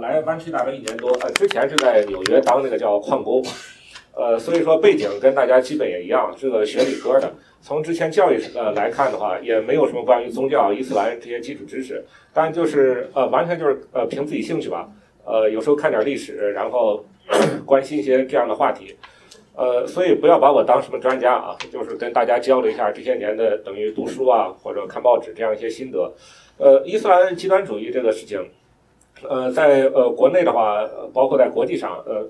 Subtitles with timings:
[0.00, 3.42] 来湾区大概一年多，呃，之前是在纽约当那个叫矿工，
[4.14, 7.32] 呃，所以说背景跟大家基本也一样，是个学理科的。
[7.62, 12.02] 从之前教育呃来看的话，也没有什么关于宗教、伊斯兰这些基础知识，
[12.32, 14.88] 当然就是呃完全就是呃凭自己兴趣吧，
[15.24, 17.04] 呃有时候看点历史，然后
[17.66, 18.96] 关心一些这样的话题，
[19.54, 26.10] 呃，所以不要把我当什么专家啊，就是跟大家交流一下这些年的等于读书啊或者看报纸这样一些心得。
[26.56, 28.38] 呃，伊斯兰极端主义这个事情，
[29.28, 32.26] 呃，在呃国内的话，包括在国际上，呃，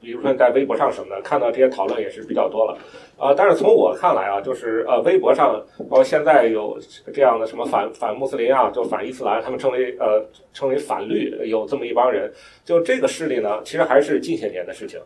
[0.00, 2.78] 比如说在微博上什么的，看到这些讨论也是比较多了，
[3.18, 6.78] 啊，但是从我看来啊，就是呃，微博上包括现在有
[7.12, 12.32] 这样的什么反反穆斯林啊，就反伊斯兰，他们称为呃称为反绿，有这么一帮人，
[12.64, 14.98] 就这个势力呢，其实还是近些年的事情。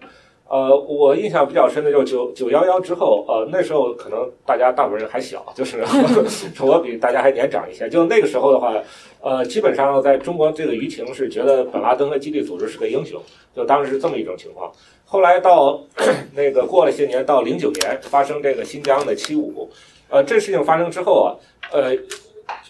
[0.47, 5.83] 呃，我印象比较深的就是九九幺幺之后，呃，那时候可能大家大部分人还小，就是
[6.62, 7.89] 我比大家还年长一些。
[7.89, 8.75] 就那个时候的话，
[9.23, 13.20] 呃，基本上在中国这个舆情是觉得本拉登和基地组织是个英雄，
[13.57, 14.70] 就当时是这么一种情况。
[15.07, 15.83] 后来到
[16.37, 19.70] 那个过了些年，到零九年发生这个新疆的七五，
[20.11, 21.34] 呃，这事情发生之后啊，
[21.72, 21.97] 呃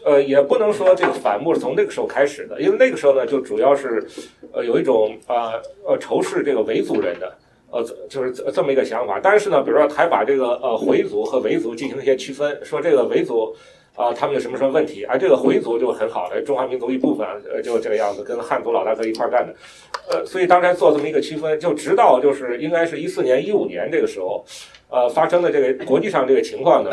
[0.05, 4.07] 呃，也不能说这个反目是从那个时候开始的，因为那个时候呢，就主要是
[4.53, 7.37] 呃有一种啊呃仇视这个维族人的。
[7.75, 13.53] 呃，就是这么一个想法，但是呢，比如说还把这个呃回族和维族进行一些区分，说这个维族
[13.97, 19.53] 啊，他们有什么什么问题，而这个回族就很好的中华民族一部分，呃，就这个样子，跟汉族老大哥一块干的，
[20.09, 24.45] 呃，所以当时做这么一个区分，就直到就是应该是一四年、一五年这个时候，
[24.89, 26.93] 呃，发生的这个国际上这个情况呢，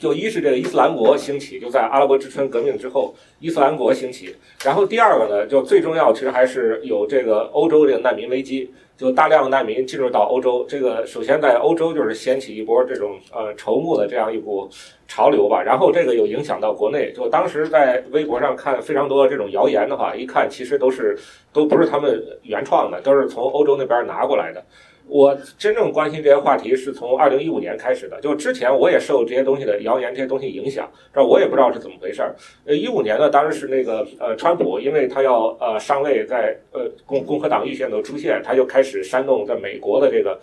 [0.00, 4.34] 就一是这个伊斯兰国兴起，就在阿拉伯之春革命之后，伊斯兰国兴起，
[4.64, 8.72] 然后第二个呢，就最重要，其实还是有这个欧洲这个难民危机。
[9.00, 14.68] 就大量难民进入到欧洲，这个首先在欧洲就是掀起一波这种呃筹募的这样一股
[15.08, 17.10] 潮流吧，然后这个又影响到国内。
[17.14, 21.18] 就当时在微博上看非常多这种谣言的话，一看其实都是
[21.50, 24.62] 都不是他们原创的，都是从欧洲那边拿过来的。
[25.10, 32.34] 我真正关心这些话题是从二零一五年开始的，就之前我也受这些东西的谣言、这些东西影响，这我也不知道是怎么回事儿。
[32.64, 40.40] 呃，一五年呢，当时是那个呃，川普，因为他要呃上位，在呃共共和党预选都出现，他就开始煽动在美国的这个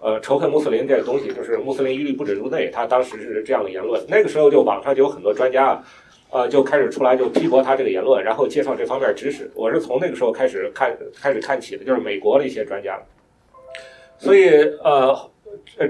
[0.00, 2.70] 呃仇恨穆斯林这个东西，就是穆斯林一律不准入内。
[2.72, 5.84] 他当时是这样的言论，那个时候就网上就有很多专家啊
[6.30, 9.50] 呃就开始出来就批驳他这个言论，然后介绍这方面知识。
[9.56, 12.96] 我是从那个时候开始看开始看起的，就是美国的一些专家。
[14.18, 14.48] 所以，
[14.82, 15.30] 呃，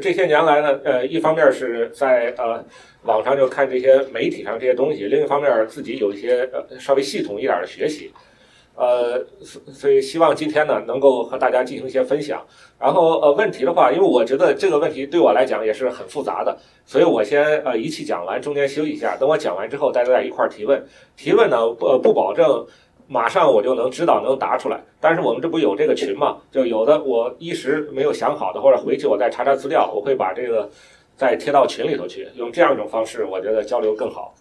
[0.01, 2.65] 这些年来呢，呃，一方面是在呃
[3.05, 8.11] 网上就看这些媒体上这些东西，另一方面自己有一些呃稍微系统一点的学习，
[8.75, 12.45] 呃，所所以希望今天呢能够和大家进行一些分享。
[12.81, 20.85] 然后，呃，问题的话，因为我觉得这个问题对我来讲也是很复杂的，所以我先呃一气讲完，中间休息一下，等我讲完之后，大家在一块提问。
[21.17, 22.67] 提问呢，不不保证。
[23.07, 26.39] 马上我就能知道能答出来，但是我们这不有这个群嘛？
[26.51, 30.71] 就有的我一时没有想好的，或者回去我再查查资料，我会把这个
[31.15, 34.35] 再贴到群里头去，用这样一种方式，我觉得交流更好。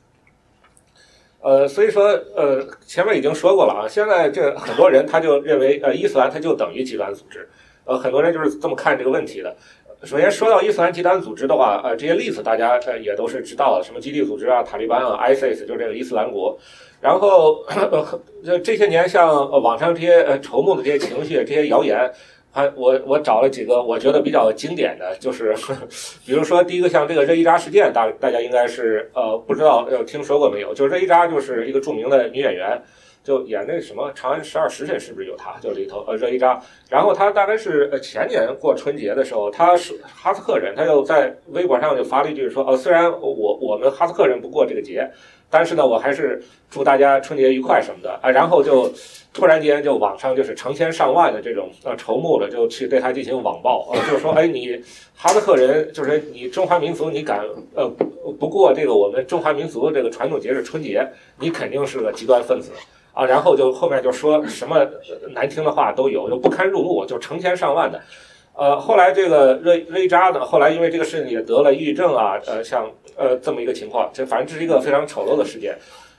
[1.41, 7.49] 呃，所以说呃，前面已经说过了啊，现在这很多人他就认为呃，伊斯兰它就等于极端组织，
[7.83, 9.53] 呃，很多人就是这么看这个问题的。
[10.03, 16.57] 首先说到伊斯兰极端组织的话，呃，这些例子大家呃也都是知道的，什么基地组织啊、塔利班啊、ISIS，就是这个伊斯兰国。
[17.03, 17.61] 然后，
[18.45, 22.09] 呃，这些年像网上这些呃筹募的这些情绪、这些谣言，
[22.49, 25.53] 还我我找了几个我觉得比较经典的，就是
[26.25, 30.73] 比如说第一个像这个热依扎事件，大大家应该是呃不知道呃听说过没有？
[30.73, 32.81] 就是热依扎就是一个著名的女演员。
[33.23, 35.57] 就演那什么《长安十二时辰》，是不是有他？
[35.61, 45.09] 就里头呃热依扎，然后他大概是呃前年过春节的时候，他是哈萨克人，他就在微博上就发了一句说：“呃，虽然我我们哈萨克人不过这个节，
[45.49, 48.91] 但是呢，我还是祝大家春节愉快什么的啊。”然后就
[49.33, 54.77] 突然间就网上就是成千上万的这种呃筹募的，就去对他进行网暴，呃，就是说，哎，你
[55.15, 57.39] 哈萨克人就是你中华民族，你敢
[57.73, 57.87] 呃
[58.37, 61.07] 不过这个我们中华民族的这个传统节日春节，
[61.39, 62.71] 你肯定是个极端分子。
[63.13, 64.85] 啊，然后就后面就说什么
[65.33, 68.01] 难听的话都有，就不堪入目，就成千上万的。
[68.55, 75.75] 呃，后来这个瑞瑞扎呢，后来因为这个事情也得了抑郁症啊，呃，像呃这么一个情况，这反正这是一个非常丑陋的事件。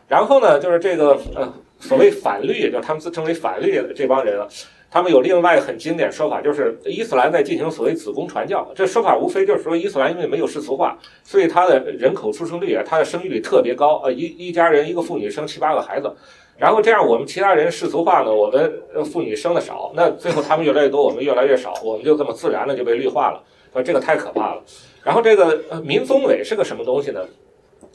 [0.09, 4.47] 然后呢，就是这个呃所谓反律，就他们自称为反律的这帮人啊，
[4.91, 8.69] 他们有另外很经典说法，就是伊斯兰在进行所谓子宫传教。
[8.75, 16.13] 这说法无非就是说伊斯兰因为没有世俗化，所以它的人口出生率啊，它的生育率特别高，呃，一一家人一个妇女生七八个孩子。
[16.57, 18.33] 然后这样，我们其他人世俗化呢？
[18.33, 23.43] 我们妇女生的少，那最后他们越来越多，我们越来越少，我们就这么自然的就被绿化了。
[23.73, 24.63] 说这个太可怕了。
[25.03, 27.21] 然后这个民宗委是个什么东西呢？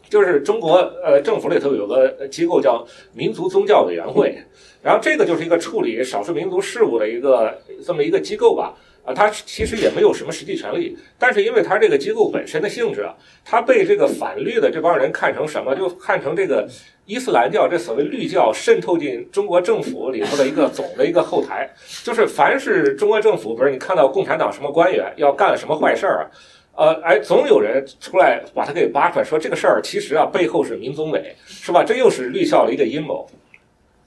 [0.10, 2.84] 就是中国呃政府里头有个机构叫
[3.14, 4.36] 民族宗教委员会，
[4.82, 8.74] 然后这个就是一个处理少数民族事务的一个这么一个机构吧。
[9.14, 15.76] 他其实也没有什么实际权利，但是因为他这个机构本身的性质啊，他被这个反绿的这帮人看成什么？
[15.76, 16.68] 就看成这个
[17.06, 21.70] 伊斯兰教这所谓绿教渗透进中国政府里头的一个总的一个后台，
[22.04, 26.30] 就是凡是中国政府，比如你看到共产党什么官员要干了什么坏事儿
[26.76, 31.84] 啊，呃，哎，总有人出来把他给扒出来，说这个事儿其实啊背后是民宗委，是吧？
[31.84, 33.28] 这又是绿校的一个阴谋。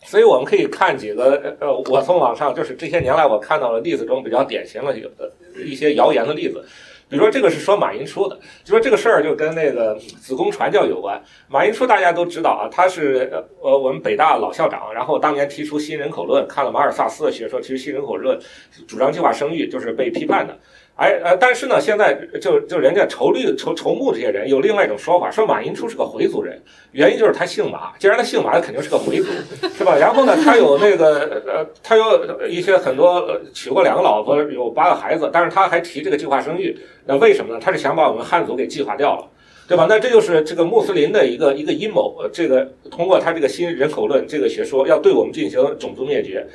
[0.05, 5.31] 所以我们可以看几个呃，我从网上就是这些年来我看到的例子中比较典型的有的
[5.65, 6.63] 一些谣言的例子，
[7.09, 11.23] 比如说这个是说马寅初的，就说这个事儿就跟那个子宫传教有关。
[11.49, 13.31] 马寅初大家都知道啊，他是
[13.63, 18.39] 呃我们北大老校长，然后当年提出新人口论，看了马尔萨斯的学说，其实新人口论
[18.89, 20.59] 主张计划生育，就是被批判的。
[20.95, 26.63] 哎呃，但是呢，现在就就人家筹绿筹筹募这些人有另外一种说法，说马寅初是个回族人，
[26.93, 29.31] 原因就是他姓马，既然他姓马，他肯定是个回族，
[29.77, 29.97] 是吧？
[29.97, 37.61] 然后呢，他有那个呃，他有一些很多娶过两个老婆，有八个孩子，但是他还提这个计划生育，那为什么呢？
[37.61, 39.27] 他是想把我们汉族给计划掉了，
[39.67, 39.87] 对吧？
[39.89, 46.47] 那这就是这个穆斯林的一个一个阴谋，这个通过他这个新人口论这个学说，要对我们进行种族灭绝。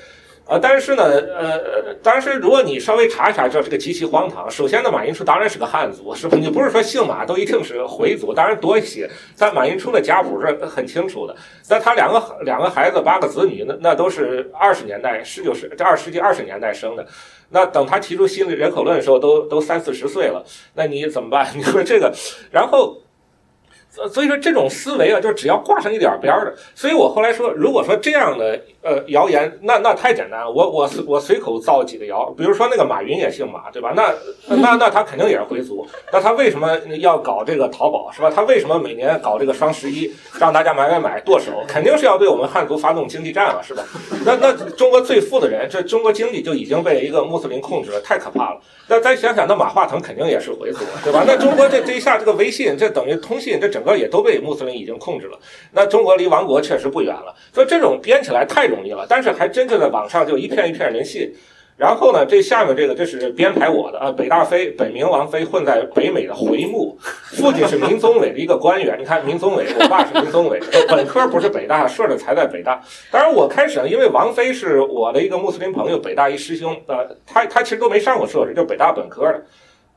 [0.47, 4.49] 啊，但是呢，呃，但是如果你稍微查一查，知道这个极其荒唐。
[4.49, 6.37] 首先呢，马寅初当然是个汉族，是吧？
[6.39, 9.09] 你不是说姓马都一定是回族，当然多一些。
[9.37, 11.35] 但马寅初的家谱是很清楚的。
[11.69, 17.05] 那他两个两个孩子，八个子女，那那都是二十年代、十九世这二世纪二十年代生的。
[17.49, 20.45] 那等他提出新的人口论的时候，都都三四十岁了。
[20.75, 21.47] 那你怎么办？
[21.55, 22.13] 你说这个，
[22.51, 23.01] 然后。
[24.11, 26.53] 所以说这种思维啊，就是只要挂上一点边儿的。
[26.75, 30.51] 所以我后来说，如果说这样的呃谣言，那那太简单了。
[30.51, 33.93] 我我我随口造几个谣，比如说那个马云也姓马，对吧？
[33.95, 34.13] 那
[34.47, 35.87] 那那他肯定也是回族。
[36.11, 38.31] 那他为什么要搞这个淘宝，是吧？
[38.33, 41.63] 他为什么每年搞这个双十一，让大家买买买剁手？
[41.67, 43.83] 肯定是要对我们汉族发动经济战了，是吧？
[44.25, 48.59] 那那中国最富的人，这中国经济就已经被一个穆斯林控制了，太可怕了。
[48.87, 51.23] 那再想想，那马化腾肯定也是回族， 对吧？
[51.27, 55.37] 那中国这这一下，这个微信，这等于通信，这整个也都被穆斯林已经控制了。
[55.71, 57.35] 那中国离亡国确实不远了。
[57.53, 61.33] 所以这种编起来太容易了，但是还真就在网上就一片一片人信。
[61.77, 66.97] 然后呢，这下面这个这是编排我的啊，北大飞，本名王飞，混在北美的回牧，
[67.37, 68.97] 父亲是民宗委的一个官员。
[68.99, 70.59] 你看民宗委，我爸是民宗委，
[70.89, 72.81] 本科不是北大，硕士才在北大。
[73.11, 79.45] 当然我开始呢，因为王飞是我的一个穆斯林朋友，北大一师兄，呃，他他其实都没上过硕士，就北大本科的。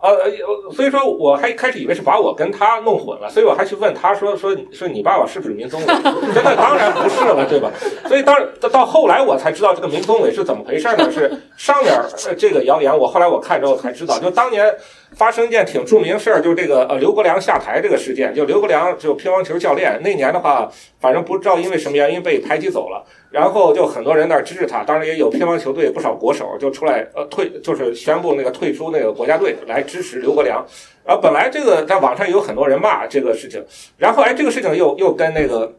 [0.03, 5.87] 呃，所以说我还开始以为是把我跟他弄混了，所以我还去问他说说说你爸爸是不是民宗委？
[6.33, 7.71] 现在当然不是了，对吧？
[8.09, 8.37] 所以当
[8.73, 11.11] 到后来我才知道这个民宗委是怎么回事呢？
[11.11, 11.93] 是上面
[12.39, 14.75] 这个谣言，我后来我看之后才知道，就当年。
[15.15, 18.35] 发生一件挺著名事儿，就是这个呃刘国梁下台这个事件。
[18.35, 20.71] 就刘国梁就乒乓球教练那年的话，
[21.01, 30.65] 反正不知道因为什么原因被排挤走了，然后就很多人那儿支持他，当然也有乒乓球队不少国手就出来呃退，就是宣布那个退出那个国家队来支持刘国梁。
[31.05, 33.65] 然后本来这个在网上有很多人骂这个事情，
[33.99, 35.75] 然后哎这个事情又又跟那个。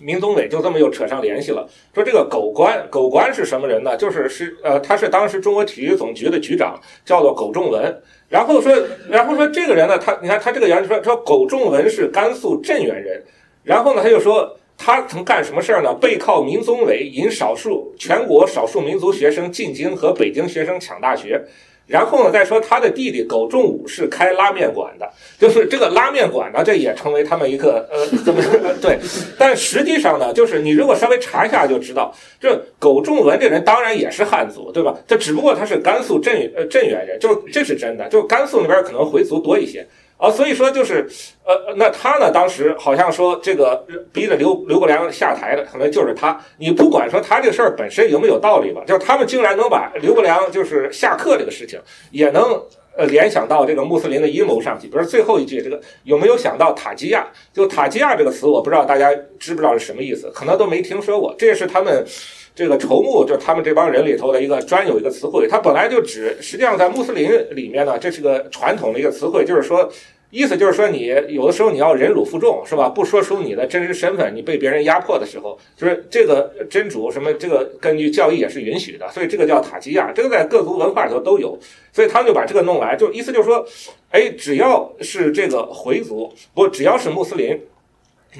[0.00, 3.94] 民宗委就这么又扯上联系了，说这个狗官，狗官是什么人呢？
[3.94, 8.02] 就是是呃，他是当时中国体育总局的局长，叫做苟仲文。
[8.32, 8.72] 然后说，
[9.10, 13.22] 然后说这个人呢，他你看他这个人说说苟仲文是甘肃镇远人。
[13.62, 15.92] 然后呢，他就说他曾干什么事儿呢？
[16.00, 21.44] 背靠民宗委，引少数全国少数民族学生进京和北京学生抢大学。
[21.86, 28.42] 然后呢，再说他的弟弟苟仲武是开拉面馆的，就是这个拉面馆呢，这也成为他们一个呃怎么
[28.80, 28.98] 对？
[29.38, 34.96] 但实际上呢，就是你如果稍微查一下就知道，这苟仲文这人当然也是汉族，对吧？
[35.06, 39.86] 这只不过他是甘肃镇呃镇远人，就是这是真的，就甘肃那边可能回族多一些。
[40.22, 41.04] 啊，所以说就是，
[41.44, 46.40] 呃，那他呢，当时好像说这个逼着刘刘国梁下台的，可能就是他。
[46.58, 51.80] 你不管说他这个事儿本身有没有道理吧，就是他们竟然能把刘国梁就是下课这个事情，
[52.12, 52.62] 也能
[52.96, 54.86] 呃联想到这个穆斯林的阴谋上去。
[54.86, 57.26] 比如最后一句，这个有没有想到塔基亚？
[57.52, 61.34] 就塔基亚这个词，我不知道大家知不知道是什么意思，可能都没听说过。
[61.36, 62.06] 这是他们。
[62.54, 69.90] 这个筹募就是他们这帮人里头的一个专有一个词汇，它本来就指，实际上在穆斯林里面呢，这是个传统的一个词汇，就是说，
[70.30, 72.88] 意思就是说你有的时候你要忍辱负重，是吧？
[72.88, 81.58] 不说出你的真实身份，你被别人压迫的时候，就是这个真主什么这个根据教义也是允许的，所以这个叫塔基亚，这个在各族文化里头都有，
[81.92, 83.66] 所以他们就把这个弄来，就意思就是说，
[84.10, 87.58] 哎，只要是这个回族，不只要是穆斯林。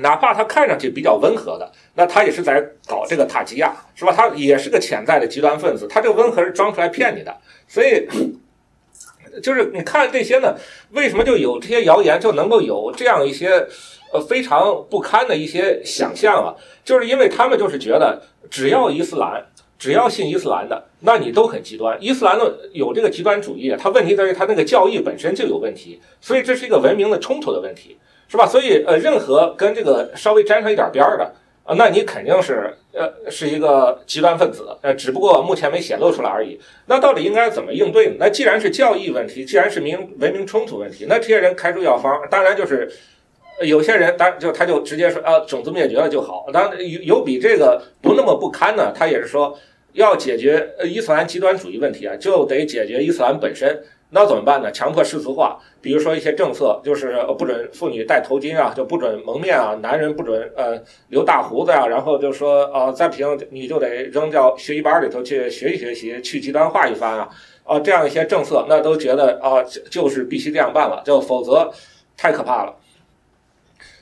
[0.00, 4.12] 哪怕他看上去比较温和的，那他也是在搞这个塔吉亚，是吧？
[4.12, 7.36] 他也是个潜在的极端分子，他这个温和是装出来骗你的。
[7.68, 8.06] 所以，
[9.42, 10.54] 就是你看这些呢，
[10.92, 13.66] 为什么就有这些谣言，就能够有这样一些
[14.12, 19.44] 呃非常不堪的一些想象啊，就是因为他们就是觉得只要伊斯兰。
[19.78, 21.98] 只要信伊斯兰的，那你都很极端。
[22.00, 27.98] 伊斯兰的有这个极端主义，它问题在于它那个教义本身就有问题，所以这是一个文明的冲突的问题，
[28.32, 28.46] 是吧？
[28.46, 31.32] 所以呃，任何跟这个稍微沾上一点边儿的
[31.64, 36.58] 啊，那你肯定是呃是一个极端分子，呃，只不过目前没显露出来而已。
[36.86, 38.14] 那到底应该怎么应对呢？
[38.18, 42.90] 那既然是教义问题，既然是民文明冲突问题，那这些人开出药方，当然就是
[43.60, 46.46] 有些人，当然就他就直接说啊，种族灭绝了就好。
[46.52, 49.54] 当然有有比这个不那么不堪呢，他也是说。
[49.94, 53.78] 要解决伊斯兰极端主义问题啊，就得解决伊斯兰本身。
[54.14, 54.70] 那怎么办呢？
[54.70, 60.78] 强迫世俗化，比如说一些政策，就是不准妇女戴头巾啊，就不准蒙面啊，男人不准呃
[61.08, 67.26] 留大胡子呀，然后就说啊，再不行你就得扔到学习班里头去学习学习，去极端化一番啊
[67.64, 71.72] 啊，这样一些政策，那都觉得啊，就是必须这样办了，就否则
[72.14, 72.76] 太可怕了。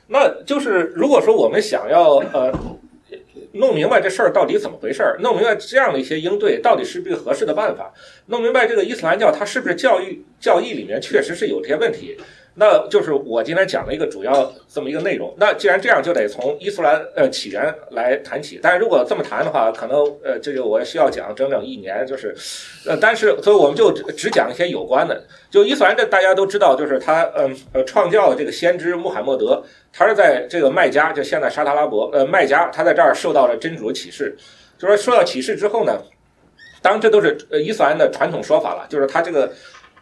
[0.07, 2.51] 那就是如果说我们想要呃。
[3.53, 7.93] 弄明白这事儿到底怎么回事儿，弄明白这样的一些应对到底是不是合适的办法，
[8.27, 12.17] 弄明白这个伊斯兰教它是不是教育教义里面确实是有些问题。
[12.55, 15.33] 那就是我今天讲的一个主要这么一个内容。
[15.37, 18.59] 那既然这样，就得从伊斯兰呃起源来谈起。
[18.61, 22.35] 但是如果这么谈的话，可能呃这个我需要讲整整一年，就是
[22.85, 25.23] 呃，但是所以我们就只讲一些有关的。
[25.49, 34.35] 就伊斯兰这大家都知道，就是他嗯呃创教的这个先知穆罕默德，他是在这个麦加，就现在沙特阿拉伯呃麦加，他在这儿受到了真主的启示。
[34.77, 35.97] 就说受到启示之后呢，
[36.81, 39.49] 当这都是呃伊斯兰的传统说法了，就是他这个。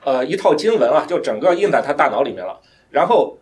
[0.04, 2.60] 呃，一套经文啊，就整个印在他大脑里面了。
[2.90, 3.38] 然后，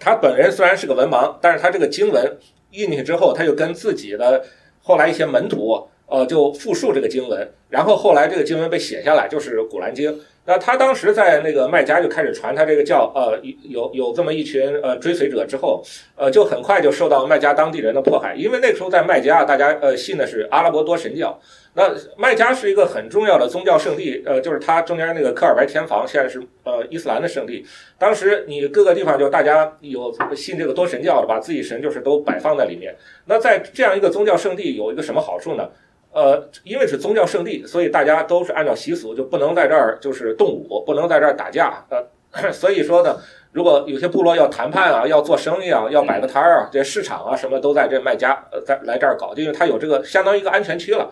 [0.00, 2.38] 他本人虽然是个文盲，但是他这个经文
[2.70, 4.44] 印进去之后，他就跟自己的
[4.82, 7.52] 后来一些门徒，呃，就复述这个经文。
[7.68, 10.12] 然后后来这个经文被写下来，就是《古兰经》。
[10.46, 15.84] 那他当时在那个麦加就开始传他这个教，呃，有有这么一群呃追随者之后，
[16.16, 21.38] 呃，就很快就受到麦加当地人的迫害，因为那个时候在麦加，大家呃信的是阿拉伯多神教。
[21.74, 27.64] 那麦加是一个很重要的宗教圣地，呃，就是它中间那个科尔白天房，现在是呃伊斯兰的圣地。
[27.98, 32.94] 当时你各个地方就大家有信这个多神教的，把自己神就是都摆放在里面。
[33.26, 35.68] 那在这样一个宗教圣地有一个什么好处呢？
[36.12, 43.16] 呃，因为是宗教圣地，所以大家都是按照习俗，就不能在这儿就是动武，不能在这儿打架，呃， 所以说呢。
[43.52, 51.10] 如果有些部落要谈判啊，要做生意啊，要摆个摊儿啊，这市场啊什么都在这卖家呃在来这儿搞，因为他有这个相当于一个安全区了。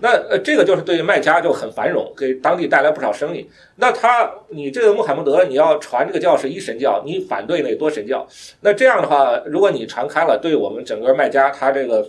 [0.00, 3.48] 那呃这个就是对卖家就很繁荣，给当地带来不少生意。
[3.76, 8.26] 那他你这个穆罕默德你要传这个教是一神教，你反对那多神教，
[8.60, 12.06] 那这样的话，如果你传开了，对我们整个卖家他这个。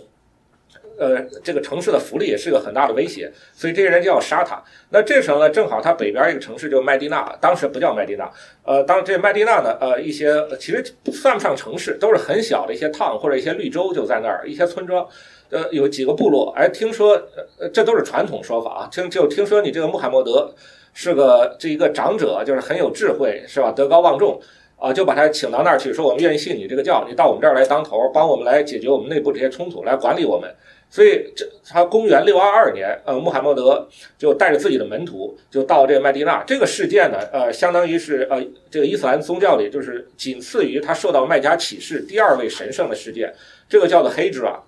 [0.98, 4.60] 呃，这个城市的福利也是个很大的威胁，所以这些人就要杀他。
[4.90, 8.28] 那这时候呢，正好他北边一个城市就麦地那，当时不叫麦地那，
[8.64, 15.06] 呃，当这麦地那呢，呃，一些其实算不上城市，都是很小的一些 town 或者一些绿洲就在那儿，一些村庄，
[15.50, 16.52] 呃，有几个部落。
[16.56, 17.12] 哎，听说，
[17.60, 20.52] 呃，这都是传统说法啊，听就听说你这个穆罕默德
[20.92, 23.70] 是个这一个长者，就是很有智慧，是吧？
[23.70, 24.40] 德高望重。
[24.80, 30.48] 啊，就把他请到那儿去，说我们愿意信你这个教，你到我们这儿来当头，帮我们来解决我们内部这些冲突，来管理我们。
[30.90, 36.42] 所以这他公元六二二年，呃，穆罕默德就带着自己的门徒就到这个麦地那。
[36.46, 43.32] 这个事件呢，呃，相当于是呃这个伊斯兰宗教里就是仅次于他受到麦加启示第二位神圣的事件，
[43.68, 44.60] 这个叫做黑之啊。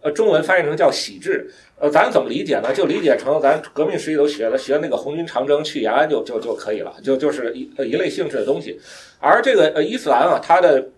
[0.00, 2.72] 呃，中文翻译成叫喜制，呃，咱怎么理解呢？
[2.72, 8.78] 就理解成咱革命时期都学的，学那个红军长征去延安就就就可以了，就就是一呃一类性质的东西。
[9.18, 10.88] 而这个呃伊斯兰啊，它的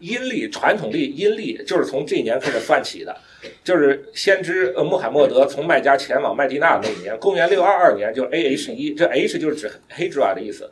[0.00, 3.16] 阴历传统历阴历就是从这一年开始算起的，
[3.62, 10.70] 就是先知呃穆罕默德从麦加前往麦地那那一年，公元六二二年，就是 A H 一，这 H 就是指黑之啊的意思。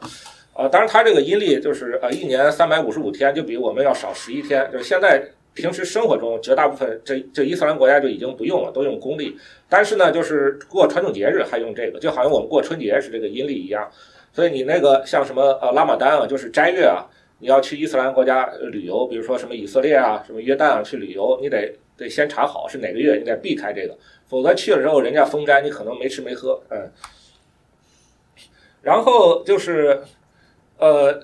[0.54, 5.22] 呃，当然它这个阴历就是呃一年三百五十五天，就比我们要少十一天，就是现在。
[5.54, 9.36] 平时生活中，绝大部分这这伊斯兰国家就已经不用了，都用公历。
[9.68, 13.86] 但是呢，就是过传统节日还用这个，就好像我们过春节是这个阴历一样。
[14.32, 17.04] 所以你那个像什么呃拉玛丹啊，就是斋月啊，
[17.42, 26.88] 你要去伊斯兰国家旅游，比如说什么以色列啊、什么约旦啊去旅游，你得得先查好是哪个月，你得避开这个，否则去了之后人家封斋，你可能没吃没喝，嗯。
[28.80, 30.00] 然后就是，
[30.78, 31.20] 呃，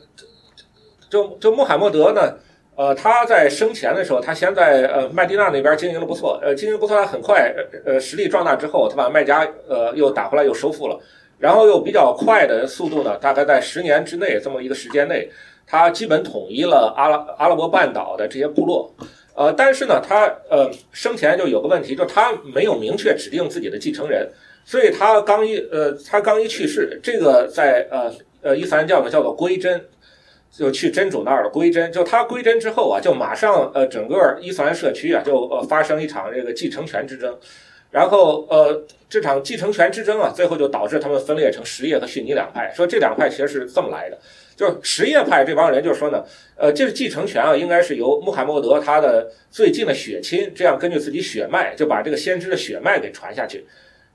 [1.09, 2.35] 就就穆罕默德呢。
[2.75, 7.53] 呃，他在生前的时候，他先在呃麦地那那边经营的不错，呃，经营不错，他很快
[7.85, 11.01] 呃实力壮大之后，他把麦加呃又打回来又收复了，
[11.39, 15.29] 然后又比较快的速度呢，大概在十年之内这么一个时间内，
[15.69, 18.91] 他基本统一了阿拉阿拉伯半岛的这些部落，
[19.35, 24.29] 呃，但是呢，他呃生前就有个问题，就他没有明确指定自己的继承人，
[24.65, 28.11] 所以他刚一呃他刚一去世，这个在呃
[28.41, 29.85] 呃伊斯兰教呢叫做归真。
[30.51, 31.93] 就去真主那儿了，归真。
[31.93, 37.37] 就他归真之后啊，就马上呃，整个伊斯兰社区啊，就呃发生一场这个继承权之争。
[37.91, 42.73] 然后呃，这场继承权之争啊，最后就导致他们分裂成什叶和逊尼两派。
[42.75, 44.19] 说这两派其实是这么来的，
[44.59, 46.25] 就是什叶派这帮人就说呢，
[46.57, 53.65] 呃，这个继承权啊，应该是由穆罕默德他的最近的血亲，这样根据自己血脉就把这个先知的血脉给传下去。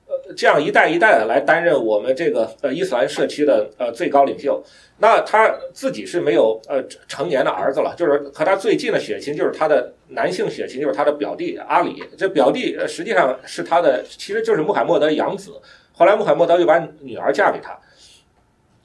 [0.06, 4.62] 呃，这样一代一代的来担任我们这个呃伊斯兰社区的呃最高领袖，
[4.98, 12.04] 那他自己是没有呃成年的儿子了，就是和他最近的血亲就是他的男性血亲，就是他的表弟阿里。
[12.18, 15.52] 这表弟实际上是他的，其实就是穆罕默德养子。
[15.94, 17.74] 后来穆罕默德又把女儿嫁给他。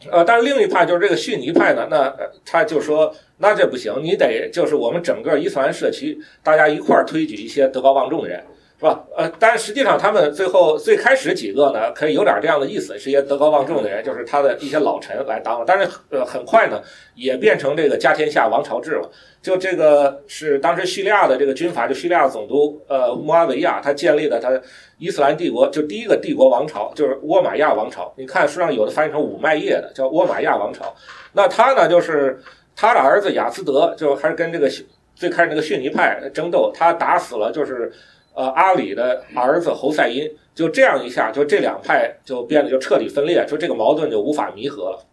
[0.10, 2.16] 呃，但是另一派就是这个逊尼派呢，那
[2.46, 8.42] 他就说，那这不行，你得就是我们整个伊斯兰社区大家一块儿推举一些德高望重的人。
[8.80, 9.04] 是吧？
[9.18, 15.66] 呃，但实际上他们最后最开始几个呢，可以有点这样的意思，是一些德高望重的人，就是他的一些老臣来当了。
[15.68, 16.82] 但是呃，很快呢，
[17.14, 19.12] 也变成这个家天下王朝制了。
[19.42, 24.50] 就这个是当时叙利亚的这个军阀，就叙利亚总督呃穆阿维亚，他建立的他
[24.98, 28.14] 伊斯兰帝国，就第一个帝国王朝，就是沃玛亚王朝。
[28.16, 30.96] 你看书上有的翻译成五麦叶的，叫沃玛亚王朝。
[31.34, 32.40] 那他呢，就是
[32.78, 34.72] 他的儿子雅斯德，就还是跟这个
[35.16, 37.92] 最开始那个逊尼派争斗，他打死了就是。
[38.34, 45.06] 呃，阿里的儿子侯赛因就这样一下，就这两派就变得就彻底分裂，就这个矛盾就无法弥合了。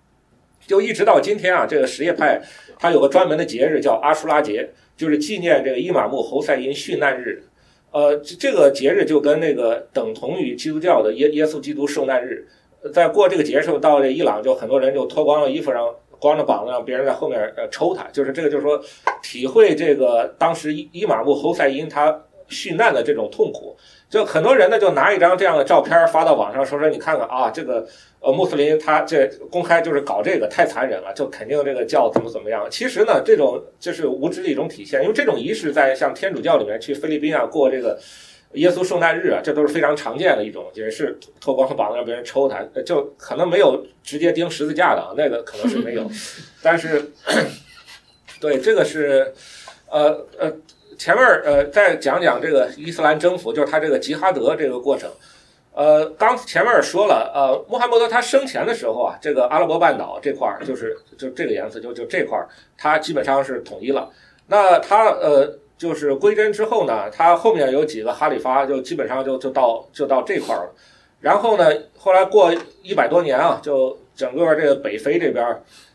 [0.66, 2.40] 就一直到今天啊，这个什叶派
[2.78, 7.42] 它有个专门的节日叫阿舒拉节，就是纪念这个伊玛目侯赛因殉难日。
[7.90, 12.46] 呃，这个节日就跟那个等同于基督教的耶耶稣基督受难日。
[12.92, 18.80] 在过这个节时候，到这伊朗就很多人就脱光了衣服，让光着膀子让别人在后面呃抽他，就是这个就是说
[19.22, 22.22] 体会这个当时伊伊玛目侯赛因他。
[22.48, 23.76] 殉难的这种痛苦，
[24.08, 27.86] 就很多人呢就拿一张这样的照片发到网上，说说你看看啊，这个
[28.20, 32.66] 呃穆斯林他这公开就是搞这个太残忍了，就肯定这个教怎么怎么样。
[32.70, 37.98] 其实呢，这种就是无知的一种体现，因为这种仪式在像天主教里面去菲律宾啊过这个
[38.52, 46.08] 耶稣受难日啊，这都是非常常见的一种，也是脱光了膀子让别人抽他，就可能没有直接钉十字架的啊，那个可能是没有，
[46.62, 47.10] 但是
[48.40, 49.34] 对这个是
[49.90, 50.52] 呃呃。
[50.98, 55.10] 前面呃，再讲讲这个伊斯兰征服，就是他这个吉哈德这个过程。
[55.72, 64.08] 呃，刚前面说了，呃，穆罕默德他生前的时候啊，这个阿拉伯半岛这块儿就是就这个颜色，就就这块儿，他基本上是统一了。
[64.46, 70.74] 那他呃，就是归真之后呢，他后面有几个哈里发，就基本上就就到就到这块儿了。
[71.20, 72.50] 然后呢，后来过
[72.82, 75.44] 一百多年啊，就整个这个北非这边，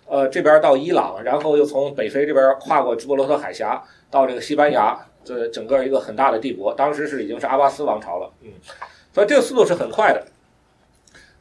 [0.05, 3.83] 呃，这边到伊朗，然后又从北非这边跨过直布罗陀海峡。
[4.11, 8.51] 到这个西班牙，这整个一个很大的帝国，当时是已经是阿巴斯王朝了，嗯，
[9.13, 10.23] 所以这个速度是很快的，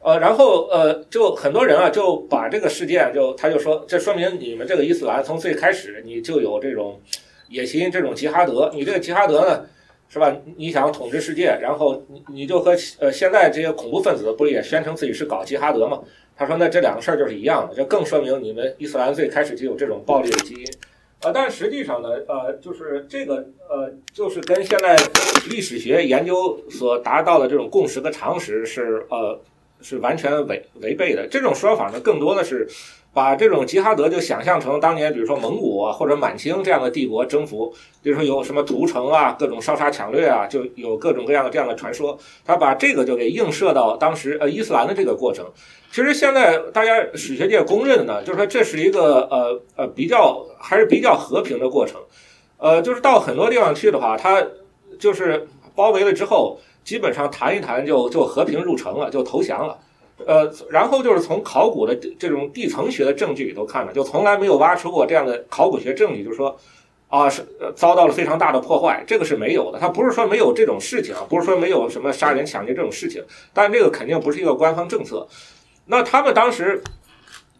[0.01, 6.99] 呃，然后呃，就很多人啊就把这个事件就他就说，这说明你们这个伊斯兰从最开始你就有这种
[7.49, 9.65] 野心，这种吉哈德，你这个吉哈德呢，
[10.07, 10.33] 是吧？
[10.55, 15.99] 你想统治世界，然后你你就和呃现在这些恐怖分子不是也宣称自己是搞吉哈德吗？
[16.35, 20.65] 他说那这两个事儿就是一样的，这更说明你们伊斯兰最开始就有这种暴力的基因。
[21.23, 23.35] 呃，但实际上呢，呃，就是这个，
[23.69, 24.95] 呃，就是跟现在
[25.49, 29.39] 历史学研究所达到的这种共识和常识是，呃，
[29.81, 31.27] 是完全违违背的。
[31.27, 32.67] 这种说法呢，更多的是。
[33.13, 37.69] 把这种吉哈德就想象成当年，比如说蒙古啊或者满清这样的帝国征服，
[38.01, 42.17] 比如说有什么屠城啊、各种烧杀抢掠啊，就有各种各样的这样的传说。
[42.45, 45.45] 他把这个就给映射到当时呃伊斯兰的这个过程。
[45.91, 51.99] 其实现在大家史学界公认呢，就是说这是一个呃呃比较还是比较和平的过程。
[52.57, 54.41] 呃，就是到很多地方去的话，他
[54.97, 59.77] 就是包围了之后，基本上谈一谈就就和平入城了，就投降了。
[60.25, 66.55] 呃，然后就是从考古的这种地层学的证据里头看呢，就从来没有挖出过这样的考古学证据，就是说，
[67.09, 67.43] 啊是
[67.75, 69.79] 遭到了非常大的破坏，这个是没有的。
[69.79, 75.27] 他不是说没有这种事情，不是说没有什么杀人抢劫这种事情，但这个肯定不是一个官方政策。
[75.91, 76.81] 那他们当时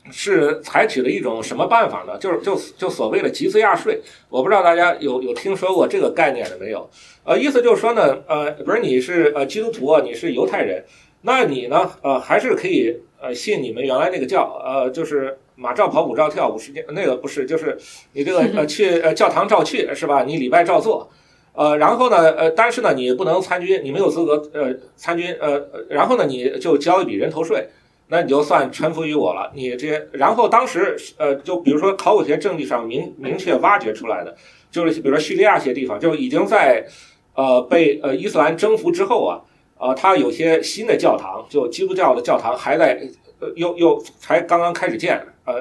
[0.10, 2.18] 是采取了一种什么办法呢？
[2.18, 4.02] 就是就就所谓的集资压税。
[4.30, 6.90] 我不知道大家有有听说过这个概念的没有？
[7.26, 10.84] 呃，意思就是说呢，呃，不是你是呃基督徒啊，你是犹太人。
[11.24, 11.92] 那你呢？
[12.02, 17.78] 呃，还是可以呃信你们原来那个教，呃，就是马照跑，舞照跳，五十天那个不是，就是
[18.14, 20.24] 你这个呃去呃教堂照去是吧？
[20.24, 21.12] 你礼拜照做，
[21.54, 27.68] 呃，然后呢，呃，但是呢，你不能参军，你没有资格呃参军，呃，然后呢，你就交一笔人头税，
[28.12, 29.50] 那你就算臣服于我了。
[29.56, 34.36] 你这些，然后当时呃，就比如说考古学证据上明明确挖掘出来的，
[34.70, 36.86] 就是比如说叙利亚一些地方，就已经在
[37.34, 39.42] 呃被呃伊斯兰征服之后啊。
[39.84, 43.02] 呃，它有些新的教堂，就基督教的教堂还在，
[43.40, 45.56] 呃，又又才刚刚开始建，呃，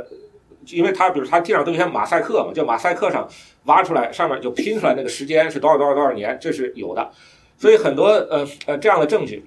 [0.66, 3.26] 因为它比如它地上都有些马赛克嘛，就马赛克上
[3.64, 7.10] 挖出来，上面就拼出来那个时间是多少多少多少年，这是有的。
[7.56, 9.42] 所以很多呃呃这样的证据。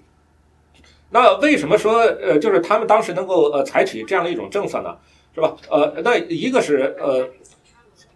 [1.13, 4.97] 那为什么说呃就是他们当时能够呃采取这样的一种政策呢？
[5.33, 5.55] 是吧？
[5.69, 7.29] 呃，那一个是呃。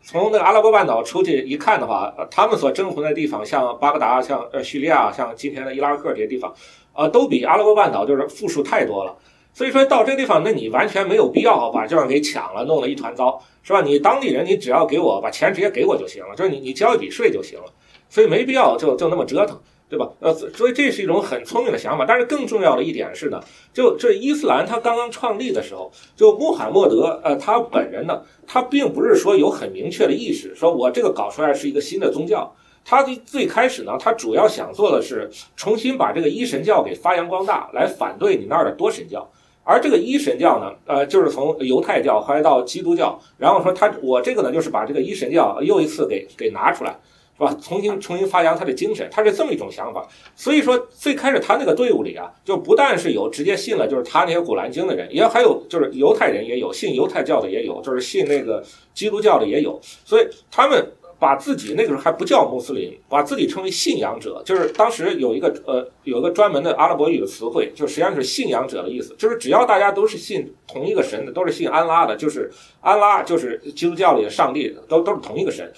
[0.10, 6.55] 从那个阿拉伯半岛出去一看的话，呃，他们所征服的地方，像巴格达、像呃叙利亚、像今天的伊拉克这些地方，
[6.93, 9.13] 呃，都比阿拉伯半岛就是富庶太多了。
[9.53, 13.81] 所以说到这地方，那你完全没有必要把这样给抢了，弄了一团糟，是吧？
[13.81, 17.65] 你当地人，你只要给我把钱直接给我就行了，就是你你交一笔税就行了，
[18.07, 19.60] 所以没必要就就那么折腾。
[19.89, 20.10] 对吧？
[20.19, 22.06] 呃，所以这是一种很聪明的想法。
[22.06, 23.39] 但是更重要的一点是呢，
[23.73, 32.54] 就这伊斯兰它刚刚创立的时候，就穆罕默德呃他本人呢，他并不是说有很明确的意识，说我这个搞出来是一个新的宗教。
[32.84, 39.30] 他的最开始呢，他主要想做的是重新把这个一神教给发扬光大，来反对你那儿的多神教。
[39.63, 46.97] 而这个一神教呢，呃，就是从犹太教后来到基督教，然后说他我这个呢，就是把这个一神教又一次给给拿出来。
[47.38, 47.56] 是吧？
[47.62, 50.08] 重新重新发扬他的精神，他是这么一种想法。
[50.36, 59.80] 所以说，最开始他那个队伍里啊，就不但是有直接信了就是他那些古兰经的人，也还有就是犹太人也有信犹太教的也有，就是信那个基督教的也有。
[60.04, 60.86] 所以他们。
[61.19, 72.51] 把自己那个时候还不叫穆斯林，把自己称为信仰者，就是当时有一个呃有一个专门的阿拉伯语的词汇，就实际上是信仰者的意思，就是只要大家都是信同一个神的，都是信安拉的，就是
[72.82, 75.71] 安拉就是基督教里的上帝，都都是同一个神，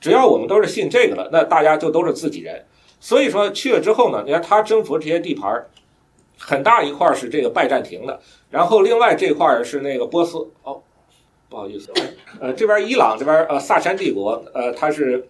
[0.00, 2.64] 只要我们都是信这个的，那大家就都是自己人。
[2.98, 5.68] 所以说去了之后呢，你看他征服这些地盘儿，
[6.38, 10.82] 很大一块是这个拜占庭的，然后另外这块是那个波斯哦。
[11.48, 11.92] 不好意思，
[12.40, 15.26] 呃，这边伊朗这边呃萨珊帝国，呃，他是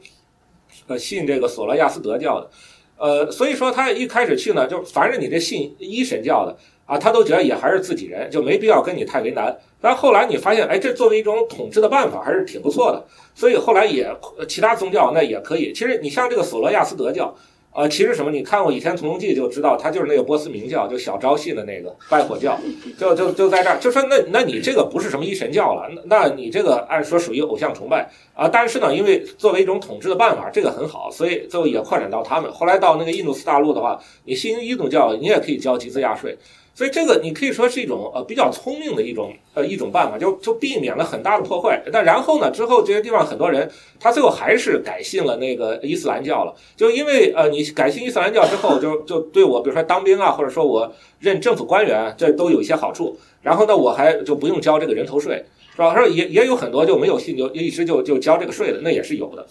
[0.87, 2.51] 呃信这个索罗亚斯德教的，
[2.97, 9.55] 呃，所以说他一开始去呢，就凡是你这信一神教的啊，他都觉得也还是自己人，就没必要跟你太为难。
[9.81, 14.11] 但后来你发现，哎，这作为一种统治的办法还是挺不错的，所以后来也
[14.49, 15.73] 其他宗教那也可以。
[15.73, 17.37] 其实你像这个索罗亚斯德教。
[17.77, 18.31] 呃，其实什么？
[18.31, 22.59] 你看过《倚天屠龙记》就知道，他就是那个波斯明教，就小昭信的那个拜火教，
[22.99, 23.77] 就就就在这儿。
[23.79, 28.49] 就说那那你这个不是什么一神教了，那那你这个按说属于偶像崇拜啊。
[28.49, 32.51] 但是呢，因为作为一种统治的办法，这个很好，所以最后也扩展到他们。
[32.51, 36.35] 后来到那个印度次大陆的话，你信印度教，你也可以交集资亚税。
[36.77, 41.83] 所以这个你可以说是一种呃比较聪明的一种呃一种办法，就就避免了很大的破坏。
[41.91, 43.67] 但然后呢，之后这些地方很多人
[43.99, 53.19] 他最后还是改信了那个伊斯兰教了，就因为呃你改信伊斯兰教之后，就就对我比如说当兵啊，或者说我任政府官员，这都有一些好处。
[53.41, 55.95] 然后呢，我还就不用交这个人头税，是吧？
[55.95, 59.47] 他说也也有很多就没有信就一直就就交这个税的，那也是有的。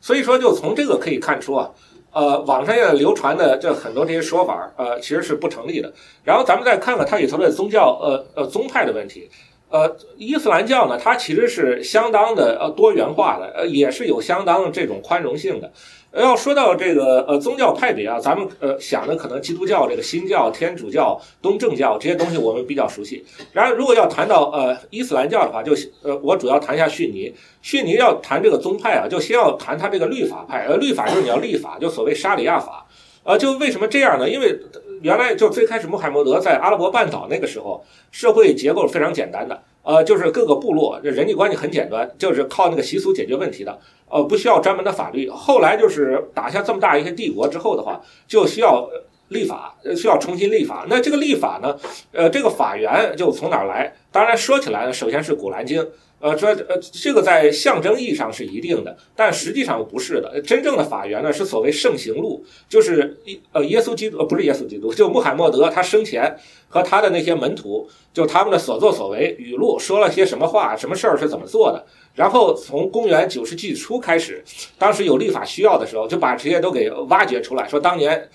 [0.00, 1.70] 所以说，就从这个可以看出啊。
[2.12, 5.92] 呃，网上也流传的这很多这些说法，呃，其实是不成立的。
[6.24, 9.28] 然后咱们再看看它里头的宗教，呃呃宗派的问题。
[9.70, 15.70] 呃，伊斯兰教呢，它其实是相当的呃多元化的，呃，也是有相当这种宽容性的。
[16.12, 23.24] 要说到这个呃宗教派别啊，咱们呃想的可能基督教、这个新教、天主教、东正教这些东西我们比较熟悉。
[23.52, 27.32] 然后如果要谈到呃伊斯兰教的话，就呃我主要谈一下逊尼。
[27.60, 30.66] 逊尼要谈这个宗派啊，就先要谈他这个律法派。
[30.66, 32.86] 呃，律法就是你要立法，就所谓沙里亚法。
[33.24, 34.28] 呃，就为什么这样呢？
[34.28, 34.58] 因为
[35.02, 39.62] 原来就最开始穆罕默德在阿拉伯半岛那个时候，社会结构非常简单的。
[39.88, 43.78] 呃，就是各个部落，这人际关系很简单，就是靠那个习俗解决问题的，
[44.10, 45.30] 呃，不需要专门的法律。
[45.30, 48.86] 后来就是打下这么大一些帝国之后的话，就需要
[49.28, 50.84] 立法，需要重新立法。
[50.90, 51.74] 那这个立法呢，
[52.12, 53.90] 呃，这个法源就从哪儿来？
[54.12, 55.82] 当然说起来呢，首先是《古兰经》。
[56.20, 60.40] 呃，这呃，这个在象征意义上是一定的，但实际上不是的。
[60.42, 66.36] 真正的法源呢，是所谓圣行录，就是一呃，耶稣基督呃，不是耶稣基督，就穆罕默德他生前
[66.68, 71.86] 和他的那些门徒，就他们的所作所为语录，说了些什么话，什么事儿是怎么做的。
[72.16, 74.42] 然后从公元九世纪初开始，
[74.76, 78.28] 当时有立法需要的时候，就把这些都给挖掘出来，说当年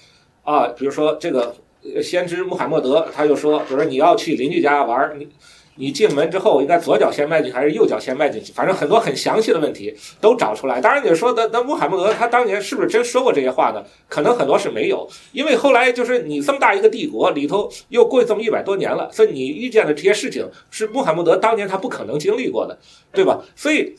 [0.43, 1.54] 啊，比如说这个
[2.02, 5.28] 先知穆罕默德，他就说，比如说你要去邻居家玩，你。
[5.76, 8.54] 你进门之后应该左脚先迈进去还是右脚先迈进去？
[8.54, 10.80] 反正很多很详细的问题都找出来。
[10.80, 13.84] 当然，你说的那穆罕默德他当年是不是真说过这些话呢？
[14.08, 22.78] 可能很多是没有，因为后来就是你这么大一个帝国里头又过这么一百多年了，所以你遇见的这些事情是穆罕默德当年他不可能经历过的，
[23.12, 23.44] 对吧？
[23.56, 23.96] 所以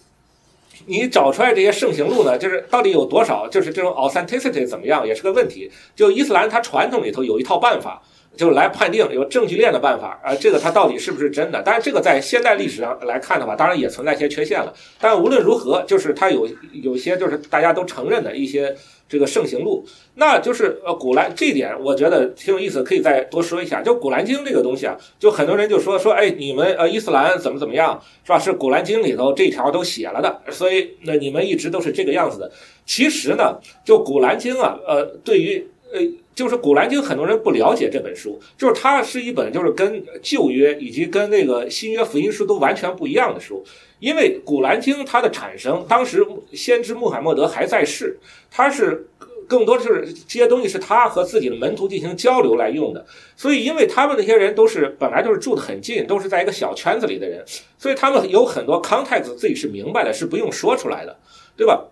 [0.86, 5.70] 你找出来这些圣行录呢，就是到底有多少，就是这种 authenticity 怎么样，也是个问题。
[5.96, 8.00] 就伊斯兰它传统里头有一套办法。
[8.36, 11.62] 就来判定有证据链的办法啊，这个它到底是不是真的？
[11.62, 14.72] 当然，这个在现代历史上来看的话，当然也存在一些缺陷了。
[15.00, 18.74] 但无论如何，就是它有有些就是大家都承认的一些
[19.08, 23.82] 这个盛行录，那就是呃古兰这一点我觉得挺有意思，可以再多说一下。
[23.82, 28.38] 就古兰经这个东西啊，就很多人就说说，哎，你们呃伊斯兰怎么怎么样是吧？
[28.38, 32.50] 是古兰经里头这条都写了的，所以那你们一直都是这个样子的。
[32.84, 36.00] 其实呢，就古兰经啊，呃，对于呃。
[36.34, 43.64] 就是《古兰经》，很多人不了解这本书，就是它是一本就是跟旧约以及跟那个新约福音书都完全不一样的书。
[44.00, 48.18] 因为《古兰经》它的产生，当时先知穆罕默德还在世，
[48.50, 49.06] 他是
[49.46, 53.06] 更多的是这些东西是他和自己的门徒进行交流来用的。
[53.36, 57.44] 所以，因为他们那些人都是本来就是住得很近，都是在一个小圈子里的人，
[57.78, 61.16] 所以他们有很多 context 自己是明白的，是不用说出来的，
[61.56, 61.86] 对吧？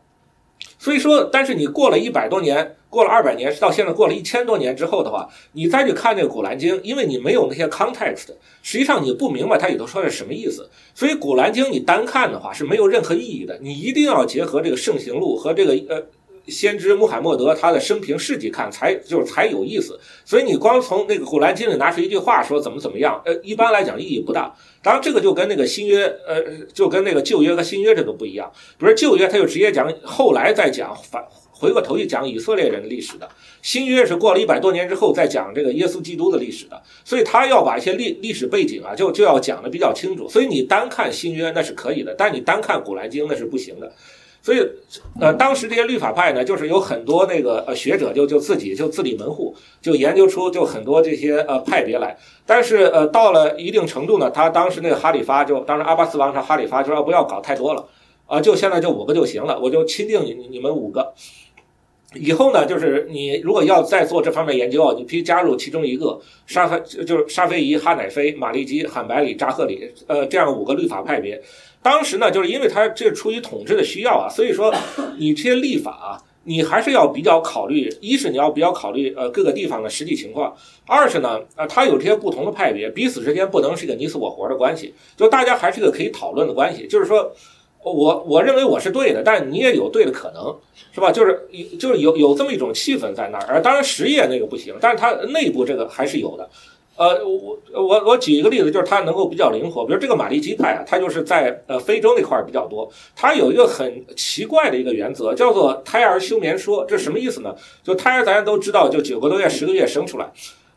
[0.78, 8.26] 所以说，但是你过了一百多年，过了二百年，到现在过了一千多年之后的话，你再去看那个《古兰经》，因为你没有那些 context，
[8.62, 10.68] 实际上你不明白它里头说的是什么意思。
[10.94, 16.02] 所以《古兰经》你单看的话是没有任何意义的，你一定要结合这个《圣行录》和这个呃。
[16.48, 24.52] 先知穆罕默德他的生平事迹看才就是才有意思，所以你光从那个古兰经里拿出一句话说怎么怎么样，呃，一般来讲意义不大。
[24.82, 26.42] 当然这个就跟那个新约，呃，
[26.74, 28.50] 就跟那个旧约和新约这都不一样。
[28.76, 31.24] 比如旧约他就直接讲，后来再讲反
[31.62, 33.26] 回过头去讲以色列人的历史的；
[33.62, 36.82] 新约是过了一百多年之后再讲这个耶稣基督的历史的。
[37.04, 40.28] 所以他要把一些历历史背景啊，就就要讲的比较清楚。
[40.28, 43.92] 所以你单看新约那是可以的，但你单看古兰经那是不行的。
[44.44, 44.58] 所以，
[45.20, 52.18] 呃，当时这些律法派呢，就是有很多那个呃学者就就自己就自立门户，就研究出就很多这些呃派别来。
[52.44, 57.86] 但是呃到了一定程度呢，他当时那个哈里发就当时阿巴斯王朝哈里发就说不要搞太多了，
[58.26, 61.14] 啊，就现在就五个就行了，我就钦定你你们五个。
[62.14, 71.40] 以后呢，就是你如果要再做这方面研究啊，你必须加入其中一个沙菲就是沙菲仪、哈乃菲、马利基、罕白里、扎赫里，呃，这样五个律法派别。
[71.82, 74.74] 当时呢，就是因为他这出于统治的需要啊，所以说
[75.18, 80.54] 你这些立法啊，你还是要比较考虑，一是你要比较考虑呃各个地方的实际情况，
[80.86, 87.32] 二是呢，呃，它有这些不同的派别，彼此之间不能是一个你死我活的关系，就大家还是一个可以讨论的关系，就是说。
[87.84, 90.54] 我我认为我是对的，但你也有对的可能，
[90.92, 91.10] 是吧？
[91.10, 96.48] 就是有就是有有这么一种气氛在那儿，而当然实业那个不行，但是它内部这个还是有的。
[96.94, 107.56] 呃，我我我举一个例子，就是它能够比较灵活，比如这个马利基派啊，它就是在呃非洲那块儿比较多，它有一个很奇怪的一个原则，叫做胎儿休眠说，这什么意思呢？
[107.82, 110.30] 就胎儿咱都知道，就九个多月、十个月生出来。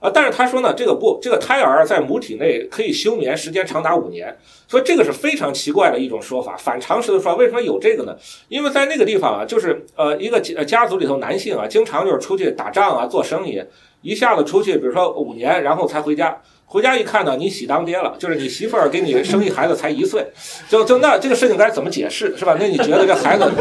[0.05, 4.37] 啊，但是他说呢，这个不，这个胎儿在母体内可以休眠时间长达五年，
[4.67, 7.35] 所以这个是非常奇怪的一种说法，反常识的说法。
[7.35, 8.15] 为什么有这个呢？
[8.47, 13.59] 因为在那个地方啊，就是呃一个家族里头男性啊，经常就是出去打仗啊，做生意，
[14.03, 16.39] 一下子出去，比如说五年，然后才回家。
[16.65, 20.25] 回家一看呢，你喜当爹了，就是你媳妇儿给你生一孩子才一岁，
[20.67, 22.57] 就就那这个事情该怎么解释，是吧？
[22.59, 23.49] 那你觉得这孩子？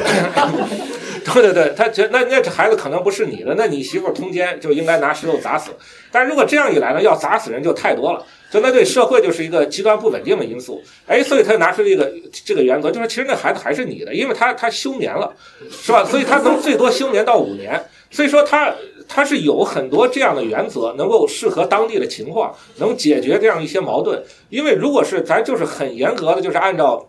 [1.24, 5.70] 对对对，他觉那那这孩子可能不是你的，那你媳妇儿通奸就应该拿石头砸死。
[6.12, 10.82] 但如果这样一来呢，要砸死人就太多了，就那对社会就是一个极端不稳定的因素。
[11.06, 12.12] 哎，所以他拿出一个
[12.44, 15.32] 这个原则，就是其实那孩子还是你的，因为他他休眠了，
[15.70, 16.04] 是吧？
[16.04, 17.82] 所以他能最多休眠到五年。
[18.10, 18.72] 所以说他
[19.08, 24.22] 它是有很多这样的原则，能够适合当地的情况，能解决这样一些矛盾。
[24.48, 27.08] 因为如果是咱就是很严格的，就是按照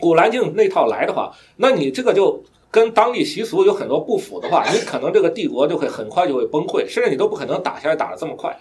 [0.00, 2.42] 古兰经那套来的话，那你这个就。
[2.70, 8.54] 跟当地习俗有很多不符的话，你可能这个帝国就会很快就会崩溃，甚至你都不可能打下来打得这么快。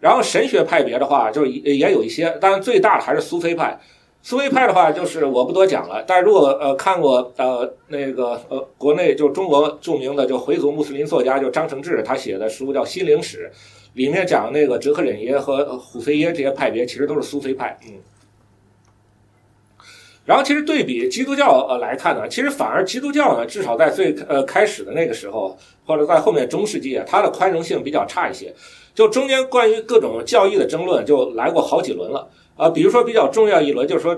[0.00, 3.78] 然后神学派别的话，就是也有一些，当然最大的还是苏菲派。
[4.24, 6.02] 苏菲派的话，就是我不多讲了。
[6.06, 13.50] 但是如果呃看过呃那个呃国内就中国著名的就回族穆斯林作家就张承志他写的书叫《心灵史》，
[13.94, 17.76] 里面讲那个哲克忍耶和虎菲耶这些派别，其实都是苏菲派。
[17.84, 17.94] 嗯。
[20.24, 28.54] 然后其实对比基督教呃来看呢，其实反而基督教呢，至少在最呃开始的那个时候，或者在后面中世纪啊，它的宽容性比较差一些。
[28.94, 32.28] 就中间关于各种教义的争论就来过好几轮了
[32.62, 32.70] 啊。
[32.70, 34.16] 比如说比较重要一轮，就是说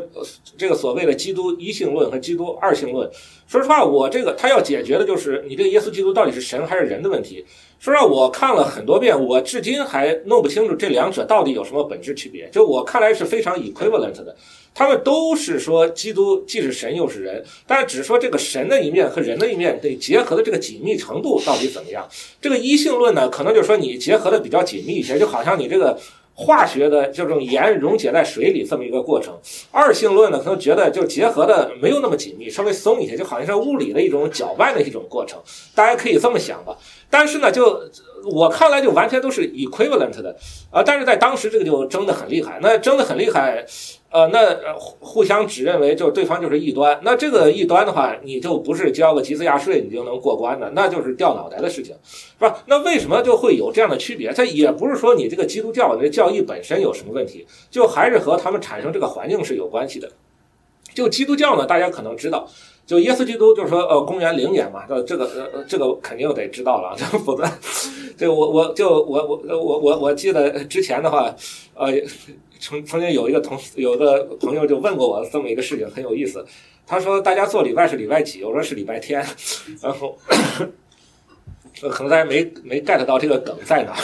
[0.57, 3.11] 这个所谓的基督一性论和基督二性论。
[3.46, 7.44] 说实话，我这个他要解决的就是你这个耶稣基督到底是神还是人的问题。
[7.78, 12.48] 说实话，我看了很多遍，我至今还弄不清楚这两者到底有什么本质区别。
[12.50, 14.35] 就我看来是非常 equivalent 的。
[14.76, 22.04] 他们都是说基督既是神又是人，但是只说这个神的一面和人的一面得结合的这个紧密程度到底怎么样？
[22.40, 25.96] 这个一性论呢，可能就是说你结合的比较紧密一些，就好像你这个
[26.35, 29.33] 化学的这种盐溶解在水里这么一个过程。
[29.70, 35.40] 二性论呢，可能觉得就结合的没有那么紧密，稍微松一些，就好像是物理的一种搅拌的一种过程。
[35.75, 36.77] 大家可以这么想吧。
[37.09, 37.81] 但是呢，就
[38.33, 40.37] 我看来就完全都是 equivalent 的
[40.70, 40.83] 啊。
[40.85, 43.64] 但是在当时这个就争得很厉害，那争得很厉害。
[44.14, 51.96] 呃，那互互相只认为就是对方就是异端，那这个异端的话，你就不是交个集资压税你就能过关的，那就是掉脑袋的事情，
[52.38, 52.62] 是吧？
[52.66, 54.33] 那为什么就会有这样的区别？
[54.33, 60.09] 它也不是说你这个基督教的教义本身有什么问题，就还是和他们产生这个环境是有关系的。
[60.94, 62.48] 就基督教呢，大家可能知道。
[62.87, 65.24] 就耶稣基督就是说，呃，公元零年嘛，这这个
[65.55, 67.42] 呃这个肯定得知道了， 否则，
[68.16, 71.35] 这我我就我我我我我记得之前的话，
[71.74, 71.87] 呃，
[72.66, 76.42] 曾曾经有一个同有个朋友就问过我这么一个事情，很有意思。
[76.87, 78.42] 他说大家做礼拜是礼拜几？
[78.42, 79.22] 我说是礼拜天。
[79.83, 80.16] 然后，
[81.90, 83.94] 可能大家没没 get 到这个梗在哪，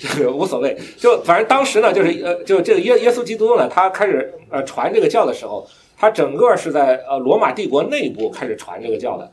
[0.00, 0.74] 就是无所谓。
[0.96, 5.68] 就反正当时呢，就是呃，就这个耶耶稣基督呢，他开始呃传这个教的时候。
[6.00, 9.32] 他整个是在呃罗马帝国内部开始传这个教的，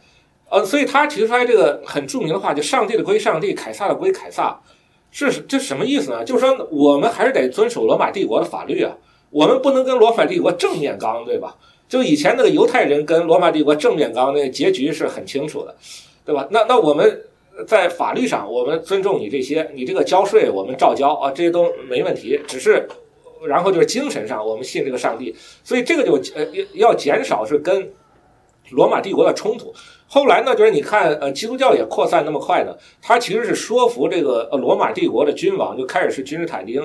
[0.50, 4.60] 呃，所以他提出来这个很著名的话，就上帝的归上帝，凯撒的归凯撒，
[5.16, 6.24] 是这什么意思呢？
[6.24, 8.96] 就是说我们还是得遵守罗马帝国的法律啊，
[9.30, 11.56] 我们不能跟罗马帝国正面刚，对吧？
[11.88, 15.76] 就以前那个犹太人跟罗马帝国正面刚，那结局是很清楚的，
[16.26, 16.48] 对吧？
[16.52, 17.22] 那那我们
[17.66, 22.88] 在法律上，我们尊重你这些，你这个交税我们照交啊，这些都没问题，只是。
[23.48, 27.92] 然后就是精神上，我们信这个上帝，所以这个就呃要减少是跟
[28.72, 29.72] 罗马帝国的冲突。
[30.16, 36.82] 后来呢，就是你看呃基督教也扩散那么快呢，他其实是说服这个呃罗马帝国的君王，就开始是君士坦丁。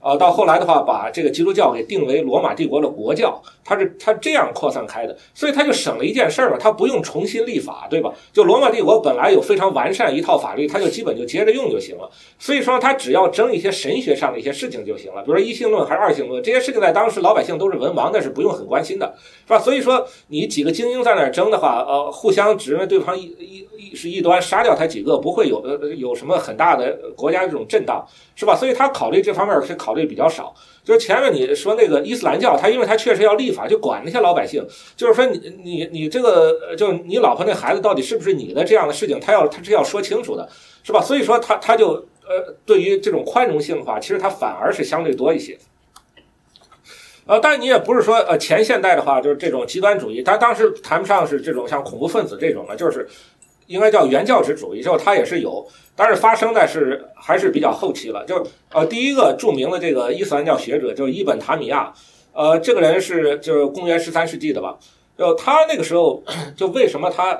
[0.00, 8.12] 呃，到后来的话，把这个基督教给定为罗马帝国的国教，它是它这样扩散开的，所以它就省了一件事儿嘛，它不用重新立法，对吧？
[8.32, 12.10] 就罗马帝国本来有非常完善一套法律，它就基本就接着用就行了。
[12.38, 19.14] 所以说，它只要争一些神学上的一些事情就行了，比如说一性论还是二性论，这些事情在当时老百姓都是文盲，那是不用很关心的，
[19.46, 19.58] 是吧？
[19.58, 28.04] 所以说，你几个精英在那儿争的话，呃，互相只认为对方一一一是异端，杀掉他几个，不会有呃有什么很大的国家这种震荡。
[28.34, 28.56] 是吧？
[28.56, 30.52] 所以他考虑这方面是考虑比较少。
[30.84, 34.66] 就是前面你说那个伊斯兰教，他因为他确实要立法，就管那些老百姓。
[34.96, 40.48] 就是说你你你这个，就你老婆那孩子到底是不是你的这样的事情，他要他是要说清楚的，
[40.82, 41.00] 是吧？
[41.00, 41.92] 所以说他他就
[42.26, 45.56] 呃，对于这种宽容性的话，其实他反而是相对多一些。
[47.24, 53.08] 呃，但你也不是说呃前现代的话就是这种极端主义，他当时谈不上是这种像恐怖分子这种的，就是
[53.66, 55.66] 应该叫原教旨主义，就他也是有。
[55.94, 61.92] 但是发生在是还是比较后期了，就呃第一个著名的这个伊斯兰教学者就是伊本塔米亚，
[62.32, 64.78] 呃这个人是就是公元十三世纪的吧，
[65.18, 66.22] 就他那个时候
[66.56, 67.38] 就为什么他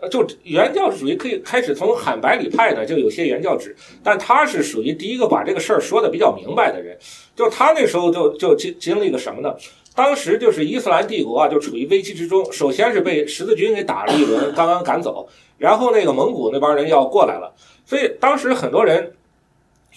[0.00, 6.98] 呃就原教旨主义可以开始从罕白里派呢就有些原教旨，但他是属于第一个把这个事儿说的比较明白的人，
[7.34, 9.54] 就他那时候就就经经历个什么呢？
[9.96, 15.26] 当时就是伊斯兰帝国啊就处于危机之中，首先是被十字军给打了一轮，刚刚赶走，
[15.58, 17.54] 然后那个蒙古那帮人要过来了。
[17.84, 19.12] 所以当时很多人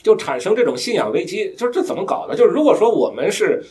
[0.04, 2.36] 就产生这种信仰危机，就是这怎么搞的？
[2.36, 3.64] 就是如果说我们是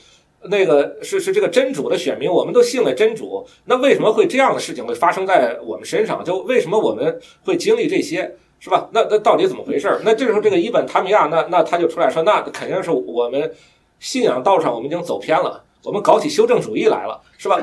[0.49, 6.25] 那个是是这个真主的选民，我们都信了真主，那为什么会这样的事情会发生在我们身上？
[6.25, 8.89] 就为什么我们会经历这些，是吧？
[8.93, 10.01] 那那到底怎么回事？
[10.05, 13.53] 那这时候这个伊本塔米亚，那那他就出来说，那肯定是我们
[13.99, 17.61] 信仰道上我们已经走偏了，我们搞起修正主义来了，是吧？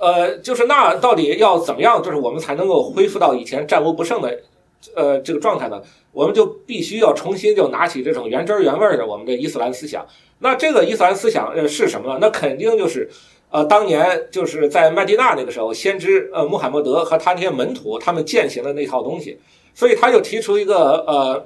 [0.00, 4.40] 呃，就是那到底要怎么样，就是我们才能够恢复到以前战无不胜的？
[4.94, 10.06] 呃，这个状态呢，我们就必须要重新就拿起这种原汁原味的我们的伊斯兰思想。
[10.38, 12.18] 那这个伊斯兰思想呃是什么呢？
[12.18, 13.06] 那肯定就是
[13.50, 19.38] 呃，当年就是在麦地那那个时候，先知呃穆罕默德和他那些门徒他们践行的那套东西。
[19.74, 21.44] 所以他就提出一个呃，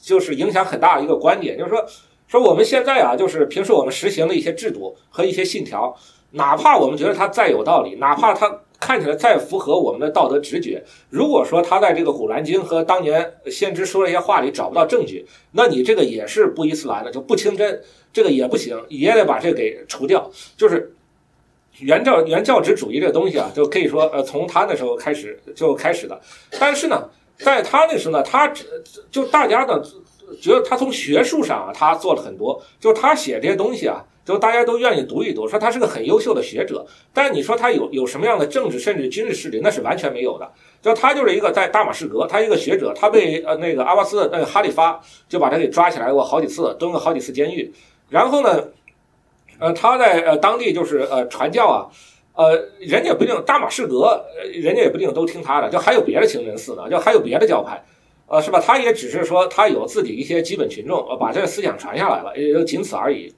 [0.00, 1.84] 就是影响很大的一个观点，就是说
[2.28, 5.92] 说我们现在啊，就是平时我们实行的一些制度和一些信条，
[6.36, 8.60] 哪怕我们觉得他再有道理，哪怕他。
[8.78, 10.84] 看起来再符合我们的道德直觉。
[11.08, 20.30] 如果说他在这个《古兰经》和当年先知说的一些话里找不到证据，那你这个也是不伊斯兰的，就不清真，这个也不行，也得把这个给除掉。
[20.58, 20.94] 就是
[21.78, 26.20] 原教原教旨主义这个东西啊，就可以说呃，从他那时候开始就开始的。
[26.60, 28.52] 但是呢，在他那时候呢，他
[29.10, 29.82] 就大家呢
[30.38, 34.04] 觉得他从学术上啊，他做了很多，就是他写这些东西啊。
[34.26, 36.84] 就大家都愿意读一读，说他是个很优秀的学者，
[37.14, 40.50] 但你说他有有什么样的政治甚至军事势力，那是完全没有的。
[40.82, 47.72] 就他就是一个在大马士革，他一个学者，他被呃那个阿巴斯那个哈里发就把他给抓起来过好几次，蹲过好几次监狱。
[48.08, 48.64] 然后呢，
[49.60, 51.86] 呃他在呃当地就是呃传教啊，
[52.34, 57.80] 呃人家也不一定大马士革，人家也不一定都听他的，就还有别的清真寺呢，就还有别的教派，
[58.26, 58.58] 呃是吧？
[58.58, 63.32] 他也只是说他有自己一些基本群众，呃把这个思想传下来了，也就仅此而已。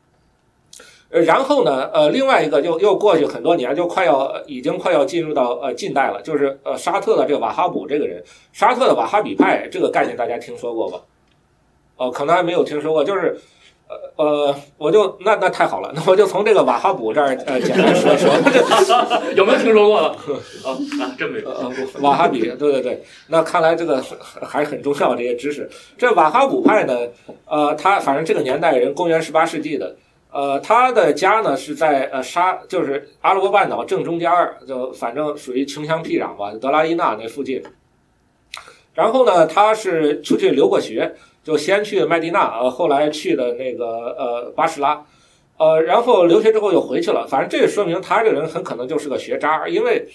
[1.10, 11.00] 呃，然后呢，呃，另外一个又又过去很多年，就快要已经快要进入到呃近代了，就是呃沙特的这个瓦哈卜这个人，沙特的瓦哈比派这个概念大家听说过吧？
[11.96, 13.40] 哦，可能还没有听说过，就是
[13.88, 18.30] 呃呃，我就那那太好了，那我就从这个瓦哈卜这儿呃简单说一说，
[19.34, 20.08] 有没有听说过了？
[20.08, 21.48] 啊 啊，真没有。
[21.48, 24.04] 呃，瓦哈比，对对对，那看来这个
[24.42, 25.68] 还是很重要这些知识。
[25.96, 26.94] 这瓦哈卜派呢，
[27.46, 29.96] 呃，他反正这个年代人，公元十八世纪的，
[30.32, 37.62] 呃，他的家呢是在呃沙，就是阿拉伯半岛正中间儿，就反正属于穷乡僻壤吧，德拉伊纳那附近。
[38.94, 41.14] 然后呢，他是出去留过学。
[41.44, 43.86] 就先去麦地那，呃，后来去的那个
[44.18, 45.02] 呃巴士拉，
[45.56, 47.26] 呃，然后留学之后又回去了。
[47.26, 50.06] 反正这也说明他这个人很可能就是个学渣，因为，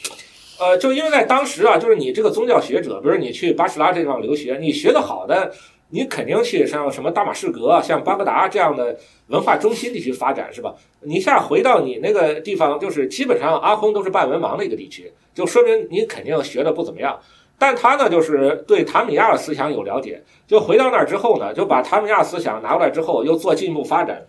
[0.59, 5.51] 呃，就因为在当时啊，就是你这个宗教学者，比如你去巴士拉这地方留学，你学的好的，
[5.93, 10.73] 你肯定去像什么大马士革、像巴格达这样的文化中心地区发展，是吧？
[11.01, 17.19] 你一下回到你那个地方，就是基本上阿訇都是半文盲的一个地区，就说明你肯定学的不怎么样。
[17.59, 24.25] 但他呢，就是对塔米亚的思想有了解，就回到那儿之后呢，就把塔米亚思想拿过来之后，又做进一步发展。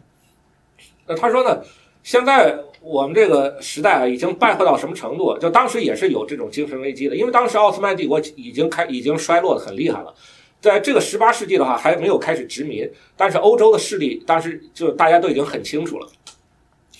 [1.07, 1.63] 那他说呢，
[2.03, 5.39] 现在我们这个时代啊，已经败坏到什么程度？
[5.39, 10.15] 就当时也是有这种精神危机的，因为当时奥斯曼帝国已经开，已经衰落的很厉害了。
[10.65, 16.09] 在这个十八世纪的话，还没有开始殖民，但是欧洲的势力当时就大家都已经很清楚了。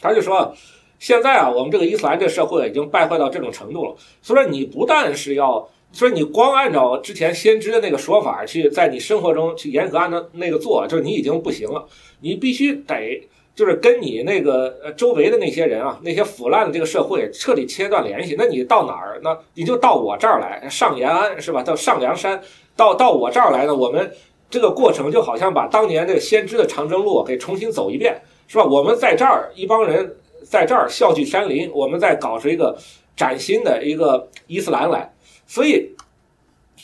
[0.01, 0.55] 他就说，
[0.99, 5.69] 现在啊，我们这个伊斯兰这社会已经败坏到这种程度了，所以说你不但是要。
[5.97, 11.87] 所以你光按照之前先知的那个说法去在你生活中去严格按照那个做，就是你已经不行了。
[12.19, 18.35] 你必须得就是跟你那个呃周围的那些人啊，那些腐烂的这个社会彻底切断联系。
[18.37, 19.21] 那你到哪儿？
[19.23, 21.63] 那你就到我这儿来，上延安是吧？
[21.63, 22.43] 到上梁山，
[22.77, 23.75] 到到我这儿来呢？
[23.75, 24.13] 我们
[24.51, 28.65] 这个过程就好像把当年这个先知的长征路给重新走一遍，是吧？
[28.65, 32.77] 我们在这儿一帮人在这儿笑聚山林，我们在搞出一个
[33.17, 35.13] 崭新的一个伊斯兰来。
[35.47, 35.95] 所以，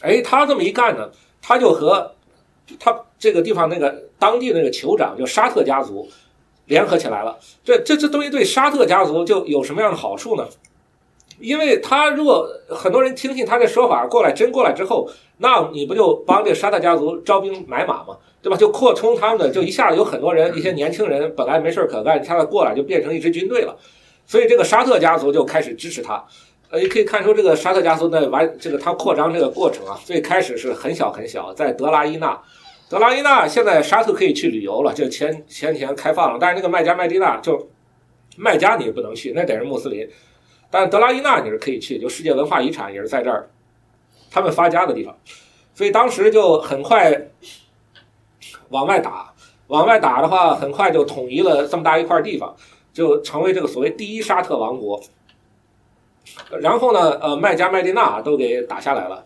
[0.00, 1.10] 哎，他这么一干呢，
[1.40, 2.12] 他就和
[2.78, 6.08] 他这个地方那个当地那个酋长，就沙特家族
[6.66, 7.38] 联合起来了。
[7.64, 10.46] 这这这东西对沙特家族就有什么样的好处呢？
[11.40, 18.16] 因为他如果很多人听信他的说法过来，真过来之后，那你不就帮这沙特家族招兵买马吗？
[18.42, 18.56] 对吧？
[18.56, 23.76] 就扩充他们的，就一下子有很多人，一些年轻人本来没事可干，一下子过来就变成一支军队了。
[24.26, 26.24] 所以这个沙特家族就开始支持他。
[26.70, 32.40] 呃，也可以看出这个沙特家族的完，这个他扩张这个过程啊，最开始是很小很小，在德拉伊纳，
[32.88, 37.68] 德拉伊纳现在沙特可以去旅游了，就前前几天开放了，但是那个麦加麦地那就
[38.36, 40.08] 麦加你不能去，那得是穆斯林，
[40.70, 43.50] 但德拉伊纳你是可以去，就世界文化遗产也是在这儿，
[44.30, 45.16] 他们发家的地方，
[45.74, 47.28] 所以当时就很快
[48.68, 49.34] 往外打，
[49.66, 52.54] 往外打的话，很快就统一了这么大一块地方，
[52.92, 55.00] 就成为这个所谓第一沙特王国。
[56.60, 59.24] 然后呢，呃，麦加、麦地那都给打下来了。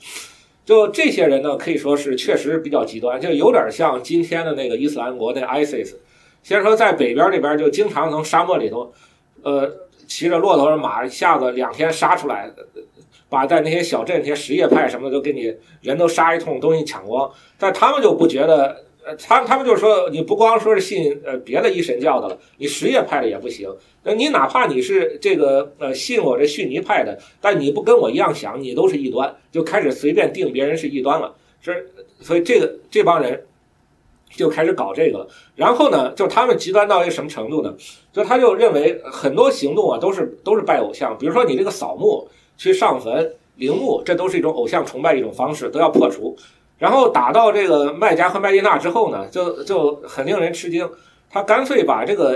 [0.64, 5.97] 就这些人呢，可以说是确实比较极端，就有点像今天的那个伊斯兰国那 ISIS。
[6.42, 8.92] 先说在北边这边，就经常从沙漠里头，
[9.42, 9.70] 呃，
[10.07, 12.50] 骑着骆驼的马，一下子两天杀出来，
[13.28, 17.30] 把在那些小镇、那些什叶派什么的都给你人都杀一通，东西抢光。
[17.59, 18.84] 但他们就不觉得。
[19.07, 23.68] 呃，他他们就说，你不光说是信呃别的一神教的了，你什叶派的也不行。
[24.02, 31.34] 那你哪怕你是这个呃信我这逊尼派的，但你不跟我一样想，你都是异端，就开始随便定别人是异端了。
[31.61, 31.86] 是，
[32.22, 33.44] 所以这个这帮人
[34.37, 35.28] 就开始搞这个了。
[35.55, 37.74] 然后呢，就他们极端到一个什么程度呢？
[38.12, 46.37] 就他就认为很多行动啊都是都是拜偶像，比如说你这个扫墓、去上坟、陵墓，这都是一种偶像崇拜一种方式，都要破除。
[46.78, 50.89] 然后打到这个麦加和麦地那之后呢，就就很令人吃惊，
[51.30, 52.30] 他干脆把这个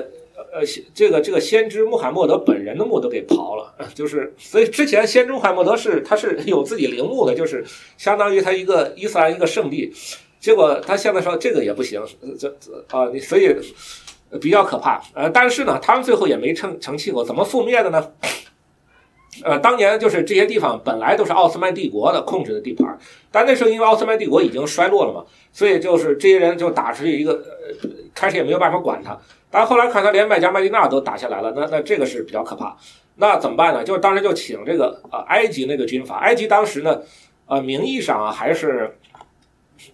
[0.52, 0.62] 呃
[0.94, 7.64] 这个这个先知穆罕默德本人的墓都给刨了， 就是所以之前先知穆罕默德是他是有自己陵墓的，就是
[7.96, 9.92] 相当于他一个伊斯兰一个圣地，
[10.40, 12.02] 结果他现在说这个也不行，
[12.38, 13.54] 这这啊你所以
[14.40, 18.12] 比较可怕，呃但是呢他们最后也没成成气候，怎么覆灭的呢？
[19.44, 22.98] 呃，当年就是这些地方本来都是奥斯曼帝国的控制的地盘，
[23.30, 29.16] 但那时候因为奥斯曼帝国已经衰落了嘛，所以就是这些人就打出去一个，呃，开始也没有办法管他，
[29.48, 32.76] 但后来看他连麦加麦地那都打下来了，那那这个是比较可怕，
[33.16, 33.84] 那怎么办呢？
[33.84, 37.00] 就是当时就请这个呃埃及那个军阀，埃及当时呢，
[37.46, 38.96] 呃名义上啊还是，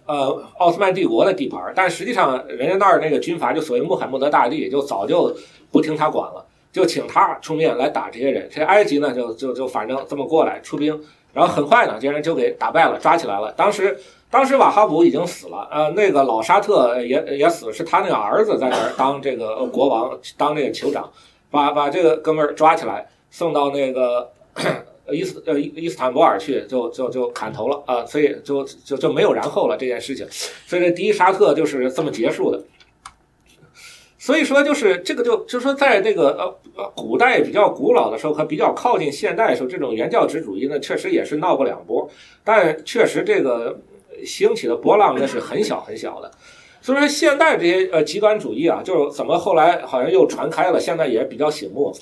[0.05, 5.35] 呃奥斯曼帝国的地盘，但实际上人家那儿那个军阀就所谓穆罕默德大帝就早就
[5.71, 6.45] 不听他管了。
[6.71, 13.49] 就请他出面来打这些人，这埃及呢就就就反正这么过来出兵，然后很快呢这些人就给打败了，抓起来了。
[13.53, 13.97] 当时
[14.29, 21.09] 当时瓦哈卜已经死了，呃，那个老沙特也也死，是他那个儿子在那儿当这个国王，当这个酋长，
[21.49, 24.29] 把把这个哥们儿抓起来送到那个
[25.11, 30.25] 伊斯呃伊斯坦布尔去，就就就砍头了啊，所以就就就没有然后了这件事情，
[30.65, 32.63] 所以这第一沙特就是这么结束的。
[34.17, 42.09] 所以说，就是这个就就是说，在那个呃呃古代比较古老的时候和比较靠近现代的时候，这种原教旨主义呢，确实也是闹过两波，
[42.43, 43.79] 但确实这个
[44.25, 46.31] 兴起的波浪呢是很小很小的。
[46.81, 51.95] 所以说，现代这些呃极端主义啊，就是怎么后来好像又传开了，现在也比较醒目。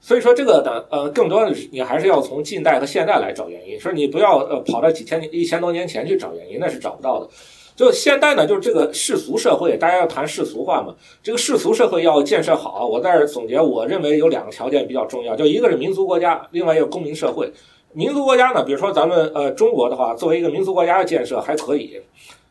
[0.00, 7.28] 所以说这个呢，呃，更多的你还是要从近代和现代来找原因，说你不要呃跑到几千年、一千多年前去找原因，那是找不到的。
[7.76, 10.94] 就现代呢，就是这个世俗社会，大家要谈世俗化嘛。
[11.22, 17.50] 这个世俗社会要建设好，我在这总结，我认为有两个条件比较重要，就一个是民族国家，另外一个公民社会。
[17.92, 22.00] 民族国家呢，比如说咱们呃中国的话，作为一个民族国家的建设还可以，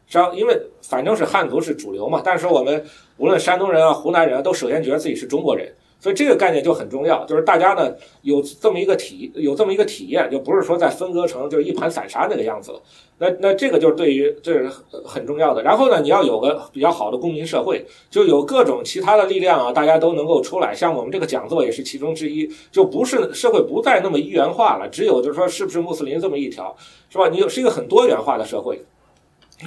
[0.07, 2.83] 只要因为反正是汉族是主流嘛，但是我们
[3.17, 5.71] 无论山东人啊、湖南人，都首先觉得自己是中国人。
[5.99, 12.81] 所以这个概念就很重要，就是大家呢有这么一个体有这么一个体验，就不是说再分割成就是一盘散沙那个样子了。
[13.17, 14.71] 那那这个就是对于这是
[15.03, 15.61] 很重要的。
[15.61, 20.73] 然后呢，你要有个比较好的公民社会，就有各种其他的力量啊，大家都能够出来。
[20.73, 26.73] 像我们这个讲座也是其中之一，就不是社会不再那么一元化了，只有就是说是不是穆斯林这么一条，
[27.09, 27.27] 是吧？
[27.27, 28.81] 你有是一个很多元化的社会。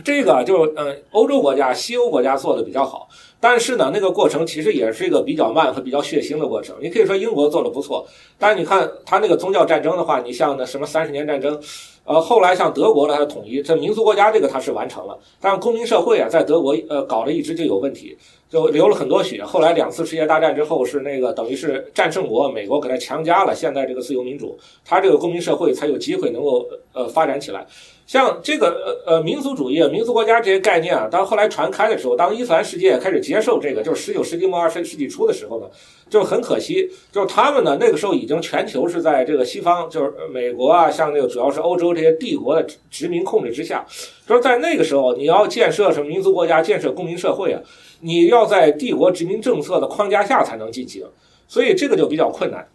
[0.03, 3.07] 这个就嗯，欧洲国家、西欧国家做的比较好。
[3.43, 6.77] 但是呢，那个过程其实也是一个比较慢和比较血腥的过程。
[6.81, 8.07] 你可以说英国做的不错，
[8.39, 11.61] 但是你看他那个宗教战争的话，你像那什么三十年战争，
[12.05, 18.17] 呃，后来像德国的它统一，这民族国家这个它是完成了，但公民社会啊，在德国呃搞了一直就有问题，
[18.49, 19.45] 就流了很多血。
[19.45, 27.67] 后来两次世界大战之后是那个等于是战胜国，美国给他强加了现在这个自由民主，他这个公民社会才有机会能够呃发展起来。
[28.13, 28.67] 像这个
[29.07, 35.67] 呃呃民族主义、民族国家这些概念啊，当后来传开的时候，当伊斯兰世界开始接受这个，就是十九世纪末二十世纪初的时候呢，
[36.11, 43.83] 就很可惜，就是他们呢那个时候已经全球是在这个西方，就是美国啊，像那个主要是欧洲这些帝国的殖民控制之下，
[44.29, 47.63] 就是在那个时候你要建设什么民族国家、建设公民社会啊，
[48.01, 51.03] 你要在帝国殖民政策的框架下才能进行，
[51.49, 52.69] 所以这个就比较困难。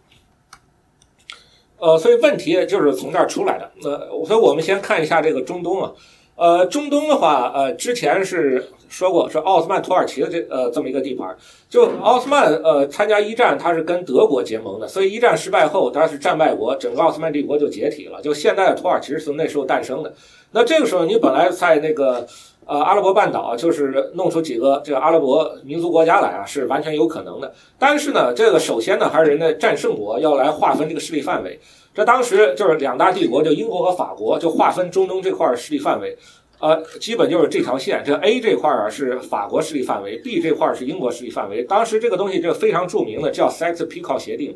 [1.78, 3.70] 呃，所以问题就是从这儿出来的。
[3.82, 5.92] 呃，所以我们先看一下这个中东啊。
[6.36, 11.36] 呃，中东的话，呃，之前是说过，是奥斯曼土耳其的这呃这么一个地盘。
[11.68, 18.20] 就奥斯曼呃参加一战，他是跟德国结盟的，所以一战失败后，他是战败国，整个奥斯曼帝国就解体了。
[18.22, 20.14] 就现在的土耳其是从那时候诞生的。
[20.52, 22.26] 那这个时候，你本来在那个。
[22.68, 27.50] 呃，阿拉伯半岛就是弄出几个这个阿拉伯民族国家来啊，是完全有可能的。
[27.78, 31.58] 但是呢，这个首先呢，还是人家战胜国要来划分这个势力范围。
[31.94, 36.14] 这当时就是两大帝国，就英国和法国，就划分中东这块势力范围。
[36.60, 41.62] 呃，基本就是这条线，这 A 这块啊是法国势力范围，B 这块儿是英国势力范围。
[41.62, 44.54] 当时这个东西这个非常著名的叫 Saxe-Picot 协定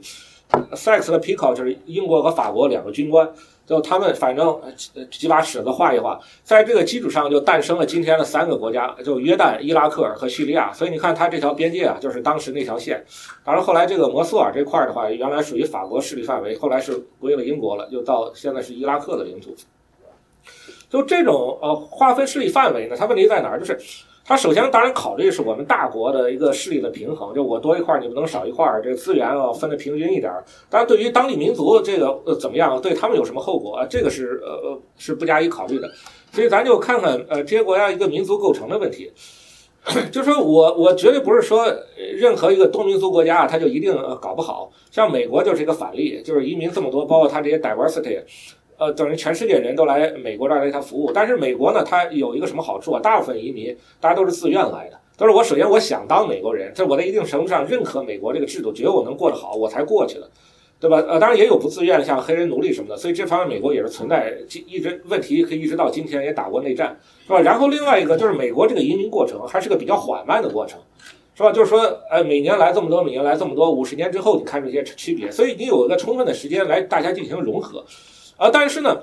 [0.75, 3.27] ，Saxe 和 Picot 就是英国和法国两个军官。
[3.65, 4.61] 就他们反正
[5.11, 10.73] 几把尺子画一画，在这个基础上就诞生了今天的三个国家，就约旦、伊拉克和叙利亚。
[10.73, 13.05] 所以你看，它这条边界啊，就是当时那条线。
[13.45, 19.55] 当然后来这个摩苏尔这块的话，原来属于法国势力范围，后来是归了英国了，又到现在是伊拉克的领土。
[20.91, 23.59] 就这种呃划分势力范围呢，它问题在哪儿？
[23.59, 23.79] 就是。
[24.33, 30.43] 他首先当然考虑是我们大国的一个势力的平衡，就我多一块你不能少一块这个资源要分的平均一点儿。
[30.71, 35.87] 当然，对于当地民族这个呃怎么样，对他们有什么后果，这个是呃呃是不加以考虑的。
[36.33, 39.13] 所以咱就看看呃这些国家一个民族构成的问题。
[40.11, 41.67] 就说我我绝对不是说
[42.17, 48.23] 任何一个多民族国家它就一定搞不好，像美国就是一个反例，就是移民这么多，包括它这些 diversity。
[48.83, 53.01] 呃，等于全世界人都来美国这儿为他服务，但是美国呢，它有一个什么好处啊？
[53.01, 60.29] 大部分移民大家都是自愿来的，都是我首先我想当美国人，这我在一定程度上认可美国这个制度，觉得我能过得好，我才过去的，
[60.81, 60.97] 对吧？
[61.09, 64.35] 呃，当然也有不自愿的，像黑人奴隶什么的，所以这方面美国也是存在
[64.67, 67.41] 一直问题，可以一直到今天也打过内战，是吧？
[67.41, 70.81] 然后另外一个就是美国这个移民过程还是个比较缓慢的过程，
[71.37, 71.53] 是吧？
[71.53, 71.81] 就是说，
[72.11, 77.85] 呃，每年来这么多，每年来这么多，五十年之后你看这些区别，所以你有一个充分的时间来大家进行融合。
[78.43, 78.99] 啊，但是呢，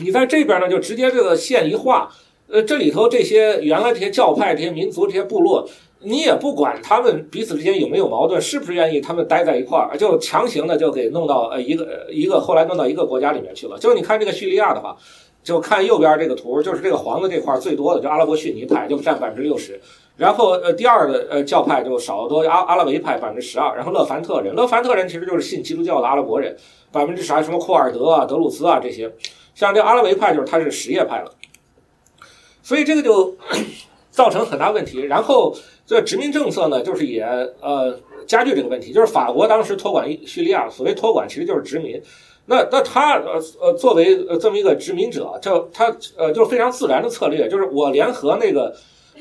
[0.00, 2.10] 你在这边呢，就直接这个线一画，
[2.46, 5.66] 呃，这里头这些原来这些教派、这些民族、这些部落，
[6.00, 13.78] 你也不管他们彼此之间有没有矛盾，是不是愿意他们待在一块儿，就强行的就给弄到呃一个一个后来弄到一个国家里面去了。
[13.78, 14.94] 就你看这个叙利亚的话，
[15.42, 19.80] 就看右边这个图，就是这个黄的这块最多的，就阿拉伯逊尼派就占百分之六十，
[20.18, 26.54] 然后呃第二的呃教派就少得多，阿阿拉维派百分之十二，然后勒凡特人，勒凡特人其实就是信基督教的阿拉伯人。
[26.92, 27.42] 百分之啥？
[27.42, 29.12] 什么库尔德啊、德鲁兹啊这些，
[29.54, 31.32] 像这阿拉维派就是他是什叶派了，
[32.62, 33.36] 所以这个就
[34.10, 35.02] 造成很大问题。
[35.02, 35.54] 然后
[35.86, 37.22] 这殖民政策呢，就是也
[37.60, 38.92] 呃加剧这个问题。
[38.92, 42.00] 就是法国当时托管叙利亚，所谓托管其实就是殖民。
[42.46, 45.86] 那那他呃呃作为呃这么一个殖民者，就他
[46.16, 48.74] 呃就是非常自然的策略，就是我联合那个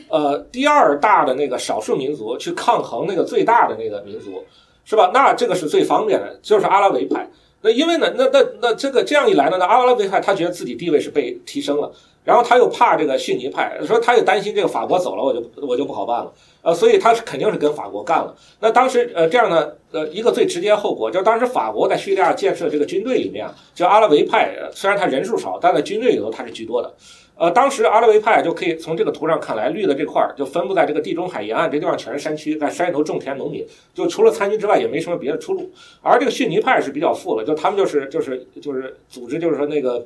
[0.09, 4.43] 呃第二大的那个少数民族去抗衡那个最大的那个民族，
[4.84, 5.11] 是吧？
[5.13, 7.30] 那这个是最方便的，就是阿拉维派。
[7.62, 11.91] 那因为呢，那那那这个这样一来呢，那阿拉维派他觉得自己地位是被提升了，
[12.24, 16.32] 然后他又怕这个逊尼派，说他又担心这个法国走了，我就我就不好办了，
[16.62, 18.34] 呃，所以他是肯定是跟法国干了。
[18.62, 23.45] 那当时呃这样呢，呃一个最直接后果就当时法国在叙利亚建设这个军队里面，
[23.76, 26.93] 就阿拉维派虽然他人数少，但在军队里头他是居多的。
[27.39, 35.71] 呃，当时阿拉维派就可以从这个图上看来，绿的这块儿就分布在这个地中海沿岸，这地方全是山区，在山里头种田农民，就除了参军之外也没什么别的出路。
[36.01, 40.05] 而这个逊尼派是比较富了，就他们就是就是就是组织，就是说那个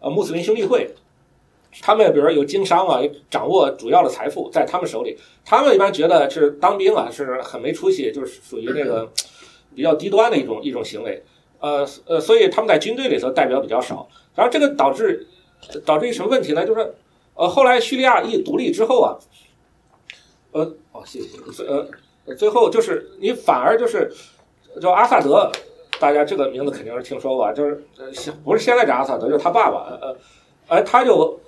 [0.00, 0.90] 呃穆斯林兄弟会，
[1.80, 9.08] 他们比如说有经商啊，掌握主要的财富在他们手里，他们一般觉得是当兵啊是很没出息，就是属于那个
[9.76, 11.22] 比较低端的一种一种行为。
[11.60, 15.28] 呃呃，所以他们在军队里头代表比较少，然后这个导致。
[15.84, 16.66] 导致一什么问题呢？
[16.66, 16.94] 就是，
[17.34, 19.18] 呃，后来叙利亚一独立之后啊，
[20.52, 24.12] 呃，哦，谢谢，呃，最后就是你反而就是
[24.80, 25.50] 就阿萨德，
[25.98, 28.06] 大家这个名字肯定是听说过，就是呃，
[28.44, 30.16] 不是现在这阿萨德，就是他爸爸，呃，
[30.68, 31.40] 哎，他就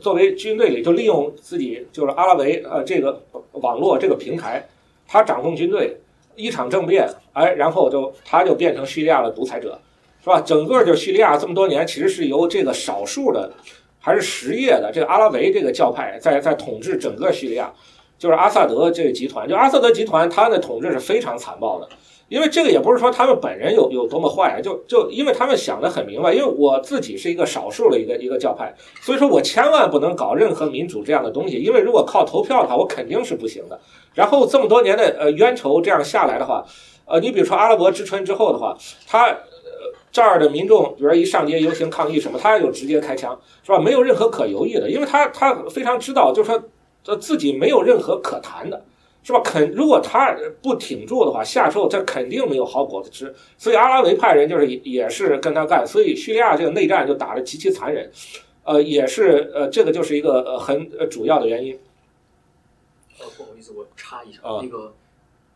[0.00, 4.68] 作为军队里就利用自己就是阿拉维呃这个网络这个平台，
[5.06, 5.96] 他掌控军队，
[6.36, 9.80] 一场政变，哎，然后就他就变成叙利亚的独裁者。
[10.20, 10.40] 是吧？
[10.40, 13.50] 整个就叙利亚这么多年，其实是由这个少数的，
[14.00, 17.72] 还是什叶的这个阿拉维这个教派在在统治整个叙利亚，
[18.18, 19.48] 就是阿萨德这个集团。
[19.48, 21.88] 就阿萨德集团，他的统治是非常残暴的。
[22.28, 26.34] 因为这个也不是说他们本人有有多么坏啊，就就因为他们想的很明白。
[26.34, 31.56] 因为我自己是一个少数的一个一个教派，所以说我千万不能搞任何民主这样的东西。
[31.56, 33.80] 因为如果靠投票的话，我肯定是不行的。
[34.14, 36.62] 然后这么多年的呃冤仇这样下来的话，
[37.06, 39.34] 呃，你比如说阿拉伯之春之后的话，他。
[40.10, 43.78] 这儿的民众，比如说一上街游行抗议什么，他就直接开枪，是吧？
[43.78, 46.62] 没有任何可犹豫的，因为他他非常知道，就是说，
[47.04, 48.84] 他自己没有任何可谈的，
[49.22, 49.40] 是吧？
[49.44, 53.34] 肯如果他不挺住的话，下之后这肯定没有好果子吃。
[53.56, 58.10] 所以阿拉维派人就是也是跟他干，所以叙利亚这个内战就打得极其残忍，
[58.64, 61.78] 呃，也是呃，这个就是一个呃很主要的原因。
[63.20, 64.94] 呃，不好意思，我插一下，那个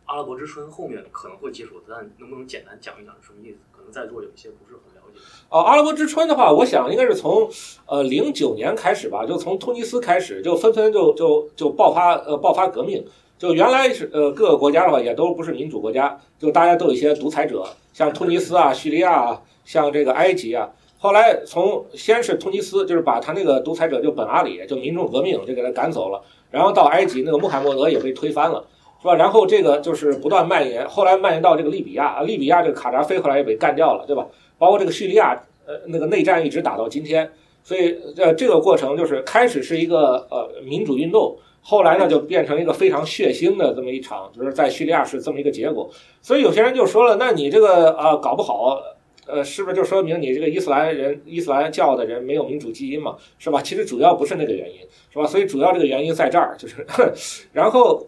[0.05, 3.57] 阿拉伯之春后面可能会接触，但能不能简单讲一讲是什么意思？
[3.91, 5.19] 在座有一些不是很了解
[5.49, 7.49] 哦，阿拉伯之春的话，我想应该是从
[7.85, 13.05] 呃零九年开始吧，就从突尼斯开始，就纷纷就就就爆发呃爆发革命。
[13.37, 20.69] 就原来是呃各个国家的话也都不是民主国家，就大家都有一些独裁者，像突尼斯啊、叙利亚啊，像这个埃及啊。
[20.97, 28.65] 后来从先是突尼斯，就是把他那个独裁者就本阿里就民众革命就给他赶走了，然后到埃及那个穆罕默德也被推翻了。
[29.03, 29.15] 是吧？
[29.15, 34.25] 然后这个就是不断蔓延，后来蔓延到这个利比亚，利比亚这个卡扎菲后来也被干掉了，对吧？
[34.57, 37.29] 包括这个叙利亚，呃，那个内战一直打到今天，
[37.63, 45.89] 所以呃，这个过程就是开始是一个呃民主运动，后来呢就变成一个非常血腥的这么一场，就是在叙利亚是这么一个结果。
[46.21, 48.79] 所以有些人就说了，那你这个啊搞不好，
[49.27, 53.17] 呃，是不是就说明你这个伊斯兰人、伊斯兰教的人没有民主基因嘛？
[53.37, 53.61] 是吧？
[53.61, 54.77] 其实主要不是那个原因，
[55.11, 55.25] 是吧？
[55.25, 56.85] 所以主要这个原因在这儿，就是，
[57.51, 58.07] 然后。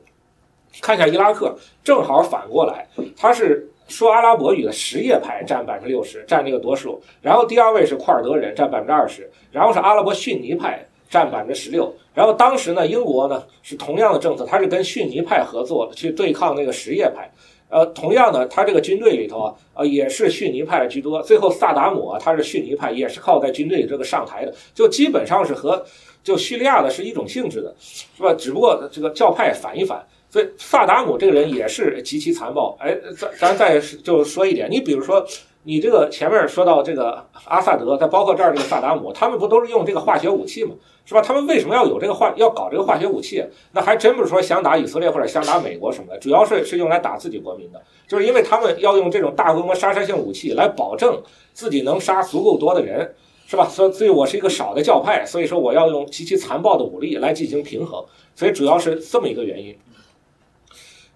[0.81, 7.01] 看一下伊拉克，正好反过来，他是说阿拉伯语的什叶派占百分之六十，占这个多数。
[7.21, 9.29] 然后第二位是库尔德人，占百分之二十。
[9.51, 11.93] 然后是阿拉伯逊尼派占百分之十六。
[12.13, 17.29] 然后当时呢，英国呢是同样的政策，他是跟逊尼派合作去对抗那个什叶派。
[17.69, 21.21] 呃，同样的，他这个军队里头啊，呃也是逊尼派居多。
[21.21, 25.83] 最后萨达姆啊，他是逊尼派，也是靠在军队这个上台的，就基本上是和
[26.23, 28.33] 就叙利亚的是一种性质的，是吧？
[28.33, 30.05] 只不过这个教派反一反。
[30.35, 32.75] 所以萨达姆这个人也是极其残暴。
[32.77, 35.25] 哎，咱咱再就说一点，你比如说，
[35.63, 40.71] 你这个前面说到这个阿萨德，再包括这儿这个萨达姆，他们不都是用这个化学武器吗？
[41.05, 41.21] 是吧？
[41.21, 43.41] 他们为什么要有这个化，要搞这个化学武器？
[43.71, 51.17] 那还真不是说想打以色列或者想打美国什么的，主要是是用来打自己国民的，就是因为他们要用这种大规模杀伤性武器来保证
[51.53, 53.15] 自己能杀足够多的人，
[53.47, 53.65] 是吧？
[53.69, 58.03] 所以，所以我是一个少的教派，所以说我要用极其残暴的武力来进行平衡，
[58.35, 59.73] 所以主要是这么一个原因。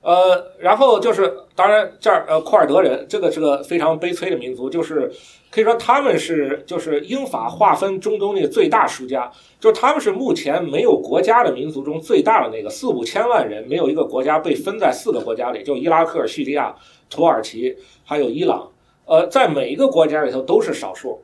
[0.02, 5.12] 呃，然后就是，当然这儿呃，库尔德人这个是个非常悲催的民族，就是
[5.52, 9.30] 可以说他们是就是英法划分中东的最大输家，
[9.60, 16.74] 就是他们是目前没有国家的民族中最大的那个，四五千万人，没有一个国家被分在四个国家里，就伊拉克、叙利亚、
[17.10, 17.76] 土耳其
[18.06, 18.72] 还有伊朗，
[19.06, 21.22] 呃，在每一个国家里头都是少数。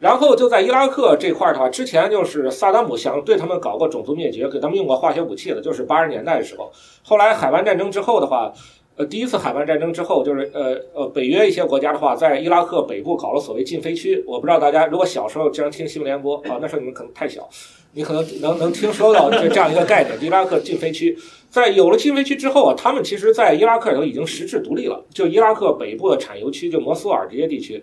[0.00, 6.72] 然后就在伊拉克这块儿的话，之前就是萨达姆想对他们搞过种族灭绝，给他们用过化学武器的，就是八十年代的时候。
[7.02, 8.50] 后来海湾战争之后的话，
[8.96, 14.24] 呃，第一次海湾战争之后，就是呃呃，北约一些国家的话，在伊拉克北部搞了所谓禁飞区。
[14.26, 17.46] 我不知道大家如果小时候经常听新闻联播啊，那时候你们可能太小，
[17.92, 21.14] 你可能能能听说到这这样一个概念：伊拉克禁飞区。
[21.50, 25.04] 在有了禁飞区之后啊，他们其实在伊拉克里头已经实质独立了。
[25.12, 27.82] 就伊拉克北部的产油区，就摩苏尔这些地区。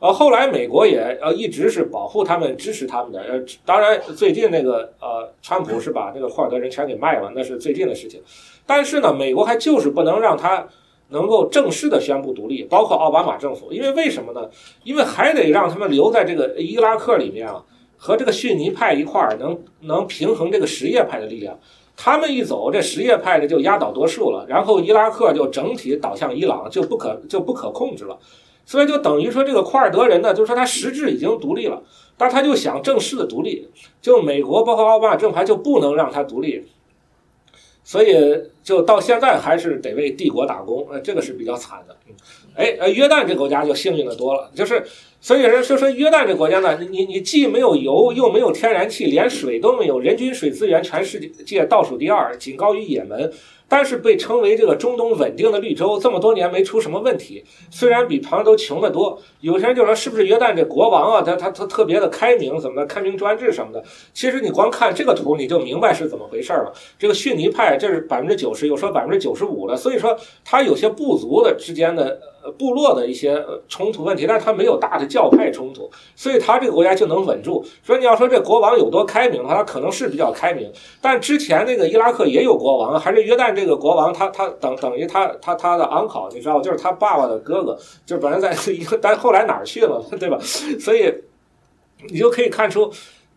[0.00, 3.20] 呃，后来美国也呃一直是保护他们、支持他们的。
[3.20, 8.18] 呃，当然最近那个呃，川普是把那个库尔德人全给卖了，那是最近的事情。
[8.66, 10.66] 但是呢，美国还就是不能让他
[11.10, 14.48] 能够正式的宣布独立，包括奥巴马政府，因为为什么呢？
[14.84, 17.62] 因为还得让他们留在这个伊拉克里面啊，
[17.98, 21.58] 和这个逊尼派一块儿，能能平衡这个什叶派的力量。
[21.94, 28.18] 他们一走，这什叶派的就压倒多数了，然后伊拉克就整体倒向伊朗，就不可就不可控制了。
[28.64, 31.82] 所以就等于说，这个库尔德人呢，就是说他实质已经独立了，
[32.16, 33.68] 但他就想正式的独立，
[34.00, 36.64] 就美国包括奥巴马政府就不能让他独立，
[37.82, 38.14] 所以
[38.62, 41.96] 就到现在还是得为帝国打工，呃，这个是比较惨的。
[42.08, 42.14] 嗯
[42.56, 44.84] 哎，呃，约旦这国家就幸运的多了，就是
[45.20, 53.32] 所以人说说约旦这国家呢，你你既没有油，又没有天然气，连水都没有，人均水资源全世界倒数第二，仅高于也门。
[53.70, 57.44] 但是被称为这个中东稳定的绿洲，这么多年没出什么问题。
[57.70, 63.80] 虽然比旁人都穷得多，有些人就说是不是约旦这国王啊，他他他特别的开明，怎么的开明专制什么的。
[64.12, 66.72] 其实你光看这个图，你就明白是怎么回事了。
[66.98, 72.20] 这个逊尼派这是百分之九十，有时候百分之九十五了，所以说他有些部族的之间的。
[72.52, 77.64] 部落的一些冲突问题，但是他没有大的教派冲突，所以他这个国家就能稳住。
[77.82, 80.70] 所以你要说这国王有多开明的话，他可能是比较开明。
[81.00, 90.38] 但之前那个伊拉克也有国王，还是约旦这个国王，他他等等于他他他的 uncle，你知道，就是他爸爸的哥哥，就是本来在一个， 但后来哪儿去了，对吧？
[90.40, 91.12] 所以
[92.10, 92.90] 你就可以看出。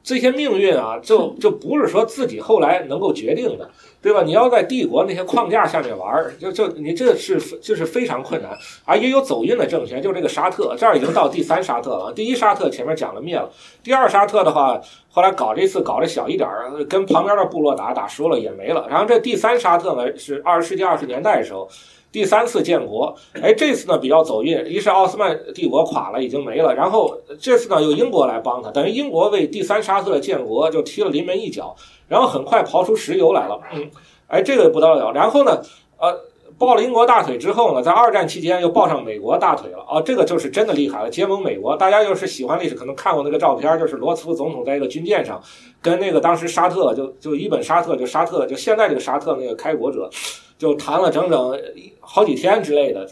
[0.05, 3.70] 这些命运啊，就就不是说自己后来能够决定的，
[4.04, 4.22] 对吧？
[4.22, 8.51] 你要在帝国那些框架下面玩，就就你这是就是非常困难。
[8.84, 12.12] 啊，也有走运的政权，就这个沙特，这儿已经到第三沙特了。
[12.14, 13.49] 第一沙特前面讲了灭了，
[13.82, 14.78] 第二沙特的话，
[15.10, 18.86] 后来搞这次搞得小一点儿，跟旁边的部落打打输了也没了。
[18.89, 21.70] 然后这第三沙特呢，是二十世纪二十年代的时候。
[22.12, 31.76] 第三次建国，哎，这次呢比较走运，一是奥斯曼帝国垮了，已经没了，然后这次呢由英国来帮他，等于英国为第三沙特建国就踢了临门一脚，
[32.08, 33.89] 然后很快刨出石油来了，嗯，
[34.28, 35.62] 哎，这个不得了，然后呢，
[35.97, 36.14] 呃，
[36.58, 41.76] 抱了英国大腿之后呢，在二战期间又抱上美国大腿了，啊，这个就是真的厉害了，结盟美国。
[41.76, 45.41] 大家要是喜欢历史，可能看过那个照片，就是罗斯福总统在一个军舰上，
[45.82, 50.10] 跟那个当时沙特就就伊本沙特就沙特就现在这个沙特那个开国者。
[50.56, 51.60] 就谈了整整
[51.99, 53.06] 好几天之类的，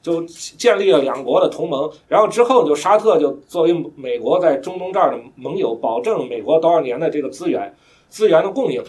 [0.00, 1.90] 就建立了两国的同盟。
[2.08, 7.74] 然后之后就沙特就作为美国在中东这儿的盟友，保证美国多少年的这个资源
[8.08, 8.82] 资源的供应。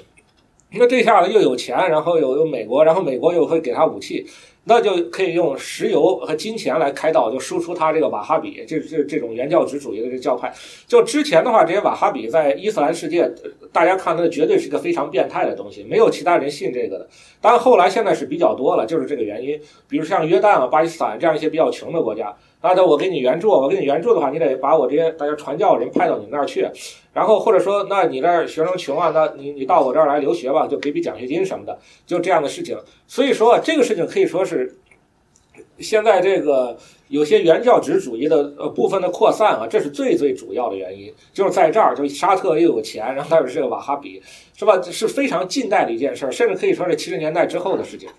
[0.71, 4.25] 那这下子又有钱，然后又有美国，然后美国又会给他武器。
[4.67, 10.51] 那就可以用石油和金钱来开道，就输出他这个瓦哈比，这这这种原教旨主义的这教派。
[10.87, 13.31] 就之前的话，这些瓦哈比在伊斯兰世界，
[13.71, 17.07] 大家看，那绝对是一个非常变态的东西，没有其他人信这个的。
[17.39, 19.61] 当然，后来现在是比较多了，就是这个原因。
[19.87, 22.35] 比如像约旦啊、巴基斯坦这样一些比较穷的国家。
[22.67, 26.67] 那的，我给你援助，我给你援助的话，你得把我这些大家传教人派到你那儿去，
[27.13, 32.75] 然后或者说，那你那儿学生穷啊，那你你到我这儿来留学吧，就给笔奖学金什么的，就这样的事情。
[33.05, 34.75] 所以说，这个事情可以说是
[35.77, 36.75] 现在这个
[37.09, 44.21] 有些原教旨主义的呃部分的扩散啊，这是最最主要的原因，就是在这儿，就沙特又有钱，然后他又是这个瓦哈比，
[44.57, 44.81] 是吧？
[44.81, 48.09] 是非常近代的一件事儿，甚至可以说是七十年代之后的事情。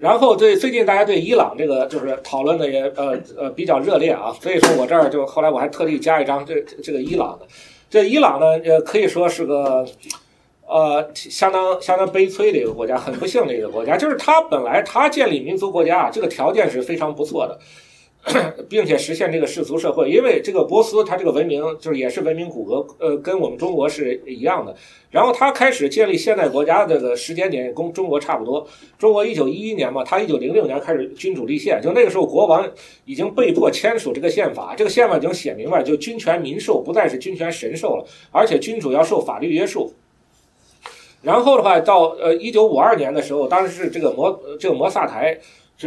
[0.00, 7.46] 然后对最近大家对伊朗这个就是讨论的也呃呃比较热烈啊，所以说我这儿就后来我还特地加一张这这个伊朗的，
[7.90, 9.86] 这伊朗呢呃可以说是个
[10.66, 17.60] 呃相当相当悲催的一个国家，很不幸的一个国家，就是它本来它建立民族国家啊这个条件是非常不错的。
[18.68, 24.76] 并且实现这个世俗社会，因为这个波斯它这个文明就是也是文明古国，呃，跟我们中国是一样的。
[25.10, 28.66] 然后他开始建立现代国家的这个时间点跟中国差不多。
[28.98, 32.70] 中国一九一一年嘛，他一九零六年开始君主立宪，就那个时候国王
[33.06, 39.94] 已经被迫签署这个宪法，这个宪法已经写明白，就君权民授，不再是君权神授了，而且君主要受法律约束。
[41.22, 45.38] 然后的话，到呃一九五二年的时候，当时是这个摩这个摩萨台。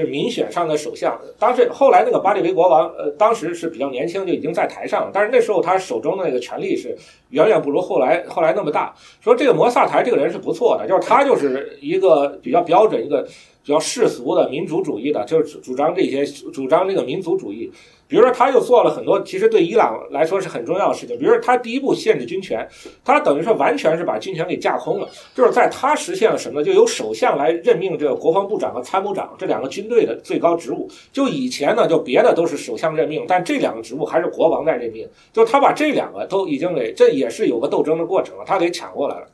[0.01, 5.11] 是民选上的首相，当时后来那个巴利维国王，呃，当时是比较年轻，就已经在台上了。
[5.13, 6.97] 但是那时候他手中的那个权力是
[7.29, 8.91] 远远不如后来后来那么大。
[9.21, 17.71] 说这个摩萨台这个人是不错的，就是他就是一个比较标准一个比较世俗的民族主义的，就是主张这些主张这个民族主义。
[18.07, 21.17] 比如说，他又做了很多其实对伊朗来说是很重要的事情。
[21.17, 22.67] 比如说，他第一步限制军权，
[23.03, 25.09] 他等于说完全是把军权给架空了。
[25.33, 30.87] 就是在他实现了什么，就由首相来任命这个国防部长和参谋长这两个军队的最高职务。
[31.11, 35.09] 就以前呢，就别的都是首相任命，但这两个职务还是国王在任命。
[35.31, 39.25] 就他把这两个都已经给，这也是有个斗争的过程了，他给抢过来了。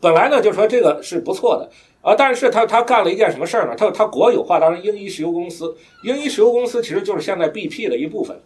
[0.00, 1.70] 本来呢，就说这个是不错的。
[2.08, 3.74] 啊，但是他他干了一件什么事儿呢？
[3.76, 8.40] 他他国有化，当然英伊石油公司，英伊石油公司其实就是现在 BP 的一部分。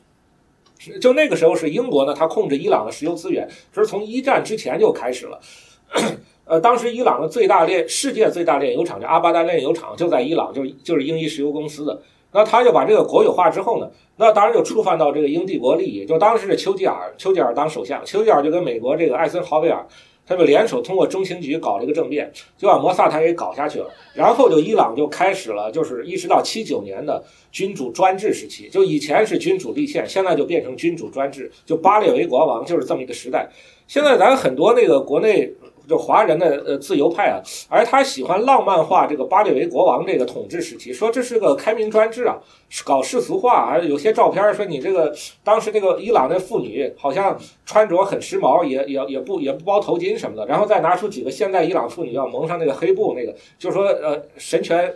[1.00, 5.38] 就那个时候是英国呢，他控制伊朗的石油资源，是从一战之前就开始了。
[6.44, 12.02] 呃，当时伊朗的最大炼世界最大炼油厂叫阿巴丹炼油厂，就在伊朗，就就是英伊石油公司的。
[12.32, 16.04] 那他就把这个国有化之后呢，那当然就触犯到这个英帝国利益。
[16.04, 19.86] 就当时是丘吉尔，丘吉尔当首相，丘吉尔就跟美国这个艾森豪威尔。
[20.26, 23.90] 他们联手通过中情局搞了一个政变，就把摩萨台给搞下去了。
[24.14, 28.68] 然后就伊朗就开始了，就是一直到七九年的君主专制时期。
[28.68, 31.50] 就以前是君主立宪，现在就变成君主专制。
[31.66, 33.48] 就巴列维国王就是这么一个时代。
[33.86, 35.52] 现在咱很多那个国内。
[35.93, 37.36] 就华人的呃自由派啊，
[37.68, 42.38] 而他喜欢浪漫化这个巴列维国王这个统治时期，说这是个开明专制啊，
[42.82, 43.78] 搞世俗化啊。
[43.78, 45.14] 有些照片说你这个
[45.45, 54.95] 当时那个伊朗的妇女好像穿着很时髦，也也也不也不包头巾什么的，然后再拿出几个现代伊朗妇女要蒙上那个黑布，那个就说呃神权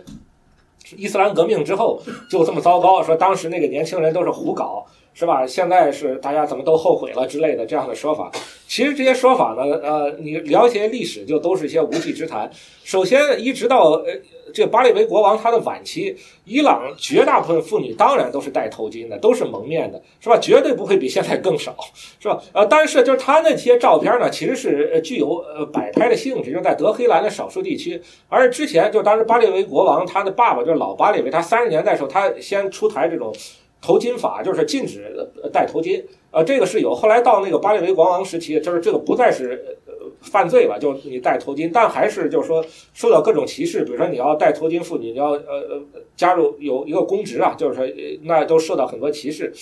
[0.95, 4.83] 伊斯兰革命之后就这么糟糕，说当时那个年轻人都是胡搞。
[5.17, 5.47] 是吧？
[5.47, 8.31] 现在是大家怎么都后悔了之类的这样的说法，
[8.67, 12.47] 其实这些说法呢，呃，你了解历史就都是一些无稽之谈。
[12.83, 14.05] 首先，一直到呃
[14.53, 16.15] 这巴列维国王他的晚期，
[16.45, 20.37] 伊朗绝大部分妇女当然都是戴头巾的，都是蒙面的，是吧？
[20.37, 21.75] 绝对不会比现在更少，
[22.19, 22.39] 是吧？
[22.53, 27.99] 呃，但是就是他那些照片呢，其实是具有呃摆拍的性质，就在德黑兰的少数地区。
[28.29, 33.33] 而之前就当时巴列维国王他的爸爸就是老巴列维，他三十年代的时候他先出台这种。
[33.81, 35.15] 头巾法就是禁止
[35.53, 36.93] 戴头巾，呃，这个是有。
[36.93, 39.77] 后来到那个巴列维国王时期，就是这个不再是
[40.21, 43.83] 犯罪了，就是你戴头巾，但还是就是说受到各种歧视。
[43.83, 45.81] 比如说你要戴头巾妇女，你要呃呃
[46.15, 47.85] 加入有一个公职啊，就是说
[48.23, 49.53] 那都受到很多歧视。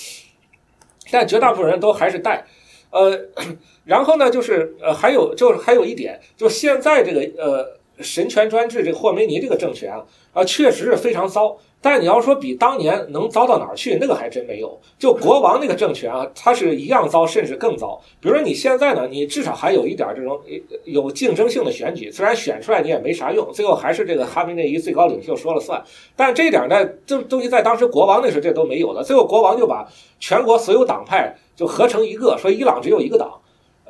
[1.11, 2.45] 但绝大部分人都还是戴，
[2.89, 3.19] 呃，
[3.85, 10.03] 然后呢，就是呃还有就是还有一点，就现在这个呃神权专制这个霍梅尼这个政权啊
[10.33, 11.57] 啊确实是非常糟。
[11.85, 14.75] 但你要说比当年能糟到哪儿去，那个还真没有。
[14.97, 18.01] 就国王那个政权啊， 它是一样糟，甚至更糟。
[18.19, 20.41] 比如说你现在呢，你至少还有一点这种
[20.85, 25.79] 有竞争性的选举，虽然选出来你也没啥用，最后还是这个哈梅内伊最高领袖说了算。
[26.15, 29.03] 但这点呢，这东西在当时国王那时候这都没有了。
[29.03, 29.87] 最后国王就把
[30.19, 33.31] 全国所有党派就合成一个，说伊朗只有一个党。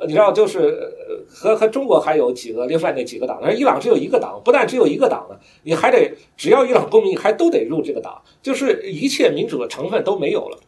[0.02, 0.92] 你知道，就是
[1.26, 10.58] 和和中国还有几个另外那几个党，而伊朗只有一个党，不但只有一个党呢，你还得只要伊朗公民还都得入这个党，就是一切民主的成分都没有了。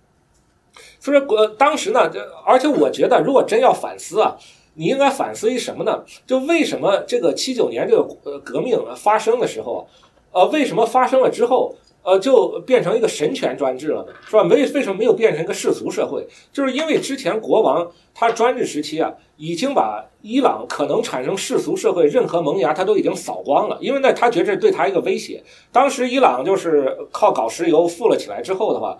[0.98, 4.34] 所以说，国当时呢，这而且我觉得，如果真要反思啊，
[4.74, 6.02] 你应该反思一什么呢？
[6.26, 9.86] 就为什么这个七九年这个呃革命发生的时候，
[10.32, 11.74] 呃，为什么发生了之后？
[12.08, 14.42] 呃，就变成一个神权专制了呢，是吧？
[14.42, 16.26] 没为什么没有变成一个世俗社会？
[16.50, 23.76] 就是因为之前国王他专制时期啊，已经把伊朗可能产生世俗社会任何萌芽，他都已经扫光了。
[23.82, 25.42] 因为呢，他觉着对他一个威胁。
[25.70, 28.96] 当时伊朗就是靠搞石油富了起来之后的话。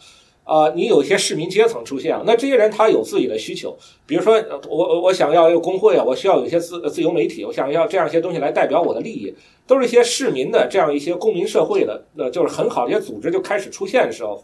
[0.49, 3.77] 啊，你有一些市民阶层出现，那这些人他有自己的需求，
[4.07, 9.35] 比如说我我想要一个工会啊，我需要有一些自自由媒体，我想要这样一些东西来代表我的利益，
[9.67, 14.43] 都是一些市民的这样一些公民社会的，那就是很好的一些组织就开始出现的时候，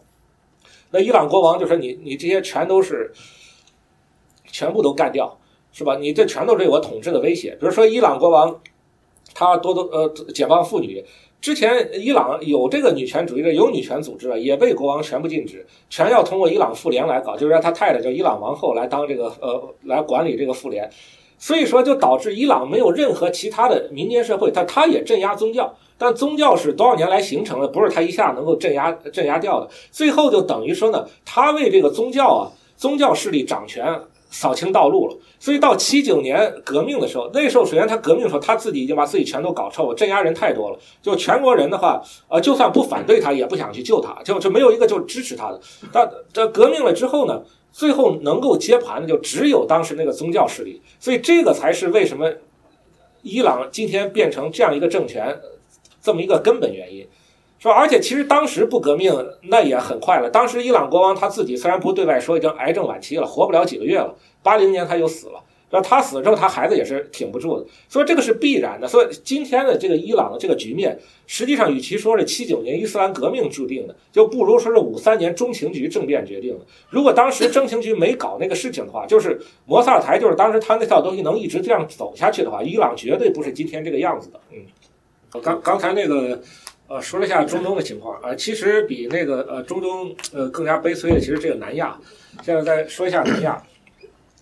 [0.90, 3.10] 那伊朗国王就说你你这些全都是
[4.52, 5.38] 全部都干掉，
[5.72, 5.96] 是吧？
[5.96, 7.56] 你这全都是对我统治的威胁。
[7.58, 8.60] 比如说伊朗国王
[9.32, 11.02] 他多多呃解放妇女。
[11.40, 20.88] 之前伊朗有这个女权主义的，有女权组织了，也被国王全部禁止，全要通过伊朗妇联来搞，就是让他太太叫伊朗王后来当这个呃来管理这个妇联，
[21.38, 34.00] 所以说就导致伊朗没有任何其他的民间社会，但他也镇压宗教，但宗教是多少年来形成的，不是他一下能够镇压镇压掉的，最后就等于说呢，他为这个宗教啊宗教势力掌权。
[34.34, 45.60] 扫清道路了，所以到七九年革命的时候，那时候首先他革命的时候，他自己已经把自己全都搞臭了，镇压人太多了，就全国人的话，呃，就算不反对他，也不想去救他，就就没有一个就支持他的。
[45.92, 52.28] 但这革命了之后呢，最后能够接盘的就只有当时那个宗教势力，所以这个才是为什么
[53.22, 55.38] 伊朗今天变成这样一个政权
[56.02, 57.06] 这么一个根本原因。
[57.64, 57.72] 说？
[57.72, 59.12] 而且其实当时不革命，
[59.42, 60.30] 那也很快了。
[60.30, 65.42] 当时伊朗国王他自己虽然不对外说已经癌症晚期了，活不了几个月了，八零年他就死了。
[65.70, 68.86] 那他死了之后，他孩子也是挺不住的，所以这个是必然的。
[68.86, 70.96] 所以今天的这个伊朗的这个局面，
[71.26, 76.64] 实际上与其说是七九年伊斯兰革命注定的，就不如说是五三年中情局政变决定的。
[76.90, 84.38] 如果当时中情局没搞那个事情的话，就是摩萨台，就是当时他那套东西能一直这样走下去的话，伊朗绝对不是今天这个样子的。
[84.52, 84.58] 嗯，
[85.32, 86.40] 我刚刚才那个
[86.88, 91.98] 呃说了一下中东的情况啊，其实比那个呃中东呃更加悲催的，其实这个南亚。
[92.42, 93.62] 现在再说一下南亚。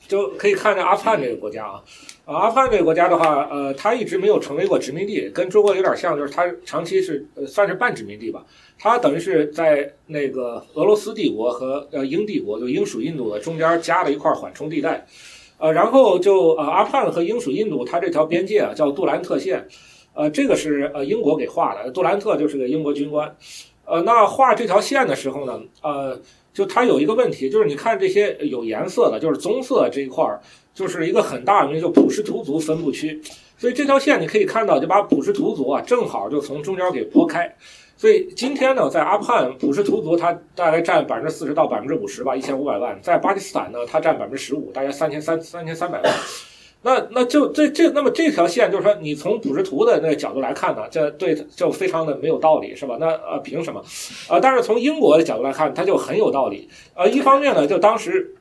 [0.09, 1.81] 就可以看着阿富汗这个国家啊，
[2.27, 8.45] 啊，阿富汗这个国家的话，呃，它一直没有成为过殖民地，跟中国有点像，就是它长期是呃算是半殖民地吧。
[8.79, 15.07] 它等于是在那个俄罗斯帝国和呃英帝国，就英属印度的中间加了一块缓冲地带，
[15.57, 19.67] 呃，然后就呃阿富汗和英属印度它这条边界啊叫杜兰特线，
[20.15, 23.37] 呃，这个是呃英国给画的，杜兰特就是个英国军官，
[23.85, 26.21] 呃，那画这条线的时候呢，呃。
[26.55, 30.39] 就它有一个问题，就是你看这些有颜色的，就是棕色这一块儿，
[30.75, 33.19] 就是一个很大的，就普什图族分布区。
[33.57, 37.51] 所以这条线你可以看到，就把普什图族啊，正好就从中间给拨开。
[37.97, 46.13] 所以今天呢，在阿富汗，普什图族它大概占百分之四十到百分之五十吧，一千五百万；在巴基斯坦呢，它占百分之十五，大约三千三三千三百万。
[46.83, 52.97] 那那就这这那么这条线就是说，你从普什图的那个角度来看呢，这对就非常的没有道理，是吧？
[53.01, 53.83] 那呃凭什么？
[54.29, 56.69] 呃，但是从英国的角度来看，它就很有道理。
[56.95, 58.35] 呃，一方面呢，就当时。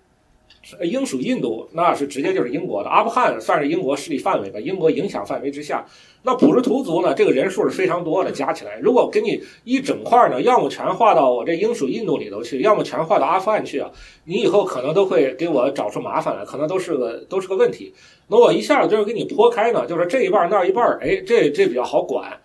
[0.84, 5.86] 英属印度那是直接就是英国的，阿富汗算是英国势力范围吧，英国影响范围之下。
[6.24, 13.90] 那普什图族呢，这个人数是非常多的，加起来，如果给你一整块呢，要么全划到我这英属印度里头去，要么全划到阿富汗去啊，
[14.26, 17.94] 你以后可能都会给我找出麻烦来，可能都是个都是个问题。
[18.28, 22.41] 那我一下子就是给你拨开呢，就是这一半那一半，哎，这这比较好管。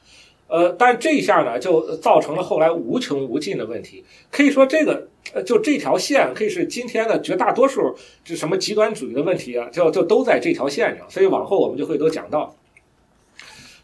[0.49, 4.05] 呃，但这一下呢，就造成了后来无穷无尽的问题。
[4.31, 7.95] 可以说，这个呃，就这条线可以是今天的绝大多数
[8.25, 11.05] 这什么极端主义的问题啊，就就都在这条线上。
[11.11, 12.55] 所以往后我们就会都讲到。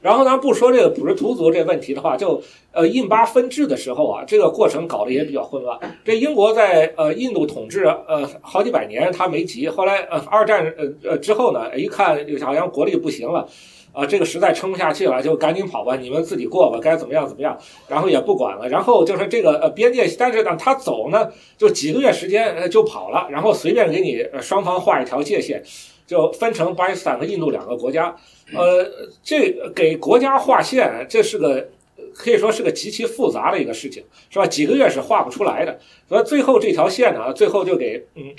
[0.00, 2.42] 然后咱不说这个普什图族这问题的话，就
[2.72, 5.78] 呃印巴分治的时候啊，这个过程搞得也比较混乱。
[6.04, 9.68] 这英国在呃印度统治呃好几百年，他没急。
[9.68, 13.48] 后来呃二战呃呃之后呢，一看好像国力不行了。
[13.92, 18.66] 啊，这个实在撑不下去了，就赶紧跑吧，你们自己过吧，该怎么样怎么样，然后也不管了。
[18.66, 25.62] 然后就是这个呃边界，但是呢，他走呢，就几个月时间呃就跑了，然后随便给你呃双方画一条界限，
[26.06, 28.16] 就分成巴基斯坦和印度两个国家。
[28.54, 28.90] 呃，
[29.22, 31.68] 这给国家划线，这是个
[32.14, 34.46] 可以说是个极其复杂的一个事情，是吧？
[34.46, 35.78] 几个月是画不出来的。
[36.08, 38.34] 所以最后这条线呢，最后就给嗯，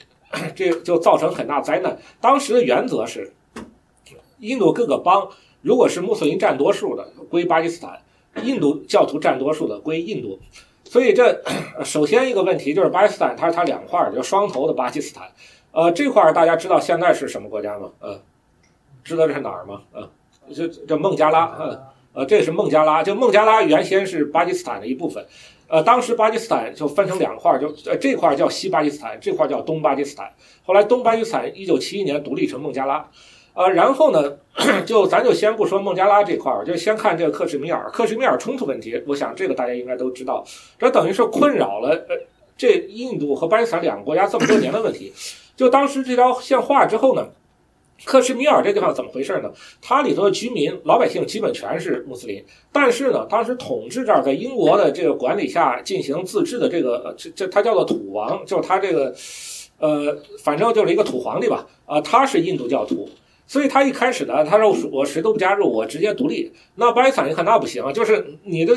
[0.56, 1.96] 这就造成很大灾难。
[2.20, 3.32] 当时的原则是。
[4.40, 5.30] 印度各个邦，
[5.64, 7.94] 如果是穆斯林占多数的，归巴基斯坦；
[8.44, 10.38] 印度教徒占多数的，归印度。
[10.84, 11.42] 所以这
[11.84, 15.32] 首先一个问题就是巴基斯坦，它是它两块儿，就双头的巴基斯坦。
[15.72, 17.90] 呃，这块儿大家知道现在是什么国家吗？
[18.02, 18.22] 呃，
[19.06, 19.82] 知道这是哪儿吗？
[19.94, 20.08] 呃，
[20.54, 21.46] 就叫孟加拉。
[21.58, 23.02] 呃，呃，这是孟加拉。
[23.02, 25.26] 就孟加拉原先是巴基斯坦的一部分。
[25.70, 30.32] 呃，当时巴基斯坦就分成两块儿，就呃这块儿叫西巴基斯坦，这块儿叫东巴基斯坦。
[30.66, 33.08] 后来东巴基斯坦一九七一年独立成孟加拉。
[33.54, 34.38] 呃，然后呢，
[34.84, 37.90] 就咱就先不说孟加拉这块儿，就先看这个克什米尔。
[37.92, 40.44] 克什米尔冲突问题，我想这个大家应该都知道，
[40.80, 42.16] 这等于是困扰了呃
[42.58, 45.14] 这印度和巴基斯坦两个国家这么多年的问题。
[45.56, 47.28] 就当时这条线画之后呢，
[48.06, 49.52] 克什米尔这地方怎么回事呢？
[49.82, 59.14] 它里头的居民老百姓基本全是穆斯林，但是呢，当时统治这儿在英国的这个管理下进行自治的这个这这他叫做土王，就是他这个
[59.78, 63.08] 呃，反正就是一个土皇帝吧，啊，他是印度教徒。
[63.46, 66.52] 所以他一开始呢，他说我谁都不加入，我直接独立。
[66.76, 68.76] 那巴基斯坦一看那不行，就是你的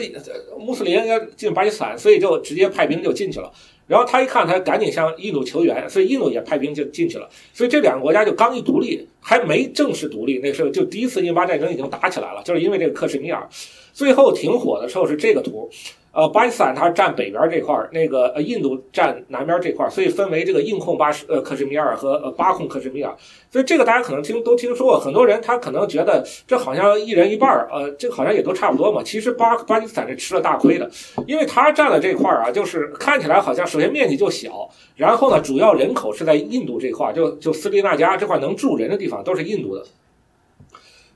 [0.58, 3.50] 穆斯林要进巴基斯坦，所以就直接派兵就进去了。
[3.86, 7.28] 然后他一看，他赶紧向印度求援，所以印度也派兵就进去了。
[7.52, 13.48] 所以这两个国家就刚一独立，还没正式独立，那时候就第一次印巴战争已经打起来了，就是因为这个克什米尔。
[13.92, 15.70] 最后停火的时候是这个图。
[16.16, 23.14] 呃，巴基斯坦它占北边这块儿，那个呃印度占南边这块儿，所以分为这个印控巴什呃克什米尔和呃巴控克什米尔。
[23.50, 29.02] 所以这个大家可能听都听说过，很多人他可能觉得这好像一人一半儿，呃，这个好像也都差不多嘛。
[29.02, 30.90] 其实巴巴基斯坦是吃了大亏的，
[31.26, 39.84] 因为他占了这块儿啊，就是看起来好像首先面积就小，然后呢主要人口是在印度这块儿，就就斯里纳加这块能住人的地方都是印度的，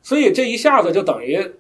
[0.03, 1.53] 所以这一下子就等于。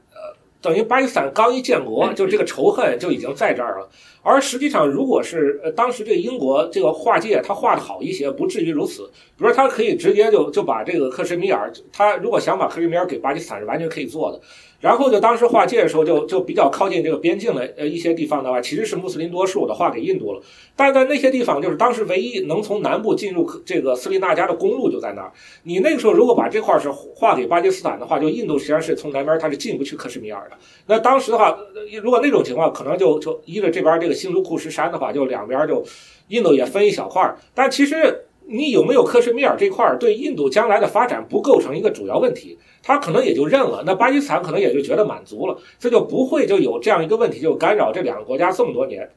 [0.62, 3.88] 等于巴基斯坦刚一建国，就这个仇恨就已经在这儿了。
[4.22, 9.11] 而实际上，如果是呃当时这个英国这个划界，他画的好一些，不至于如此。
[9.36, 14.40] 比如说，他可以直接就就把这个克什米尔，他如果想把克什米尔给巴基斯坦，是完全可以做的。
[14.81, 20.43] 然后就当时划界的时候，就就比较靠近这个边境的呃一些地方的话，其实是穆斯林多数的，划给印度了。
[20.74, 25.31] 但在那些地方，就是当时唯一能从南部进入这个斯里纳加的公路就在那儿。
[25.64, 30.57] 你那个时候如果把这块是划给巴基斯坦的话，就印度实际上是从南边它是进不去克什米尔的。
[30.87, 31.57] 那当时的话，
[32.03, 35.85] 如果那种情况，可能就就依着这边这个新竹库什山的话，就两边就
[36.28, 37.37] 印度也分一小块。
[37.55, 42.59] 但其实你有没有克什米尔这块儿，对印度将来的发展不构成一个主要问题。
[42.82, 49.09] 他可能也就认了，那巴基斯坦可能也就觉得满足了，这就不会就有这样一个问题，就干扰这两个国家这么多年。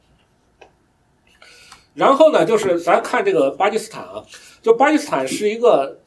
[1.94, 4.22] 然后呢，就是咱看这个巴基斯坦啊，
[4.62, 5.98] 就巴基斯坦是一个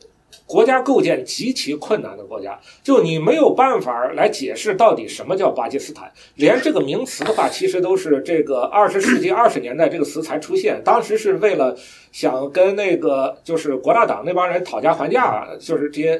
[0.47, 11.77] 国家构建极其困难的国家，就你没有办法来解释到底什么叫巴基斯坦，连这个名词的话，其实都是这个二十世纪二十年代这个词才出现，当时是为了
[12.13, 16.19] 想跟那个就是国大党那帮人讨价还价，就是这些。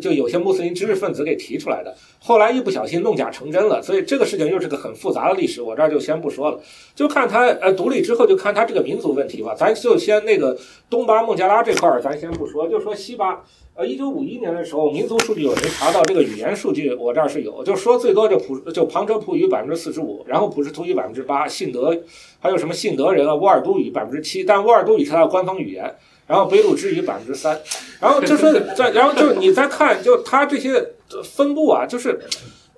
[0.00, 6.60] 就有些穆斯林知识分子给提出来的，后来一不小心弄假成真了，所以这个事情又是个很复杂的历史，我这儿就先不说了，
[6.94, 10.56] 就看他呃独立之后就看他这个民族问题吧，咱就先那个
[10.90, 13.42] 东巴孟加拉这块儿咱先不说，就说西巴，
[13.74, 21.96] 呃，一九五一年的时候民族数据有人查到这个语言数据，我这儿是有，就说最多就普就旁遮普语百分之四十五，然后普什图语百分之八，信德
[22.40, 25.94] 还有什么信德人啊沃尔都语百分之七，但沃尔都语是它的官方语言。
[26.28, 27.58] 然后贝鲁之语百分之三，
[27.98, 30.90] 然后就是在，然后就你再看，就它这些
[31.24, 32.20] 分布啊，就是，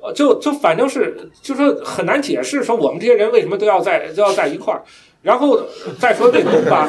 [0.00, 4.82] 呃，就就反正是，就是很难解释，说我们这些人为什么都要在都要在一块儿。
[5.22, 5.60] 然后
[5.98, 6.88] 再说这东巴，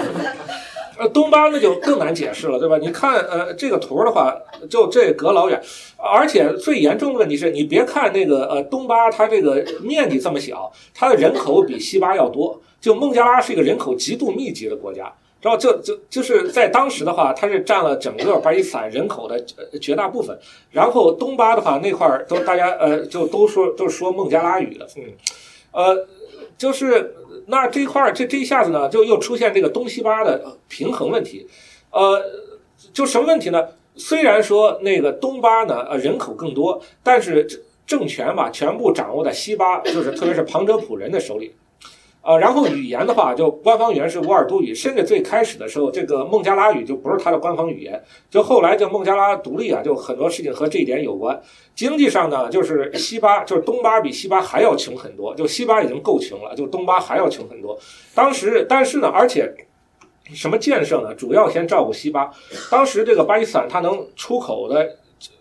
[0.98, 2.78] 呃，东巴那就更难解释了，对吧？
[2.78, 4.34] 你看，呃，这个图的话，
[4.70, 5.60] 就这隔老远，
[5.98, 12.62] 而且最严重的问题是你别看那个呃东巴，它这个面积这么小，它的人口比西巴要多。
[12.80, 15.12] 就孟加拉是一个人口极度密集的国家。
[15.42, 19.44] 然后就就就是在当时的话，它是占了整个巴基斯坦人口的
[19.82, 20.38] 绝大部分。
[20.70, 25.04] 然后东巴的话，那块儿都大家呃就都说都是说孟加拉语的，嗯，
[25.72, 26.08] 呃，
[26.58, 27.16] 就是
[27.48, 31.48] 那这块儿这这一下子呢，就又出现这个东西巴的平衡问题，
[31.90, 32.22] 呃，
[32.94, 33.68] 就什么问题呢？
[33.96, 41.54] 虽然说那个东巴呢呃人口更多，但是政权吧全部掌握在西巴，就是特别是旁遮普人的手里。
[42.24, 48.00] 呃，然后语言的话，就官方语言是乌尔都语，甚至最开始的时候，这个孟加拉语就不是它的官方语言。
[48.30, 51.42] 就后来就孟加拉独立啊，就很多事情和这一点有关。
[51.74, 57.76] 经济上呢，就是西巴，就是东巴比西巴还要穷很多，就西巴已经够穷了，就东巴还要穷很多。
[58.14, 59.52] 当时，但是呢，而且
[60.32, 61.16] 什么建设呢？
[61.16, 62.30] 主要先照顾西巴。
[62.70, 64.98] 当时这个巴基斯坦它能出口的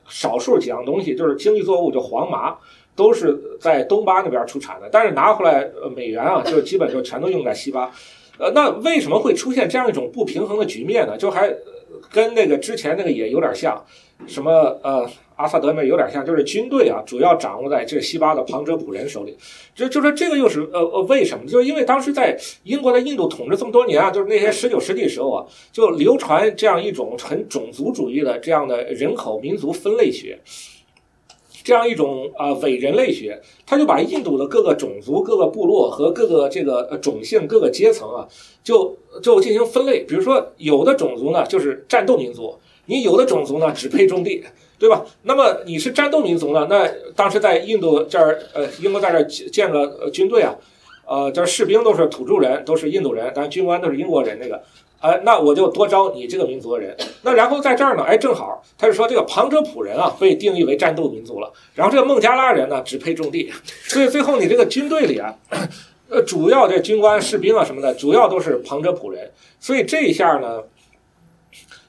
[0.09, 2.57] 少数几样东西，就是经济作物，就黄麻。
[3.01, 7.91] 都是在东巴那边出产的，但是拿回来美元啊，就基本就全都用在西巴。
[8.37, 11.17] 呃，那为什么会出现这样一种不平衡的局面呢？
[11.17, 11.51] 就还
[12.11, 13.83] 跟那个之前那个也有点像，
[14.27, 14.51] 什么
[14.83, 19.35] 呃阿萨德那有点像，就是军队啊主要掌握在这西巴的旁遮普人手里。
[19.75, 21.47] 就就说这个又是呃呃为什么？
[21.47, 30.39] 就是因为当时在英国在印度统治这么多年啊，就是那些 十九世纪时候啊，就流传这样一种很种族主义的这样的人口民族分类学。
[31.71, 38.27] 这样一种啊伪人类学，他就把印度的各个种族、各个部落和各个这个种姓、各个阶层啊，
[38.65, 40.01] 就就进行分类。
[40.01, 44.43] 比如说，有的种族呢就是战斗民族，你有的种族呢只配种地，
[44.81, 45.07] 对吧？
[45.23, 46.67] 那么你是战斗民族呢？
[46.69, 50.53] 那当时在印度这儿，呃，英国在这儿建个军队啊，
[51.07, 54.61] 呃，这士兵都是土著人，都是印度人，但军官都是英国人，那个。
[55.01, 56.95] 哎，那我就多招你这个民族的人。
[57.23, 61.51] 那然后在这儿呢，哎，正好他就说这个旁遮普人啊被定义为战斗民族了。
[61.75, 63.51] 然后这个孟加拉人呢只配种地，
[63.85, 65.35] 所以最后你这个军队里啊，
[66.11, 69.31] 呃，主要这军官、士兵啊什么的，主要都是旁遮普人。
[69.59, 70.63] 所以这一下呢，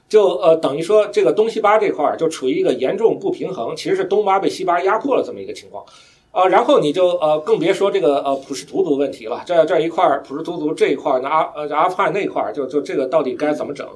[0.08, 5.84] 就呃等于说这个东西巴这块儿就处于一个严重不平衡，其实是东巴被西巴压迫了这么一个情况。
[6.32, 9.42] 啊，然后你就呃，更别说这个呃普什图族问题了。
[9.44, 13.86] 这这一块普什图族这一块，那阿呃阿富汗那一块，就就这个到底该怎么整？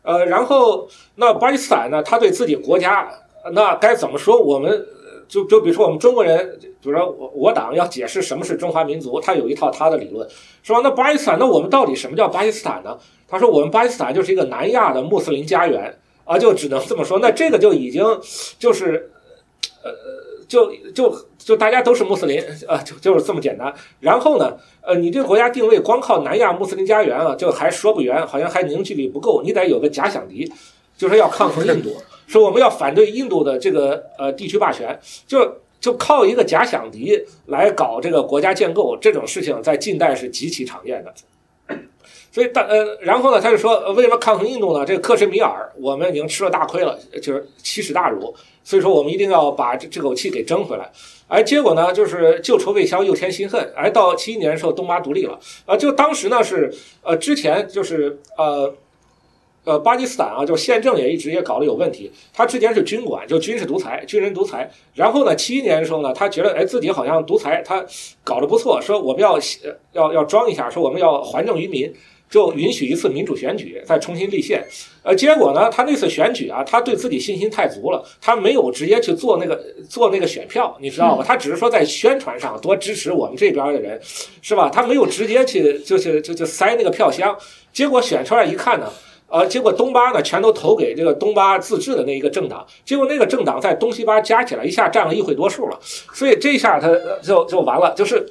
[0.00, 3.06] 呃，然后那巴基斯坦呢，他对自己国家
[3.52, 4.40] 那该怎么说？
[4.40, 4.86] 我们
[5.28, 10.26] 就就比如说我们中国人，比如说我我党要解释什么是中华民族，他有一套他的理论，
[10.62, 10.80] 是吧？
[10.82, 12.96] 那巴基斯坦，那我们到底什么叫巴基斯坦呢？
[13.28, 17.18] 他说我们巴基斯坦就是一个南亚的穆斯林家园啊，就只能这么说。
[17.18, 18.02] 那这个就已经
[18.58, 19.10] 就是
[19.82, 19.90] 呃。
[20.48, 23.72] 就就就大家都是穆斯林啊，就就是这么简单。
[24.00, 29.42] 然后呢，呃，你这个国家定位光靠南亚穆斯林家园啊，就还说不圆，好像还凝聚力不够。
[29.42, 30.50] 你得有个假想敌，
[30.96, 31.96] 就是要抗衡印度，
[32.26, 41.12] 说我们要反对印度的这个呃地区霸权，就就靠一个假想敌来搞这个国家建构，这种事情在近代是极其常见的。
[42.32, 44.84] 所以大呃，然后呢，他就说呃为什么抗衡印度呢？
[44.84, 48.34] 这个克什米尔我们已经吃了大亏了，就是奇耻大辱，
[48.66, 50.90] 所以说我们一定要把这这口气给争回来。
[51.28, 53.72] 哎，结果呢，就是旧仇未消，又添新恨。
[53.76, 55.38] 哎，到七一年的时候，东巴独立了。
[55.64, 58.74] 啊，就当时呢是呃，之前就是呃。
[59.66, 62.08] 呃，巴基斯坦啊，就宪政也一直也搞得有问题。
[62.32, 64.70] 他之前是军管，就军事独裁，军人独裁。
[64.94, 67.84] 然后呢，七一年的时候呢，他觉得哎自己好像独裁，他
[68.22, 69.36] 搞得不错，说我们要
[69.90, 71.92] 要要装一下，说我们要还政于民，
[72.28, 74.64] 就允许一次民主选举，再重新立宪。
[75.02, 81.24] 呃，结果呢，他那次选举啊，他对自己信心太足了，他没有直接去做那个做那个选票，你知道吧？
[81.26, 84.00] 他只是说在宣传上多支持我们这边的人，
[84.42, 84.68] 是吧？
[84.68, 87.36] 他没有直接去就是就就塞那个票箱。
[87.72, 88.92] 结果选出来一看呢。
[89.28, 96.88] 呃，结果东巴呢，全都投给这个东巴自治的那一个政党，结果那个政党在东西巴加起来一下占了议会多数了，所以这一下他
[97.20, 98.24] 就就完了，就是。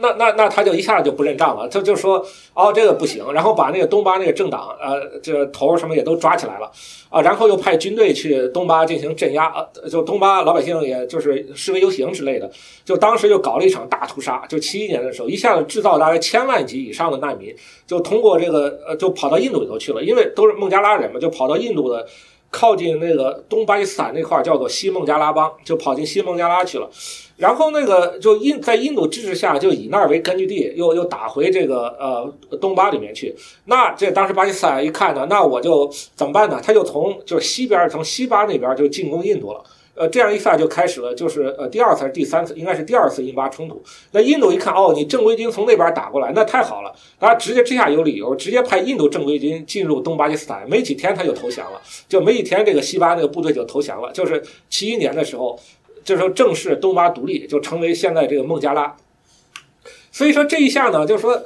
[0.00, 2.24] 那那那他就一下就不认账了，他就说
[2.54, 6.70] 哦这个不行，然后把那个东巴那个政党呃这头什么也都抓起来了
[7.10, 9.52] 啊，然后又派军队去东巴进行镇压，
[9.82, 12.48] 呃就东巴老百姓也就是示威游行之类的，
[12.84, 17.54] 就当时就搞了一场大屠杀，就七一年的时候一下子制造大概千万级以上的难民，
[17.86, 22.06] 就通过这个呃就跑到印度里头去了，因为都是孟加拉人嘛，就跑到印度的
[22.50, 26.88] 靠近那个东巴基斯坦那块叫做西孟加拉邦，就跑进西孟加拉去了。
[27.36, 33.34] 然后那个就印在印度支持下，就以那儿为根据地，又又打回这个呃东巴里面去。
[33.66, 36.58] 那这当时巴基斯坦一看呢，那我就怎么办呢？
[36.64, 39.62] 他就从就是西边从西巴那边就进攻印度了。
[39.96, 43.82] 呃，这样一下就开始了，就是呃第二次还是第三次，应该是第二次印巴冲突。
[44.12, 50.68] 那印度一看，哦，你正规军从那边打过来，那太好了，他直接这下有理由，直接派印度正规军进入东巴基斯坦。
[50.68, 55.58] 没几天他就投降了，就没几天这个西巴那个部队就投降了，就是七一年的时候。
[56.04, 58.96] 这时候正式东巴独立，就成为现在这个孟加拉。
[60.12, 61.42] 所以说这一下呢，就是说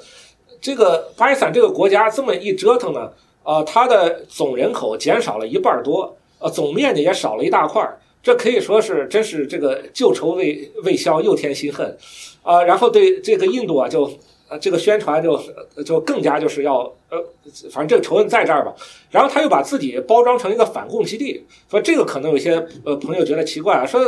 [0.60, 3.10] 这个巴基斯坦这个国家这么一折腾呢，
[3.42, 7.98] 呃，它的总人口减少了一半多，呃，总面积也少了一大块儿。
[8.22, 11.96] 这可以说是真是这个旧仇未未消，又添新恨，
[12.42, 14.10] 啊，然后对这个印度啊就。
[14.50, 15.40] 呃，这个宣传就
[15.86, 17.24] 就更加就是要呃，
[17.70, 18.74] 反正这个仇恨在这儿吧。
[19.10, 24.00] 然后他又把自己包装成一个反共基地，说这个可能有些呃朋友觉得奇怪啊，说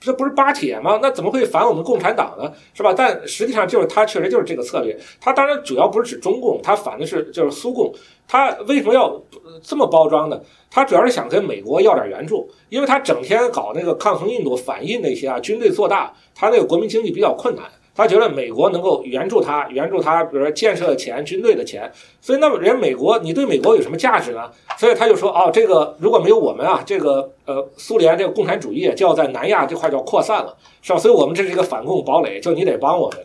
[0.00, 1.00] 这不是巴铁吗？
[1.02, 2.52] 那怎么会反我们共产党呢？
[2.72, 2.94] 是吧？
[2.96, 4.96] 但实际上就是他确实就是这个策略。
[5.20, 7.92] 他当然主要不是指中共，他反的是就是苏共。
[8.28, 9.20] 他为什么要
[9.62, 10.40] 这么包装呢？
[10.70, 17.64] 他主要是想跟美国要点援助，因为他整天搞那个抗衡印度、反印那些啊，军队做大，他那个国民经济比较困难。
[17.98, 24.48] 他觉得美国能够援助他，援助他，比如说建设钱、军队的钱，所以那么人美国，你对美国有什么价值呢？
[24.78, 30.98] 所以他就说，哦，这个如果没有我们啊，这个呃苏联这个共产主义就要在南亚这块就要扩散了，是吧？
[31.00, 33.18] 所以我们这是一个反共堡垒，就你得帮我们。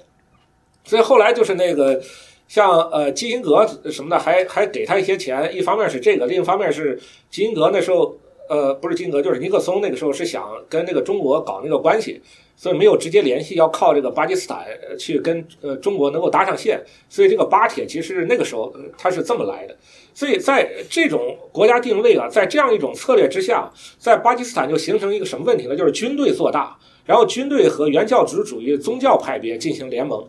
[0.83, 2.01] 所以后来就是那个
[2.47, 8.17] 像呃基辛格什么的，还还给他一些钱，一方面是这个，另一方面是基辛格那时候。
[8.53, 9.81] 呃，不是金格，就是尼克松。
[9.81, 12.21] 那个时候是想跟那个中国搞那个关系，
[12.55, 14.63] 所以没有直接联系，要靠这个巴基斯坦
[14.99, 16.79] 去跟呃中国能够搭上线。
[17.09, 19.75] 所以这个巴铁其实那个时候它是这么来的。
[20.13, 23.67] 所以在这种国家定位啊，在这样一种策略之下，
[23.97, 25.75] 在巴基斯坦就形成一个什么问题呢？
[25.75, 30.23] 就是军队做大，然后军队和原教旨主义宗教派别进行联盟。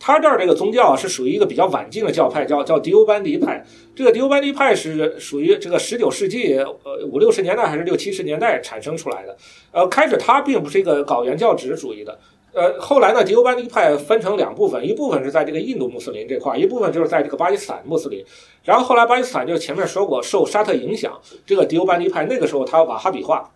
[0.00, 3.64] 他这儿这个宗教啊，是属于一个比较晚近的教派，叫叫迪欧班迪派。
[3.94, 9.36] 这个迪欧班迪派是属于这个十九世纪呃五六十年代还是六七十年代产生出来的。
[9.72, 12.18] 呃，开始他并不是一个搞原教旨主义的。
[12.54, 18.24] 呃，后来呢，迪欧班迪派分成两部分，一部分是在这个印度穆斯林这块，一部分就是在这个巴基斯坦穆斯林。
[18.64, 21.12] 然后后来巴基斯坦就前面说过受沙特影响，
[21.44, 23.50] 这个迪欧班迪派那个时候他瓦哈比化。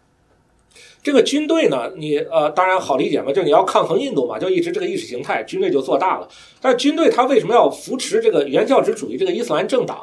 [1.02, 6.28] 这个军队呢，你呃，当然好理解嘛，就你要抗衡印度嘛，就一直这个意识形态，军队就做大了。
[6.60, 9.98] 但军队他为什么要扶持这个原教旨主义这个伊斯兰政党？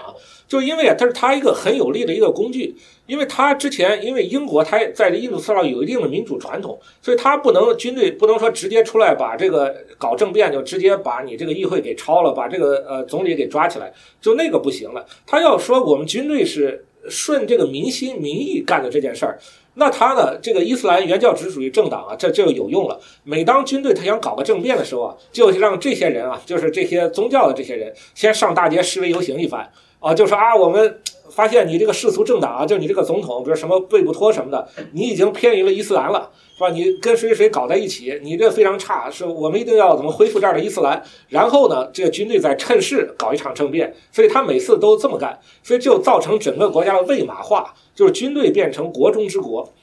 [0.46, 2.76] 就因为啊，它是他一个很有力的一个工具。
[3.06, 15.04] 因为他之前，因为英国他在这印度次上有一定的民主传统，所以他不能军队不能说直接出来把这个搞政变，就直接把你这个议会给抄了，把这个呃总理给抓起来，就那个不行了。
[15.26, 19.40] 他要说我们军队是顺这个民心民意干的这件事儿。
[19.80, 20.38] 那他呢？
[20.42, 23.00] 这个伊斯兰原教旨主义政党啊，这就有用了。
[23.24, 31.00] 每当军队他想搞个政变的时候啊，就让这些人啊，就是这些宗教的这些人，先上大街示威游行一番啊，就说啊，我们
[31.30, 36.70] 发现你这个世俗政党啊，就你这个总统，比如什么贝布托什么的，你已经偏离了伊斯兰了，是吧？
[36.70, 41.04] 你跟谁谁搞在一起，你这非常差，是我们一定要怎么恢复这儿的伊斯兰？
[41.30, 47.74] 然后呢，这个军队再趁势搞一场政变，所以他每次都这么干，所以就造成整个国家的魏玛化。
[47.96, 49.74] 就是军队变成国中之国，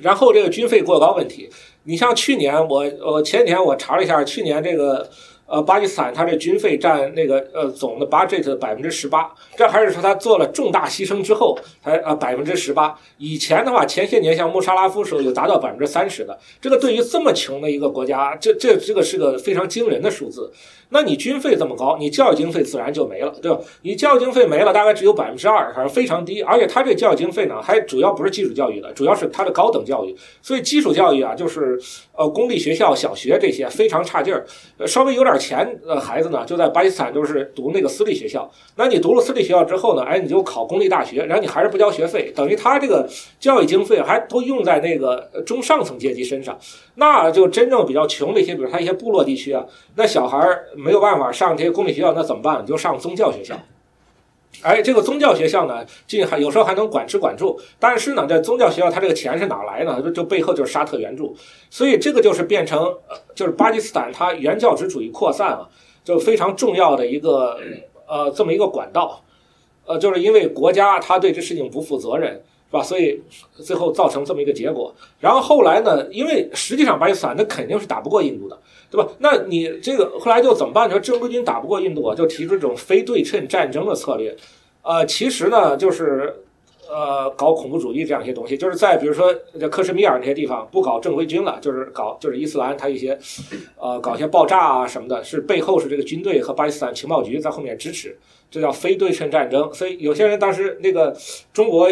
[0.00, 1.50] 然后这个军费过高问题。
[1.84, 5.06] 你像去年我，呃前年我查了一下，去年这个
[5.46, 12.98] 呃，巴基斯坦它的军费占那个呃总的 budget 的百分之十八，这还是说他做了重大牺牲之后才啊百分之十八。
[13.18, 16.36] 以前的话，前些年像穆沙拉夫时候有达到百分之三十的。
[16.60, 20.52] 这个对于这么穷的一个国家，这这这个是个非常惊人的数字。
[20.88, 23.58] 那你军费这么高，你教育经费自然就没了，对吧？
[23.82, 26.42] 你教育经费没了，大概只有百分之二，还是非常低。
[26.42, 30.14] 而且他这教育经费呢，还主要不是基础教育的，主要是它的高等教育。
[30.42, 31.80] 所以基础教育啊，就是
[32.12, 34.44] 呃公立学校、小学这些非常差劲儿，
[34.76, 35.36] 呃稍微有点。
[35.46, 38.50] 钱的孩子呢，就在巴基斯坦都是读那个私立学校。
[38.74, 43.06] 那你读了私立学校之后呢，哎，你就考公立大学，然后你还是不交学费，等于他这个
[43.38, 46.58] 教育经费还都用在那个中上层阶级身上。
[46.94, 49.62] 那就真正比较穷的一些，比如他一些部落地区啊，
[49.94, 52.62] 那小孩儿没有办法上这些公立学校，那怎么办？
[52.62, 53.56] 你就上宗教学校。
[54.62, 60.00] 哎，这个宗教学校呢，进还有时候还能管吃管住，但是呢，这宗教学校它这个钱是哪来呢？
[60.00, 61.36] 就就背后就是沙特援助，
[61.68, 62.94] 所以这个就是变成，
[63.34, 65.68] 就是巴基斯坦它原教旨主义扩散啊，
[66.04, 67.58] 就非常重要的一个
[68.06, 69.22] 呃这么一个管道，
[69.84, 72.42] 呃，就是因为国家它对这事情不负责任。
[72.68, 72.82] 是吧？
[72.82, 73.22] 所以
[73.62, 74.92] 最后造成这么一个结果。
[75.20, 76.04] 然后后来呢？
[76.10, 78.58] 因为实际上巴基斯坦那肯定是打不过印度的，
[78.96, 79.10] 对吧？
[79.18, 80.88] 那你这个后来就怎么办？
[80.88, 84.34] 说正规军打不过印度啊，就提出这种非对称战争的策略。
[84.80, 86.34] 呃，其实呢，就是
[86.88, 93.18] 呃搞恐怖主义这样一些东西，就是在比如说在克什米尔那些地方不搞正规军了，就是搞就是伊斯兰他一些
[93.78, 98.16] 呃搞一些爆炸啊什么的，是背后是这个军队和巴基斯坦情报局在后面支持。
[98.48, 101.14] 这叫非对称战争，所以有些人当时那个
[101.52, 101.88] 中国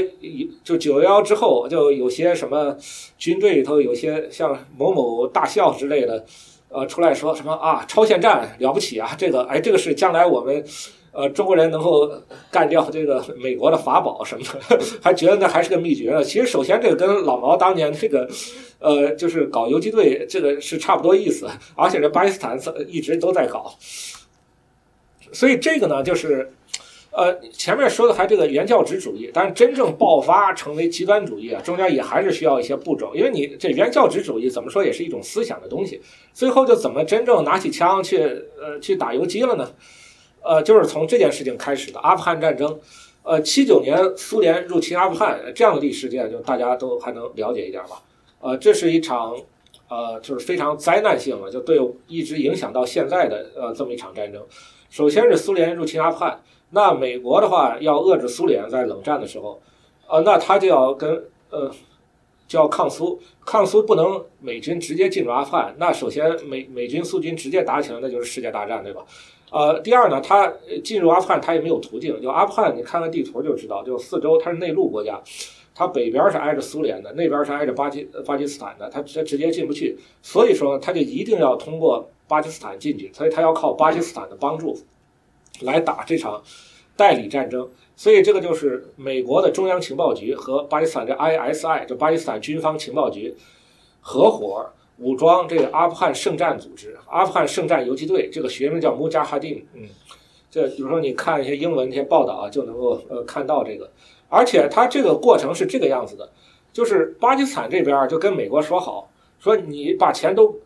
[0.62, 2.76] 就九幺幺之后，就有些什么
[3.18, 6.24] 军队里头有些像某某大校之类的，
[6.74, 10.64] 呃，出来说什么啊，超限战了不起啊，这个哎，这个是将来我们
[11.12, 12.10] 呃中国人能够
[12.50, 16.24] 干掉这个美国的法宝什么的， 还觉得那还是个秘诀呢。
[16.24, 18.28] 其实首先这个跟老毛当年这个
[18.80, 23.72] 呃就是搞游击队这个是差不多意思，而且这巴基斯坦一直都在搞。
[25.32, 26.52] 所以这个呢，就是，
[27.16, 33.14] 呃，前面说的还这个原教旨主义，但是真正爆发成为极端主义啊，中间也还是需要一些步骤。
[33.14, 36.00] 因为你这原教旨主义怎么说也是一种思想的东西，
[36.32, 38.18] 最后就怎么真正拿起枪去
[38.60, 39.70] 呃去打游击了呢？
[40.42, 42.80] 呃，就是从这件事情开始的阿富汗战争，
[43.22, 48.02] 呃，七九年苏联入侵阿富汗这样的历史事件，就大家都还能了解一点吧？
[48.40, 49.34] 呃，这是一场
[49.88, 51.78] 呃就是非常灾难性的，就对
[52.08, 54.44] 一直影响到现在的呃这么一场战争。
[54.90, 56.40] 首先是苏联入侵阿富汗，
[56.74, 59.60] 那美国的话要遏制苏联，在冷战的时候，
[60.08, 61.70] 呃，那他就要跟呃，
[62.48, 69.04] 就要抗苏，抗苏不能美军直接进入阿富汗，那首先美美军苏军直接打起来，那就是世界大战，对吧？
[69.52, 70.52] 呃，第二呢，他
[70.82, 75.22] 进入阿富汗他也没有途径，就阿富汗你看看地图就知道，就四周它是内陆国家，
[75.74, 82.08] 它北边是挨着苏联的，那边是挨着巴基巴基斯坦的，他直直接进不去，所以说呢他就一定要通过。
[82.26, 84.74] 巴基斯坦进去，所以他要靠巴基斯坦的帮助
[85.60, 86.42] 来打这场
[86.96, 87.70] 代理战争。
[87.96, 93.34] 所以这个就是美国的中央情报局和巴基斯坦的 ISI，就巴基斯坦军方情报局
[94.00, 94.68] 合伙
[94.98, 98.28] 武装这个阿富汗圣战组织——阿富汗圣战游击队。
[98.32, 99.64] 这个学名叫穆加哈丁。
[99.74, 99.82] 嗯，
[100.50, 103.90] 这比如说你看一些英文一些报道啊，就能够呃看到这个。
[104.28, 106.28] 而且他这个过程是这个样子的，
[106.72, 109.08] 就是巴基斯坦这边就跟美国说好，
[109.38, 110.56] 说你把钱都。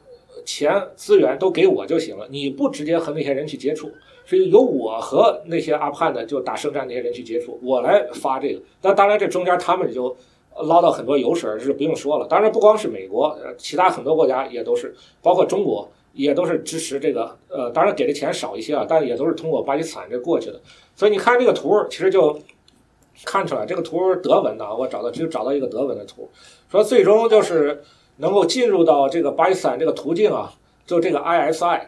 [0.45, 3.91] 钱资源都给我就行了，你不直接和那些人去接触，
[4.37, 8.61] 是由我和那些阿富汗的就打圣战那些人去接触，我来发这个。
[8.83, 10.15] 那当然，这中间他们就
[10.65, 12.27] 捞到很多油水，是不用说了。
[12.27, 17.35] 当然，不光是美国，呃其他很多国家也都是，包括中国也都是支持这个。
[17.49, 20.61] 呃，当然给的钱少一些啊，但也都是通过巴基斯坦这过去的。
[20.95, 22.39] 所以你看这个图，其实就
[23.25, 26.29] 看出来，这个图德文的，我找到就找到一个德文的图，
[26.71, 27.83] 说最终就是。
[28.21, 30.53] 能够进入到这个巴基斯坦这个途径啊，
[30.85, 31.83] 就这个 ISI，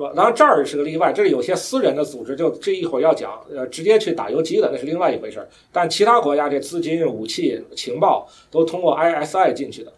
[0.00, 0.12] 是吧？
[0.16, 5.48] 当然这儿是个例外，这里有些私人的组织，就这一会儿要讲，呃，直接去打游击的那是另外一回事儿。
[5.70, 9.92] 但其他国家这资金、武器、情报都通过 ISI 进去的。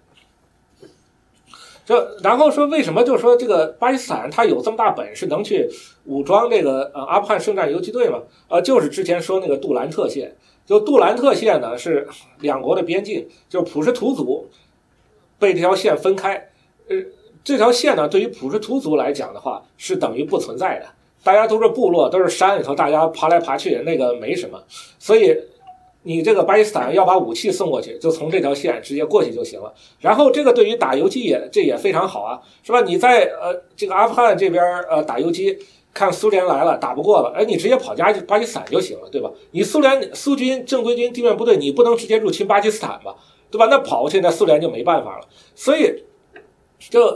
[1.84, 5.68] 这然后说为什么就说这个巴基斯坦他有这么大本事能去
[6.04, 8.20] 武装这个呃阿富汗圣战游击队嘛？
[8.48, 10.34] 呃，就是之前说那个杜兰特县，
[10.66, 12.08] 就杜兰特县呢是
[12.40, 14.48] 两国的边境，就是普什图族。
[15.38, 16.34] 被这条线分开，
[16.86, 16.96] 呃，
[17.44, 20.86] 这条线呢，对于普什图族来讲的话，是等于不存在的。
[21.24, 24.60] 大家都是部落，都是山里头，大家爬来爬去，那个没什么。
[24.98, 25.36] 所以，
[26.02, 29.72] 你这个巴基斯坦要把武器送过去，就从这条线直接过去就行了。
[30.00, 32.80] 然后，这个对于打游击也这也非常好啊，是吧？
[32.80, 35.56] 你在呃这个阿富汗这边呃打游击，
[35.94, 39.30] 看苏联来了打不过了，哎，你直接跑家去巴基斯坦就行了，对吧？
[39.52, 43.14] 你苏联苏军正规军地面部队，你不能直接入侵巴基斯坦吧？
[43.48, 43.68] 对吧？
[43.70, 45.26] 那跑过去，那苏联就没办法了。
[45.54, 46.02] 所以，
[46.80, 47.14] 就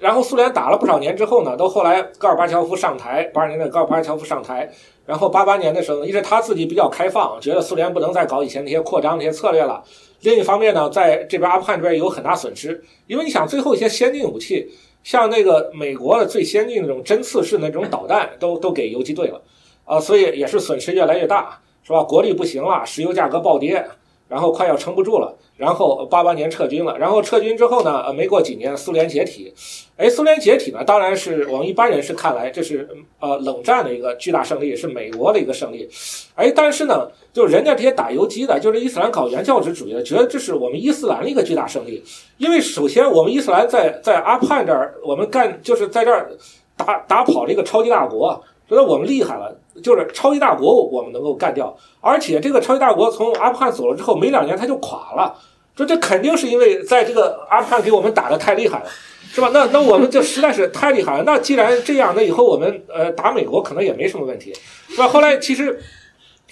[0.00, 4.68] 然后苏联打了不少年之后呢，都后来戈尔巴乔夫上台，八二年的戈尔巴乔夫上台，
[5.04, 9.84] 然后八八年的时候，一是他自己比较开放，觉得苏联不能再搞以前那些扩张那些策略了。
[10.22, 14.70] 另一方面呢，在这边阿富汗这边有很大损失，因为你想最后一些先进武器，
[15.04, 19.42] 像那个美国的最先进的那种针刺式那种导弹，都都给游击队了，
[19.84, 22.02] 啊，所以也是损失越来越大，是吧？
[22.02, 23.86] 国力不行了，石油价格暴跌。
[24.28, 29.52] 然后快要撑不住了，然后八八年撤军了，然后撤军之后呢，呃，没过几年苏联解体，
[29.98, 32.88] 哎，苏联解体呢，当然是我们一般人是看来这是
[33.20, 35.86] 呃冷战的一个巨大胜利，是美国的一个胜利，
[36.34, 42.02] 哎，但是呢，就是人家这些打游击的，就是伊斯兰搞原教旨主义的，觉得这是我们伊斯兰的一个巨大胜利，
[42.38, 46.30] 因为首先我们伊斯兰在在阿富汗这儿，我们干就是在这儿
[46.74, 48.42] 打打跑了一个超级大国。
[48.68, 49.52] 觉得我们厉害了，
[49.82, 51.76] 就是超级大国，我们能够干掉。
[52.00, 55.34] 而且这个超级大国从阿富汗走了之后，没两年他就垮了。
[55.76, 58.86] 说这肯定是因为在这个阿富汗给我们打的太厉害了，
[59.30, 59.50] 是吧？
[59.52, 61.24] 那那我们就实在是太厉害了。
[61.24, 64.52] 那既然这样，那以后我们呃打美国可能也没什么问题，
[64.88, 65.08] 是吧？
[65.08, 65.80] 后来其实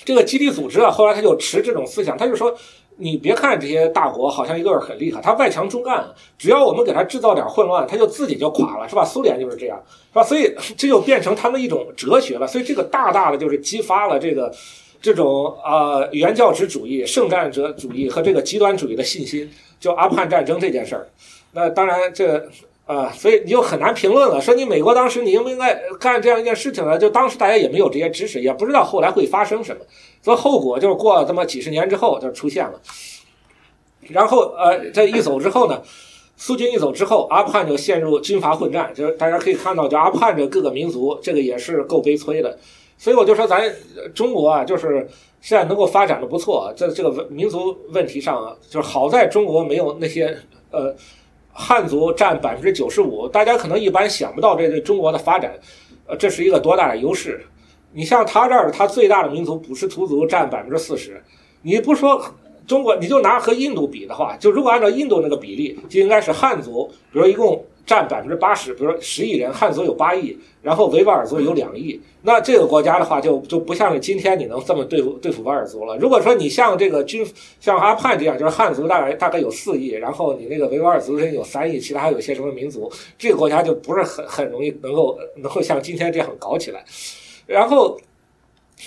[0.04, 2.56] 这个基地组织啊，后来他就持这种思想，他就说。
[2.98, 6.04] 你别看这些大国好像一个个很厉害，他外强中干，
[6.36, 9.04] 只要我们给他制造点混乱，他就自己就垮了，是吧？
[9.04, 9.80] 苏联就是这样，
[10.12, 10.22] 是吧？
[10.22, 12.46] 所以 这就变成他们一种哲学了。
[12.46, 14.52] 所以这个大大的就是激发了这个
[15.00, 19.50] 这种呃原教旨主义、圣战者主义和这个极端主义的信心，
[19.80, 21.08] 就阿富汗战争这件事儿。
[21.52, 22.48] 那当然这。
[22.88, 24.40] 啊，所以你就很难评论了。
[24.40, 26.96] 说你美国当时你应不应该干这样一件事情呢？
[26.96, 29.82] 就当时大家也没有这些知识，也不知道后来会发生什么。
[30.22, 32.80] 所以后果就是过了这么几十年之后就出现了。
[34.08, 35.82] 然后呃，这一走之后呢，
[36.38, 38.90] 苏军一走之后，阿富汗就陷入军阀混战。
[38.94, 42.58] 就是大家可以看到，就阿富汗这各个民族，这个也是够悲催的。
[42.96, 43.70] 所以我就说，咱
[44.14, 45.06] 中国啊，就是
[45.42, 50.34] 现在能够发展的不错，在这个民族问题上啊，就是好在中国没有那些
[50.70, 50.96] 呃。
[51.60, 55.52] 汉族占百分之九十五，大家可能一般想不到这对中国的发展，
[56.06, 57.44] 呃，这是一个多大的优势。
[57.92, 61.20] 你像他这儿，他最大的民族不是图族占百分之四十，
[61.62, 62.24] 你不说
[62.64, 67.64] 中国，你就拿和印度比的话，就如果按照印度那个比例，就应该是汉族，比如一共。
[67.88, 75.96] 占百分之八十，比如说十亿人，汉族有八亿，然后维吾尔族有两亿，那这个国家的话就就不像是今天你能这么对付对付维吾尔族了。
[75.96, 77.26] 如果说你像这个军
[77.60, 86.84] 像阿富汗这样，就是汉族大概大概有四亿，然后你那个维吾尔族人有三亿，其他还有些什么民族，这个国家就不是很很容易能够能够像今天这样搞起来。
[87.46, 87.98] 然后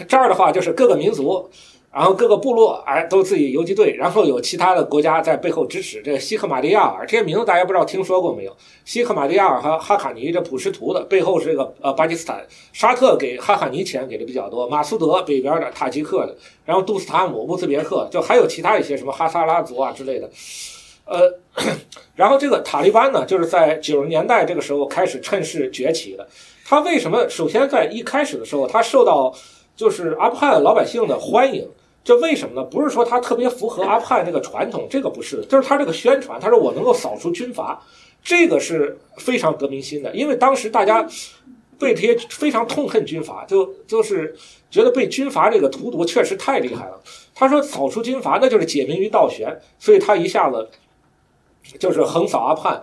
[0.08, 1.50] 这儿的话就是各个民族。
[1.94, 6.02] 然后各个部落哎都自己游击队，然后有其他的国家在背后支持。
[6.02, 8.56] 这个西克马蒂亚尔这些名字大家不知道听说过没有？
[8.86, 12.42] 西克马蒂亚尔和哈卡尼这普什图的背后是这个呃巴基斯坦，
[12.72, 20.30] 沙特给哈卡尼钱给的比较多，马苏德北边的塔吉克的，然后杜斯塔姆乌兹别克，就还有其他一些什么哈萨拉族啊之类的。
[21.04, 21.30] 呃，
[22.16, 26.26] 然后这个塔利班呢，就是在九十年代这个时候开始趁势崛起的。
[26.64, 27.28] 他为什么？
[27.28, 29.34] 首先在一开始的时候，他受到
[29.76, 31.68] 就是阿富汗老百姓的欢迎。
[32.04, 32.64] 这为什么呢？
[32.68, 37.80] 不是说他特别符合阿富汗这个传统，这个不是，就是他这个宣传，他说我能够扫除军阀，
[38.24, 40.12] 这个是非常得民心的。
[40.16, 41.08] 因为当时大家
[41.78, 44.36] 被这些非常痛恨军阀，就就是
[44.72, 47.00] 觉得被军阀这个荼毒确实太厉害了。
[47.36, 50.68] 他说扫除军阀，那就是解民于倒悬，所以他一下子
[51.78, 52.82] 就是横扫阿富汗，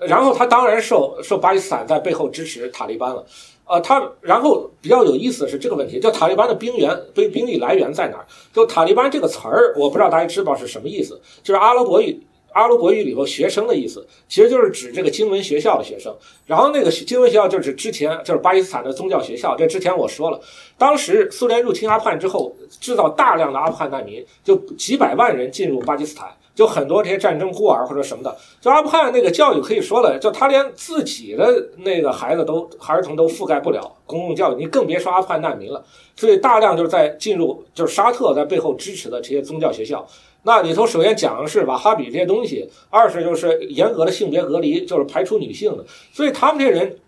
[0.00, 3.24] 然后他当然受受巴基斯坦在背后支持塔利班了。
[3.68, 8.26] 呃，他然后比较有意思的是这个问题，就塔利班的兵源兵兵力来源在哪儿？
[8.52, 12.18] 就塔利班这个词儿，我不知道大家知不知道是什么意思，就是阿拉伯语
[12.52, 16.16] 阿拉伯语里头学生的意思，其实就是指这个经文学校的学生。
[16.46, 20.40] 然后那个经文学校就是之前就是巴基斯坦的宗教学校，这之前我说了，
[20.78, 26.26] 当时苏联入侵阿富汗之后，制造大量的阿富汗难民，就几百万人进入巴基斯坦。
[26.58, 35.84] 就很多这些战争孤儿或者什么的，就阿富汗那个教育可以说了，就他连自己的那个孩子都儿童都覆盖不了公共教育，你更别说阿富汗难民了。
[36.16, 40.04] 所以大量就是在进入，就是沙特在背后支持的这些宗教学校，
[40.42, 45.84] 那里头首先讲的是瓦哈比这些东西，二是就是严格的性别隔离，就是排除女性的。
[46.12, 46.98] 所以他们这人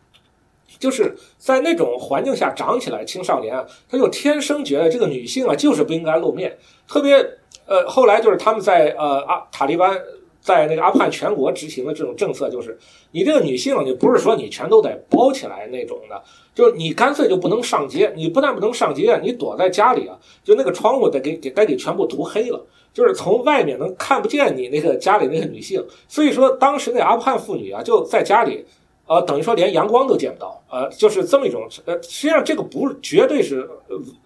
[0.78, 6.56] 就是在那种环境下长起来，青少年啊，他就天生觉得这个女性啊就是不应该露面，
[6.86, 7.39] 特别。
[7.70, 9.96] 呃，后来就是他们在呃阿塔利班
[10.40, 12.76] 在那个阿富汗全国执行的这种政策，就是
[13.12, 16.20] 你这个女性，你不是说你全都得包起来那种的，
[16.52, 25.86] 就是你干脆就不能上街，你不但不能上街，你躲在家里啊，就那个窗户得给给得给全部涂黑了，就是从外面能看不见你那个家里那个女性。
[26.08, 28.66] 所以说当时那阿富汗妇女啊，就在家里。
[29.10, 33.68] 呃，等于说连阳光都见不到，呃，就是这么一种，呃，实际上这个不绝对是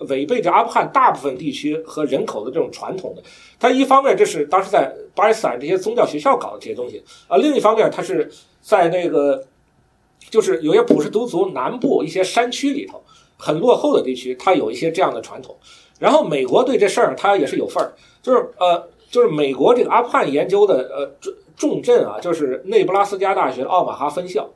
[0.01, 3.23] 违背着阿富汗大部分地区和人口的这种传统的。
[3.59, 8.31] 它一方面这是当时在巴基斯坦这些宗教学校搞的这些东西，啊，另一方面它是
[8.61, 9.43] 在那个
[10.29, 13.03] 就是有些普什图族南部一些山区里头
[13.39, 15.57] 很落后的地区，它有一些这样的传统。
[15.99, 17.91] 然后美国对这事儿它也是有份儿，
[18.21, 24.47] 就是呃，就是美国这个阿富汗研究的呃重重镇啊，就是内布拉斯加大学的奥马哈分校。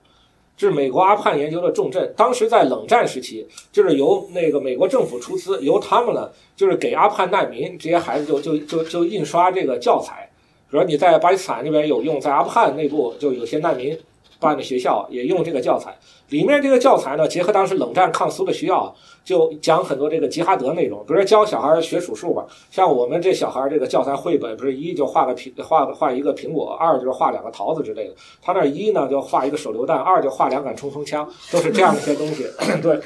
[0.66, 2.12] 是美国阿富汗研究的重镇。
[2.16, 10.28] 当时在冷战时期，就是由那个美国政府出资，由他们呢，就是给阿富汗难民这些孩子就就就就印刷这个教材。
[10.70, 13.96] 比如你在巴基斯坦这边有用，在阿富汗内部就有些难民。
[14.40, 15.96] 办的学校也用这个教材，
[16.28, 18.94] 里面这个教材呢，结合当时冷战抗苏的需要，
[19.24, 22.46] 就讲很多这个吉哈德内容，比如说教小孩学数数吧。
[22.70, 28.14] 像我们这小孩这个教材绘本，不是一就画个苹画画一个苹果，二就是画两个桃子之类的。
[28.40, 32.46] 他那一呢就画一个手榴弹，二就画两杆冲锋枪，都是这样一些东西。
[32.80, 33.00] 对，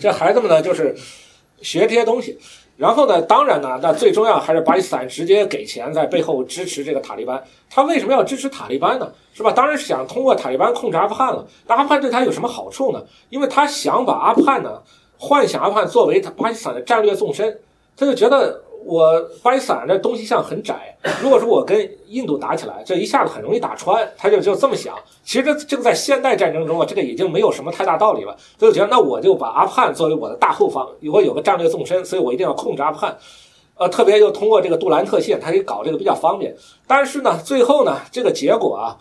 [0.00, 0.96] 这孩子们呢就是
[1.62, 2.38] 学这些东西。
[2.80, 3.20] 然后呢？
[3.20, 7.44] 当然呢，那最重要还是巴基斯坦直接给钱在背后支持这个塔利班。
[7.68, 9.12] 他为什么要支持塔利班呢？
[9.34, 9.52] 是吧？
[9.52, 11.46] 当然是想通过塔利班控制阿富汗了。
[11.66, 13.04] 那阿富汗对他有什么好处呢？
[13.28, 14.80] 因为他想把阿富汗呢，
[15.18, 17.60] 幻想阿富汗作为他巴基斯坦的战略纵深，
[17.94, 18.62] 他就觉得。
[18.84, 24.94] 我巴基斯坦这东西向很窄， 如果说我跟印度打起来，这一下子很容易打穿，他就就这么想。
[25.22, 28.36] 其实这这个在现代战争中啊，这个已经没有什么太大道理了。
[28.58, 33.16] 所以我觉得，那我就把阿富汗作为我的大后方，我有个战略纵深，所以我一定要控制阿富汗。
[33.76, 36.54] 呃，特别又通过这个杜兰特线，他可以搞这个比较方便。
[36.86, 38.96] 但是呢，最后呢，这个结果啊，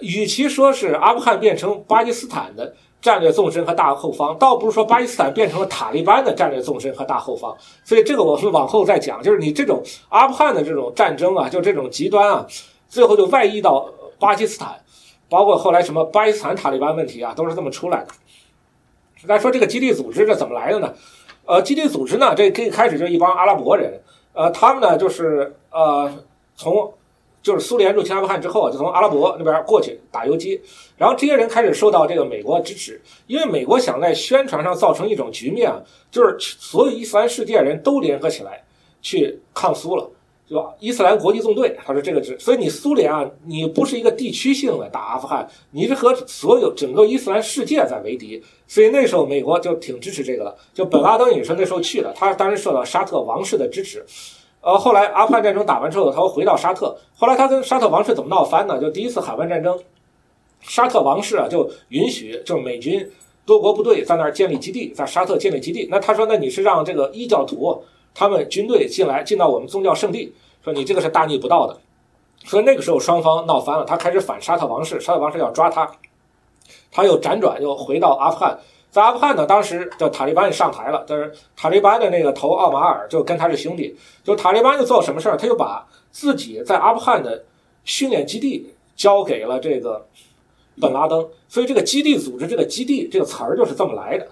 [0.00, 2.74] 与其说是阿富汗变成巴基斯坦的。
[3.00, 9.22] 战略纵深和大后方，倒不是说巴基斯坦变成了塔利班的战略纵深和大后方，所以这个我们往后再讲。
[9.22, 12.46] 就是你这种阿富汗的这种战争啊，就这种极端啊，
[12.88, 13.88] 最后就外溢到
[14.18, 14.80] 巴基斯坦，
[15.28, 18.08] 包括后来什么巴基斯坦塔利班问题啊，都是这么出来的。
[19.26, 20.92] 来说这个基地组织这怎么来的呢？
[21.46, 24.00] 呃，基地组织呢，这一开始就一帮阿拉伯人，
[24.32, 26.12] 呃，他们呢就是呃
[26.56, 26.92] 从。
[27.48, 30.60] 就是苏联入侵阿富汗之后，就从阿拉伯那边过去打游击，
[30.98, 35.80] 然后这些人开始受到这个美国支持，因为美国想在宣传上造成一种局面啊，
[36.10, 38.62] 就是所有伊斯兰世界人都联合起来
[39.00, 40.10] 去抗苏了，
[40.46, 40.74] 对吧？
[40.78, 54.04] 伊斯兰国际纵队，他说这个是，所以你苏联啊，你不是一个地区性的打阿富汗，你是和所有整个伊斯兰世界在为敌，所以那时候美国就挺支持这个的，就本拉登也是那时候去的，他当时受到沙特王室的支持。
[54.68, 56.94] 呃，后来阿富汗战争打完之后，他又回到沙特。
[57.16, 58.78] 后来他跟沙特王室怎么闹翻呢？
[58.78, 59.80] 就第一次海湾战争，
[60.60, 63.10] 沙特王室啊就允许，就是美军
[63.46, 65.88] 多国部队在那儿建立基地，在沙特建立基地。
[65.90, 67.82] 那他说，那你是让这个异教徒
[68.14, 71.74] 他们军队进来，进到我们宗教圣地，说你这个是大逆不道的。
[72.44, 75.90] 所以那个时候双方闹翻了，他开始反沙特王室，沙特王室要抓他，
[76.92, 78.58] 他又辗转又回到阿富汗。
[78.90, 83.94] 在阿富汗呢，当时就塔利班上台了，就是塔利班的那个头奥马尔就跟他是兄弟，
[84.24, 87.44] 就塔利班就做什么事儿，他就把自己在阿富汗的
[87.84, 90.06] 训练基地交给了这个
[90.80, 94.26] 本拉登，所以这个基地组织这个基地这个词儿就是这么来的，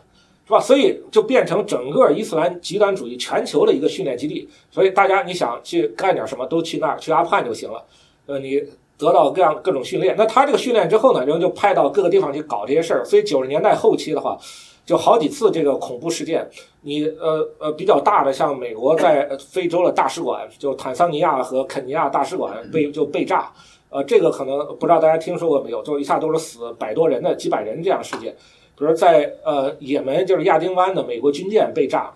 [0.46, 0.58] 是吧？
[0.58, 7.84] 所以就变成整个伊斯兰极端主义全球的一个训练基地，所以大家你想去干点什么都去那儿，去阿富汗就行了，
[8.26, 8.62] 呃，你。
[8.98, 13.04] 得到各样各种训练，那他这个训练之后呢，然后就派到各个地方去搞这些事儿。
[13.04, 14.38] 所以九十年代后期的话，
[14.86, 16.48] 就好几次这个恐怖事件。
[16.80, 23.52] 你呃呃比较大的，像美国在非洲的大使馆，就坦桑尼亚和肯尼亚大使馆被就被炸。
[23.90, 25.82] 呃，这个可能不知道大家听说过没有？
[25.82, 28.34] 就一下都是死百多人的几百人这样事件。
[28.78, 32.12] 比如在呃也门，就是亚丁湾的美国军舰被炸。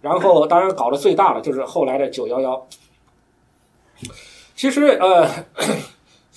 [0.00, 2.66] 然后当然搞得最大的就是后来的九幺幺。
[4.56, 5.28] 其实呃。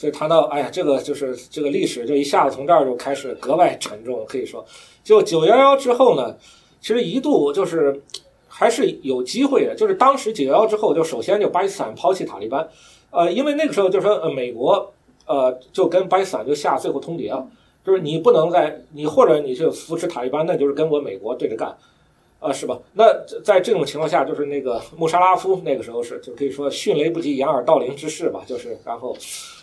[0.06, 4.24] 所以谈到，哎呀，这个就是这个历史，就一下子从这儿就开始格外沉重。
[4.28, 4.64] 可以说，
[5.04, 6.38] 就九幺幺之后呢，
[6.80, 8.00] 其实一度就是
[8.48, 9.74] 还是有机会的。
[9.74, 12.70] 就是当时九幺幺之后，就首先就巴基斯坦抛弃塔利班，
[13.10, 14.94] 呃，因为那个时候就说，呃，美国
[15.26, 17.48] 呃就跟巴基斯坦就下最后通牒了，
[17.84, 21.76] 就是你不能在你或者你是扶持塔利班，那就是跟我美国对着干，
[22.40, 22.78] 啊，是吧？
[22.94, 23.06] 那
[23.44, 29.18] 在这种情况下，就是那个穆沙拉夫那个时候是就可以说迅雷不及掩耳盗铃之势吧，就是然后。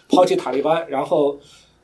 [0.09, 1.39] 抛弃塔利班，然后，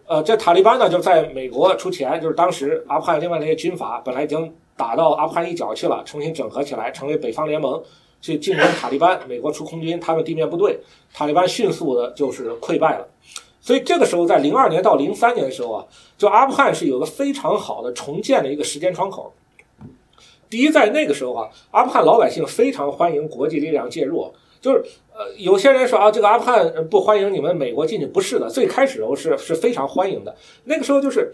[0.07, 7.83] 呃，这塔利班呢就在美国出钱，就是当时阿富汗另外那些军阀本来已经打到阿富汗一角去了，重新整合起来成为北方联盟
[8.21, 9.21] 去进攻塔利班。
[9.29, 10.79] 美国出空军，他们地面部队，
[11.13, 13.09] 塔利班迅速的就是溃败了。
[13.61, 15.85] 所以这个时候，在零二年到零三年的时候啊，
[16.17, 19.33] 就阿富汗是有个非常好的重建的一个时间窗口。
[20.49, 24.33] 第一，在那个时候啊，阿富汗老百姓非常欢迎国际力量介入。
[24.61, 24.83] 就是
[25.19, 28.49] 呃，有些人说啊，这个阿富汗不欢迎你们美国进去，不是的。
[28.49, 30.33] 最开始的时候是是非常欢迎的。
[30.63, 31.33] 那个时候就是，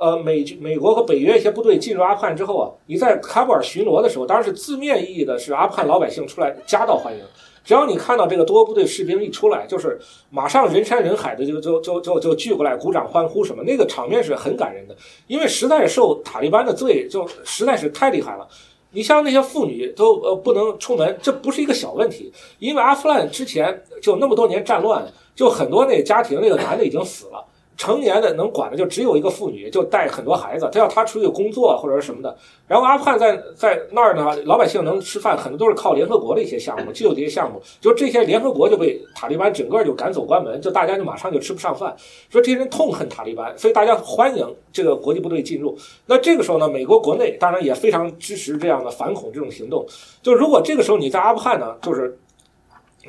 [0.00, 7.20] 呃，美美国和北约一些部队进入阿富汗之后啊，你在喀布尔巡逻的时候，当然是字面意义的是阿富汗老百姓出来夹道欢迎。
[7.62, 9.96] 只要你看到这个多部队士兵一出来，就是
[10.30, 14.96] 马上人山人海的就就就就就聚过来鼓掌欢呼什么，那个场面是很感人的。
[15.28, 18.48] 因为实在是受塔利班的罪，就实在是太厉害了。
[18.92, 22.32] 你像那些妇女都呃不能出门，这不是一个小问题。
[22.58, 27.44] 因为阿富汗之前就那么多年战乱，就很多那家庭那个男的已经死了。
[27.80, 30.68] 成年的能管的就只有一个妇女，就带很多孩子。
[30.70, 32.36] 他要他出去工作或者什么的。
[32.68, 37.58] 然后阿富汗在在那儿呢，老百姓能吃饭，很多都是靠联合国的一些项目，就有这些项目。
[37.80, 41.96] 就这些联合国就被塔利班整个就赶走关门，就大家就马上就吃不上饭。
[42.28, 45.74] 说这些人痛恨塔利班，所以大家欢迎这个国际部队进入。
[46.04, 49.86] 那这个时候呢，美国国内当然也非常支持这样的反恐这种行动。
[50.20, 52.18] 就如果这个时候你在阿富汗呢，就是。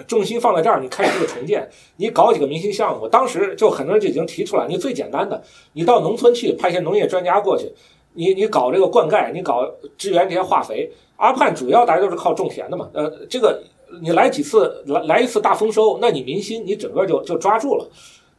[0.07, 3.07] 重心放在这儿，你开始这个重建， 你搞几个明星项目。
[3.07, 5.41] 当时就很多人就已经提出来，你最简单的，
[5.73, 7.71] 你到农村去派一些农业专家过去，
[8.13, 10.89] 你你搞这个灌溉，你搞支援这些化肥。
[11.17, 13.61] 阿富汗主要大家都是靠种田的嘛，呃，这个
[14.01, 17.87] 你来几次来来一次大丰收，那你民心你整个就就抓住了。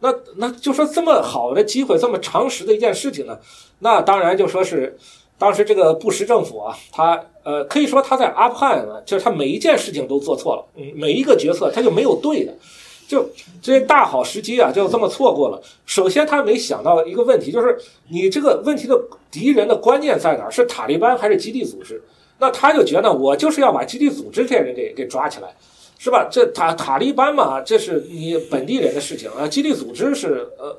[0.01, 3.39] 那那就说这么好的机会，这么常识的一件事情呢，
[3.79, 4.99] 那当然就说是。
[5.39, 12.55] 当时这个布什政府啊，他呃可以说他在阿富汗呢，就是他每一件事情都做错了，嗯，每一个决策他就没有对的，
[13.09, 13.29] 就
[13.61, 15.61] 这大好时机啊，就这么错过了。
[15.85, 17.79] 首先他没想到一个问题，就是
[18.09, 18.99] 你这个问题的
[19.31, 20.51] 敌人的关键在哪儿？
[20.51, 22.03] 是塔利班还是基地组织？
[22.39, 25.55] 那他就觉得我就是要把基地组织这些人给给抓起来，
[25.99, 26.27] 是吧？
[26.31, 30.77] 这塔塔利班嘛，这是你本地人的事情啊，基地组织是呃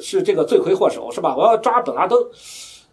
[0.00, 1.34] 是这个罪魁祸首，是吧？
[1.36, 2.18] 我要抓本拉登。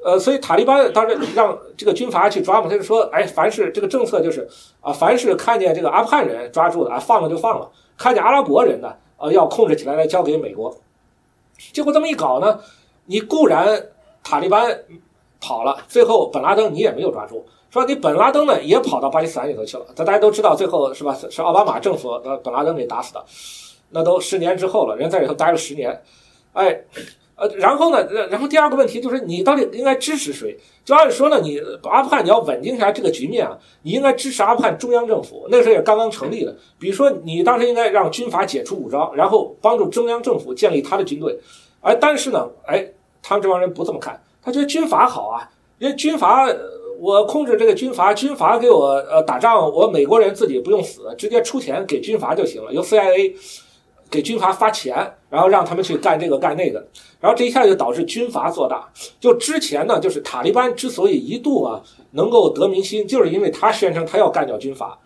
[0.04, 4.48] 呃，所以塔利班当时让这个军阀去抓嘛，他就说，哎，凡是这个政策就是
[4.80, 7.68] 啊，凡是看见这个阿富汗人抓住的啊，放了就放了；
[7.98, 10.78] 看见阿拉伯人呢，呃，要控制起来来交给美国。
[11.74, 12.60] 结果这么一搞呢，
[13.06, 13.88] 你固然
[14.24, 14.80] 塔利班
[15.42, 19.86] 跑了，最后本拉登你也没有抓住，说你本拉登呢也跑到巴基斯坦里头去了。
[19.96, 21.18] 但大家都知道，最后是吧？
[21.32, 23.26] 是奥巴马政府呃本拉登给打死的，
[23.90, 26.04] 那都十年之后了，人在里头待了十年，
[26.54, 26.82] 哎。
[27.36, 30.58] 呃，然后呢，然后第二个问题就是你到底应该支持谁？
[30.86, 36.56] 就按说呢，你阿富汗你要稳定下这个局面啊，你应该支持阿富汗中央政府，那时候也刚刚成立的。
[36.80, 41.38] 比如说，你当时应该让军阀解除武装，然后帮助中央政府建立他的军队。
[41.82, 42.88] 哎，但是呢，哎，
[43.22, 46.48] 他们这帮人不这么看，他觉得军阀好啊，因为军阀
[47.00, 53.36] 我控制这个军阀，军阀给我呃打仗，我美国人自己不用死，直接出钱给军阀就行了，由 CIA。
[54.10, 54.96] 给军阀发钱，
[55.30, 56.86] 然后让他们去干这个干那个，
[57.20, 58.88] 然后这一下就导致军阀做大。
[59.20, 64.98] 就之前呢，就是塔利班之所以一度啊能够得民心，就是因为他宣称他要干掉军阀。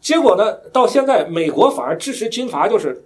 [0.00, 3.04] 结果呢，到现在美国反而支持军阀，就是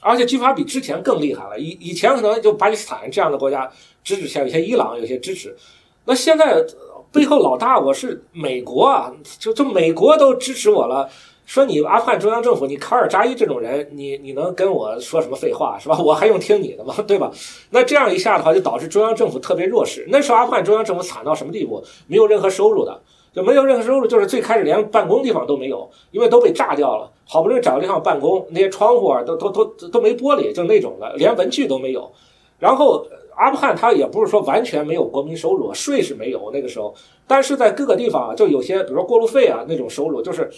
[0.00, 1.58] 而且军阀比之前更厉害了。
[1.58, 3.70] 以以前可能就巴基斯坦这样的国家
[4.04, 5.56] 支持，像有些伊朗有些支持，
[6.04, 6.64] 那现在
[7.12, 11.08] 背后老大我是美国啊，就就美国都支持我了。
[11.50, 15.98] 说你阿富汗中央政府，你卡尔扎伊这种人，你你能跟我说什么废话是吧？
[15.98, 16.94] 我还用听你的吗？
[17.08, 17.28] 对吧？
[17.70, 20.06] 那这样一下的话，就导致中央政府特别弱势。
[20.10, 21.82] 那时候阿富汗中央政府惨到什么地步？
[22.06, 23.00] 没有任何收入的，
[23.34, 27.10] 就没有任何收入，就是最开始连办公地方都没有，因为都被炸掉了。
[27.26, 32.12] 好不容易找个地方办公，那些窗户啊都都都都没玻璃，就那种的，连文具都没有。
[32.60, 33.04] 然后
[33.34, 36.94] 阿富汗他也不是说完全没有国民收入，税是没有那个时候，
[37.26, 40.48] 但是在各个地方，就有些，比如说过路费啊那种收入，就是。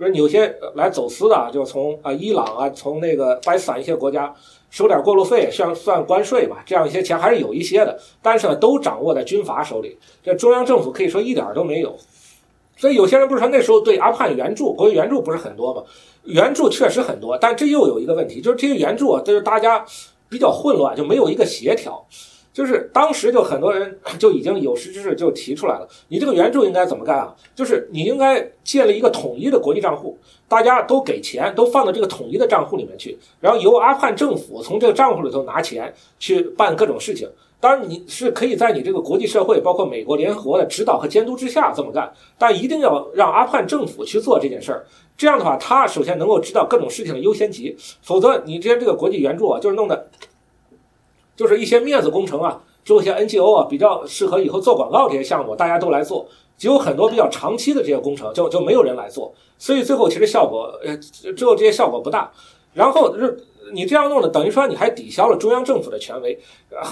[0.00, 4.34] 比如有些来走私的啊，就从啊伊朗啊，从那个巴基斯坦一些国家
[4.70, 8.00] 收点过路费，像算关税吧，这样一些钱还是有一些的。
[8.22, 11.94] 但是呢，都掌握在军阀手里，这中央政府可以说一点都没有。
[12.78, 15.82] 所以有些人不是说那时候对阿富汗援助，国际援助不是很多吗？
[16.24, 19.84] 援助确实很多，但这又有一个问题，就是这些援助啊，都是大家
[20.30, 22.02] 比较混乱，就没有一个协调。
[22.52, 27.34] 就是当时就很多人 就已经有识之士就提出来了，你这个援助应该怎么干啊？
[27.54, 30.18] 就是你应该建立一个统一的国际账户，
[30.48, 37.28] 大家都给钱，都放到这个统一的账户里面去，然后由阿富汗政府从这个账户里头拿钱去办各种事情。
[37.60, 44.86] 当然你是可以在你这个国际社会，包括美国联合国的指导和监督之下这么干，但一定要让阿富汗政府去做这件事儿。
[45.16, 50.08] 这样的话，他首先能够知道各种事情的优先级，否则你之前这个国际援助啊，就是弄得。
[51.40, 56.28] 就是一些面子工程啊，做一些 NGO 啊，比较适合以后做广告这些项目，大家都来做。
[56.58, 59.32] 只有很多比较长期的这些工程，就就没有人来做。
[59.56, 60.94] 所以最后其实效果，呃，
[61.34, 62.30] 最后这些效果不大。
[62.74, 63.42] 然后是
[63.72, 66.38] 你这样弄的，等于说你还抵消了中央政府的权威，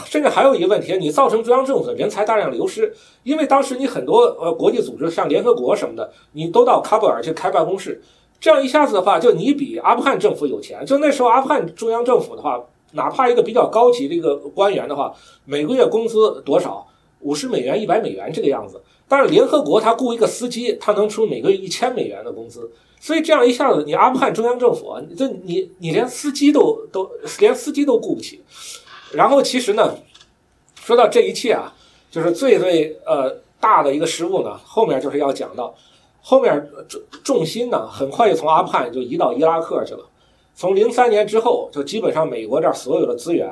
[0.06, 2.90] 甚至还有一个问题，你造成中央政府的人才大量流失。
[3.22, 8.00] 因为当时你很多呃国际组织，像联合国什么的，你都到喀布尔去开办公室，
[8.40, 10.86] 这样一下子的话，就你比阿富汗政府有钱。
[10.86, 12.64] 就那时候阿富汗中央政府的话。
[12.92, 16.86] 哪怕一个比较高级的一个官员的话，每个月工资多少？
[17.20, 18.80] 五十美元、一百美元这个样子。
[19.08, 22.70] 但是联合国他雇一个司机，他能出每个月一千美元的工资。
[23.00, 27.10] 所以这样一下子，你阿富汗中央政府啊，这你你连司机都都
[27.40, 28.40] 连司机都雇不起。
[29.12, 29.96] 然后其实呢，
[30.76, 31.74] 说到这一切啊，
[32.08, 33.28] 就是最最呃
[33.58, 35.74] 大的一个失误呢，后面就是要讲到
[36.20, 40.07] 后面重重心呢，很快就从阿富汗就移到伊拉克去了。
[40.58, 43.48] 从零三年之后，就基本上美国这儿所有的资源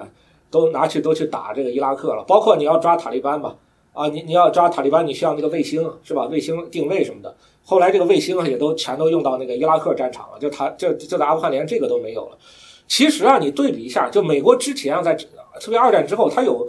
[0.50, 3.54] 都拿去都去打这个伊拉克了，包括你要抓塔利班吧，
[3.92, 6.24] 啊，你你要抓塔利班，你需要那个卫星是吧？
[6.24, 7.32] 卫星定位什么的。
[7.64, 12.36] 后来这个卫星也都全都用到那个伊拉克战场了，就他就就在阿富汗连这个都没有了。
[12.88, 16.66] 其实啊，你对比一下，就美国之前啊，在特别二战之后，它有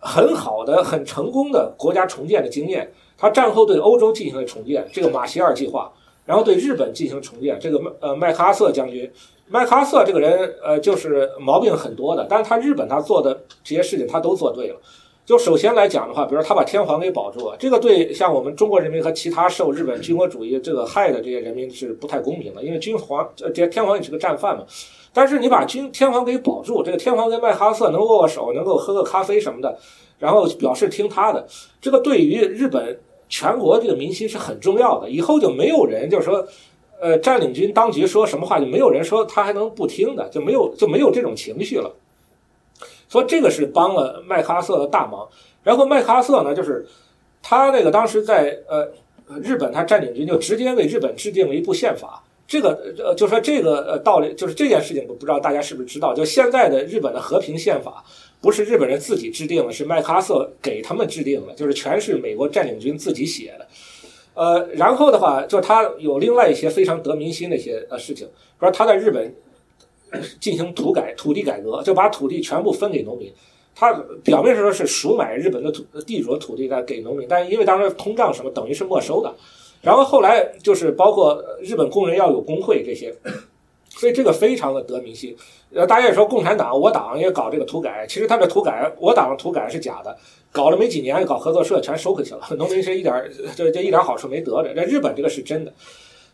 [0.00, 2.92] 很好的、很成功的国家重建的经验。
[3.16, 5.92] 它战后对欧洲进行了重建，这个马歇尔计划，
[6.24, 7.56] 然后对日本进行重建。
[7.60, 9.08] 这个麦呃麦克阿瑟将军，
[9.50, 14.76] 麦克阿瑟这个人呃就是毛病很多的，但是他日本他做的这些事情他都做对了。
[15.24, 24.64] 就首先来讲的话，比如说他把天皇给保住了，这个对像我们中国人民和其他受日本军国主义这个害的这些人民是不太公平的，因为君皇这这天皇也是个战犯嘛。
[25.12, 29.76] 但是你把君天皇给保住，这个天皇跟麦克阿瑟能握握手，能够喝个咖啡什么的，
[30.18, 31.46] 然后表示听他的，
[31.80, 32.98] 这个对于日本
[33.28, 35.10] 全国这个民心是很重要的。
[35.10, 36.46] 以后就没有人就是说，
[37.00, 41.94] 呃，占领军当局说什么话，就没有人说他还能不听的，就没有就没有这种情绪了。
[43.08, 45.26] 说这个是帮了麦克阿瑟的大忙，
[45.62, 46.86] 然后麦克阿瑟呢，就是
[47.42, 48.86] 他那个当时在呃
[49.40, 52.22] 日本，他占领军就直接为日本制定了一部宪法。
[52.46, 56.14] 这个呃，就说这个呃道理，就是这件事情，我不知道大家是不是知道？
[56.14, 58.02] 就现在的日本的和平宪法，
[58.40, 63.66] 不是日本人自己制定的，是麦克阿瑟给他们制定的，就是全是美国占领军自己写的。
[64.38, 68.26] 呃，然后的话，就他有另外一些非常得民心的一些呃事情，
[68.58, 69.34] 比如他在日本。
[70.40, 73.30] 进行土改、土地改革，就把土地全部分给农民。
[73.74, 73.92] 他
[74.24, 79.30] 表面上说是赎买日本的土地主的土地来给农民，但因为当时通胀什么，等于是没收的。
[79.82, 83.14] 然后后来就是包括日本工人要有工会这些，
[83.90, 85.36] 所以这个非常的得民心。
[85.74, 90.16] 呃，大家也说共产党，我党也搞这个土改，其实他的土改，我党的土改是假的，
[90.52, 94.68] 搞了没几年，搞合作社全收回去了， 农民是一点这这 一点好处没得着。
[94.74, 95.72] 那日本这个是真的。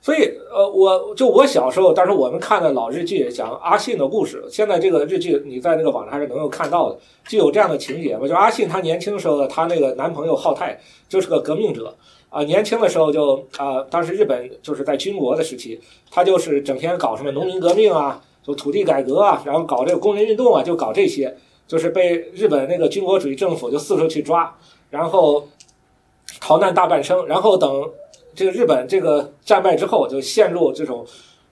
[0.01, 4.45] 所以，呃，我就我小时候，当时我们看的老日剧，讲阿信的故事。
[4.51, 8.29] 现在这个日剧你在那个网上还是能够看到的，就有这样的情节嘛。
[8.29, 10.79] 就阿信他年轻的时候，他那个男朋友浩太
[11.09, 11.97] 就是个革命者
[12.29, 15.81] 啊，年轻的时候就啊，当时日本就是在军国的时期，
[16.11, 21.35] 他就是整天搞什么农民革命啊，就土地改革啊，然后搞这个工人运动啊，就搞这些，
[21.67, 24.57] 就是被日本那个军国主义政府就四处去抓，
[24.91, 25.49] 然后
[26.41, 27.91] 逃难大半生，然后等。
[28.37, 31.07] 这个日本这个战败之后，就陷入这种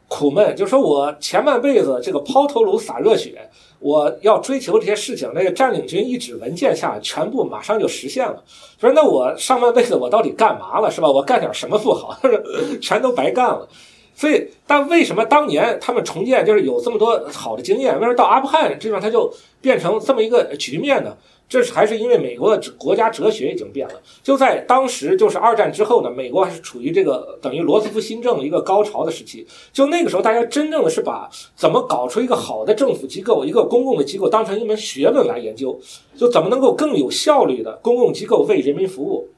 [0.08, 3.48] 苦闷，就说我前半辈子这个抛头颅洒热血，
[3.78, 8.42] 我要追求这些事情，那个占领军一纸文件下，全部马上就实现了。
[8.80, 11.08] 说那我上半辈子我到底干嘛了，是吧？
[11.08, 12.18] 我干点什么不好？
[12.82, 13.68] 全都白干了。
[14.14, 17.94] 所以，但为什么当年他们重建就是有这么多好的经验？
[17.94, 21.16] 为什么到阿富汗这方他就变成这么一个局面呢？
[21.48, 23.94] 这还是因为美国的国家哲学已经变了。
[24.22, 29.46] 就在当时，就是二战之后呢，美国还是处于这个等于罗斯福新政一个高潮的时期。
[29.70, 35.78] 就那个时候，大家真正的是把怎么搞出一个好的政府机构、一个公共的机构当成一门学问来研究，
[36.16, 39.28] 就怎么能够更有效率的公共机构为人民服务，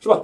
[0.00, 0.22] 是吧？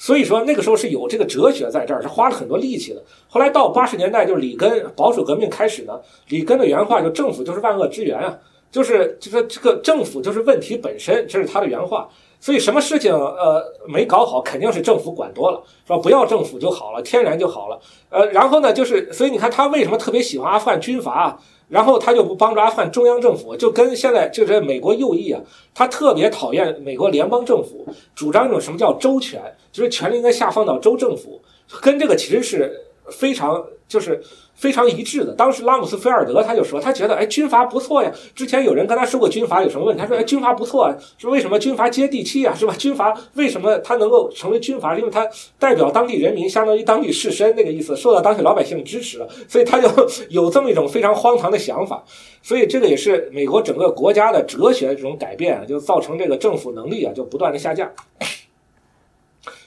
[0.00, 3.02] 所以说那个时候是有这个哲学在这儿，是花了很多力气的。
[3.28, 8.38] 后来到八十年代，就是里根保守革命开始呢，里根的原话就政府就是万恶之源啊。
[8.72, 12.08] 就是就是这个政府就是问题本身，这是他的原话。
[12.40, 15.98] 所以什么事情呃没搞好，肯定是政府管多了，是吧？
[15.98, 17.78] 不要政府就好了，天然就好了。
[18.08, 21.38] 呃，然后呢，就是所以你看他为什么特别喜欢阿富汗军阀，
[21.70, 25.40] 然后他就不帮助阿富汗中央政府，就跟现在就是美国右翼啊，
[25.72, 29.40] 他特别讨厌美国联邦政府，主张一种什么叫州权，
[29.72, 31.40] 就是权力应该下放到州政府，
[31.80, 32.78] 跟这个其实是
[33.08, 34.22] 非常就是。
[34.60, 35.32] 非常一致的。
[35.32, 38.12] 当时拉姆斯菲尔德他就说，他觉得哎军阀不错呀。
[38.34, 42.74] 之前有人跟他说过军阀有什么问题，他说哎军阀不错啊，说为什么军阀接地气啊，是吧？
[42.76, 44.94] 军阀为什么他能够成为军阀？
[44.98, 45.26] 因为他
[45.58, 49.88] 代表当地人民，相当于当地士绅那个意思，受到当地老百姓支持，所以他就
[50.28, 52.04] 有这么一种非常荒唐的想法。
[52.42, 57.90] 所以这个也是美国整个国家的哲学这种改变，就造成这个政府能力啊就不断的下降。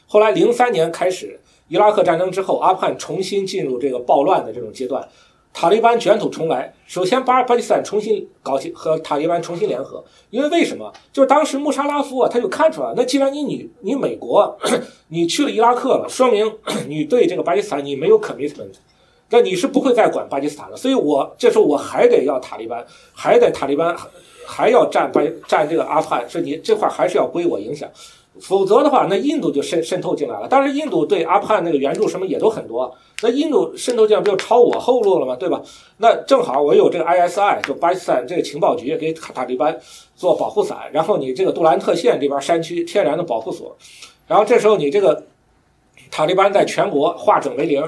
[0.06, 1.40] 后来零三年开始。
[1.74, 5.04] 伊拉克战争之后，阿富汗重新进入这个暴乱的这种阶段，
[5.52, 6.72] 塔利班卷土重来。
[6.86, 10.94] 首先，巴巴基斯坦重新搞起和塔利班重新联合，因为为什么？
[11.12, 14.56] 就是当时穆沙拉夫啊，他就看出来，那既然你你你美国，
[15.10, 16.54] 你去了伊拉克了，说明
[16.88, 18.76] 你对这个巴基斯坦你没有 commitment，
[19.32, 20.78] 那你是不会再管巴基斯坦了。
[20.78, 22.86] 所以我这时候我还得要塔利班，
[23.16, 23.98] 还得塔利班
[24.45, 27.90] 还要占巴占这个阿富汗，是你这块还是要归我影响。
[28.41, 30.47] 否则的话，那印度就渗渗透进来了。
[30.47, 32.93] 当然，印度对阿富汗那个援助什么也都很多。
[33.22, 35.35] 那印度渗透进来不就抄我后路了吗？
[35.35, 35.61] 对吧？
[35.97, 39.80] 那正好我有这个 ISI，就巴基斯坦这个情报局给塔利班
[40.15, 43.76] 做保护伞，然后你这个杜兰特县这边山区天然的保护所，
[44.27, 45.23] 然后这时候你这个
[46.10, 47.88] 塔利班在全国化整为零，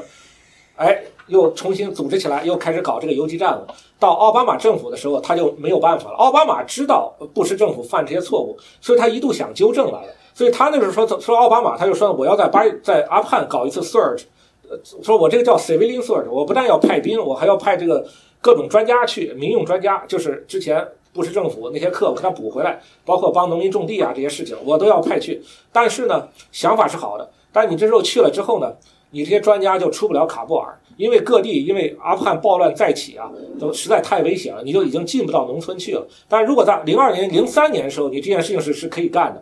[0.75, 3.67] 哎，又重新组织起来，又开始搞这个游击战了。
[3.99, 6.15] 到奥巴马政府的时候，他就没有办法了。
[6.17, 10.07] 奥巴马知道布什政府犯这些错误，所以他一度想纠正来了。
[10.35, 14.23] 所以他那个时候说说奥巴马，他就说我要在巴在阿富汗搞一次 surge，
[14.69, 18.05] 呃，说我这个叫 civilian surge，我不但要派兵，我还要派这个
[18.41, 25.41] 各种专家去，民用专家，就是之前布什政府那些课我给他补回来，包括帮农民种地啊这些事情，我都要派去。
[25.71, 28.73] 但是呢，想法是好的，但你这时候去了之后呢，
[29.11, 36.05] 你这些专家就出不了卡布尔，因为各地因为阿富汗暴乱再起啊，都实在太危险了，你就已经进不到农村去了。
[36.27, 39.41] 但如果在零二年、零三年的时候，你这件事情是是可以干的。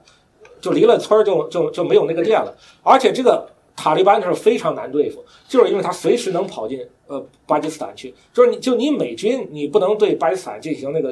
[0.64, 2.56] 就离了村，就就就没有那个店了。
[2.84, 3.46] 而且这个
[3.76, 8.14] 塔利班是非常难对付，就是因为他随时能跑进呃巴基斯坦去。
[8.32, 11.10] 就是你就你美军，你不能对巴基斯坦进行那个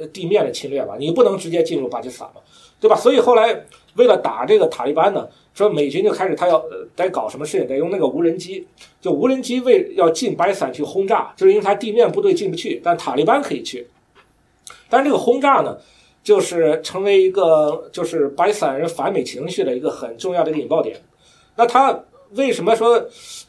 [0.00, 0.96] 呃地面的侵略吧？
[0.98, 2.40] 你不能直接进入巴基斯坦嘛，
[2.80, 2.96] 对吧？
[2.96, 3.66] 所以后来
[3.96, 6.64] 为了打这个塔利班呢，说美军就开始他要
[6.96, 8.66] 得搞什么事情，得用那个无人机，
[9.02, 13.86] 就无人机为要进巴基斯坦去轰炸，就是因为他地面部队进不去，但塔利班可以去。
[14.88, 15.76] 但这个轰炸呢？
[16.28, 20.94] 就是成为一个就是巴基斯坦人反美情绪的一个很重要的一个引爆点。
[21.56, 21.98] 那他
[22.32, 23.02] 为什么说，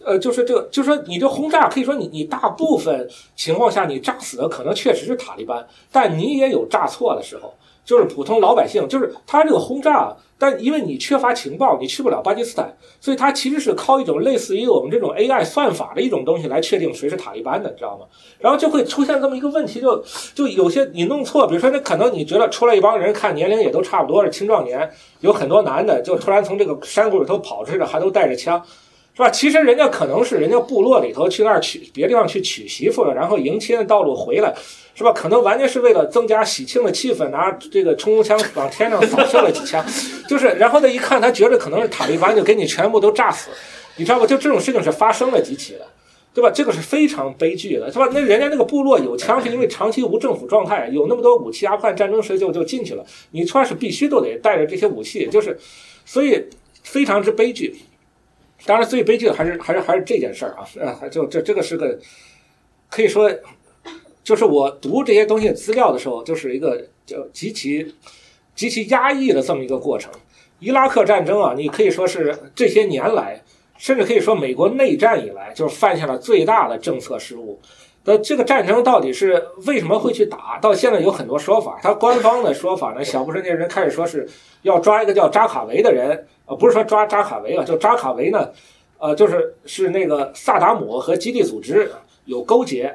[0.06, 7.54] 呃，就是这个，就是说你这轰炸，可以说你你大部分情况下你炸死的可能确实是塔利班，但你也有炸错的时候。
[7.90, 18.06] 就是普通老百姓，就是他这个轰炸，但因为你缺乏情报，你去不了巴基斯坦，所以他其实是靠一种类似于我们这种 AI 算法的一种东西来确定谁是塔利班的，你知道吗？
[18.38, 20.04] 然后就会出现这么一个问题，就
[20.36, 24.88] 就有些你弄错，比如说那可能你觉得出来一帮人，看年龄也都差不多是青壮年，
[25.22, 28.64] 有很多男的，就突然从这个山谷里头跑出来，还都带着枪。
[29.20, 29.30] 是吧？
[29.30, 34.56] 其实人家可能是人家部落里头去那儿娶别地方去娶媳妇了，然后迎亲的道路回来，
[34.96, 35.12] 是吧？
[35.12, 39.86] 可能完全是为了增加喜庆的气氛，拿这个冲锋枪往天上扫射了几枪，
[40.30, 43.50] 就是，然后他一看，他觉得可能是塔利班，就给你全部都炸死，
[43.98, 44.26] 你知道吧？
[44.26, 45.86] 就这种事情是发生了几起的，
[46.34, 46.50] 对吧？
[46.50, 48.08] 这个是非常悲剧的，是吧？
[48.14, 55.60] 那人家那个部落有枪，是因为长期无政府状态，有那么多武器，阿富汗战争时就就进去了，你出来是必须都得带着这些武器，就是，
[56.06, 56.42] 所以
[56.84, 57.76] 非常之悲剧。
[58.66, 60.68] 当然，最悲剧的还是还是还是这件事儿啊！
[60.80, 61.98] 呃，就这这个是个
[62.90, 63.32] 可以说，
[64.24, 67.96] 就是我读这些东西资料的时候，就是一个就极其
[68.54, 70.12] 极其压抑的这么一个过程。
[70.60, 73.42] 伊拉克战争啊，你可以说是这些年来，
[73.78, 77.60] 甚至可以说美国内战以来，就是犯下了最大的政策失误。
[78.04, 80.58] 那这个战争到底是为什么会去打？
[80.62, 81.80] 到现在有很多说法。
[81.82, 84.28] 他官方的说法呢，小布什那些人开始说是
[84.64, 88.50] 要抓一个叫扎卡维的人，呃，不是说抓扎卡维啊，就扎卡维呢，
[88.98, 91.92] 呃，就是是那个萨达姆和基地组织
[92.26, 92.94] 有勾结。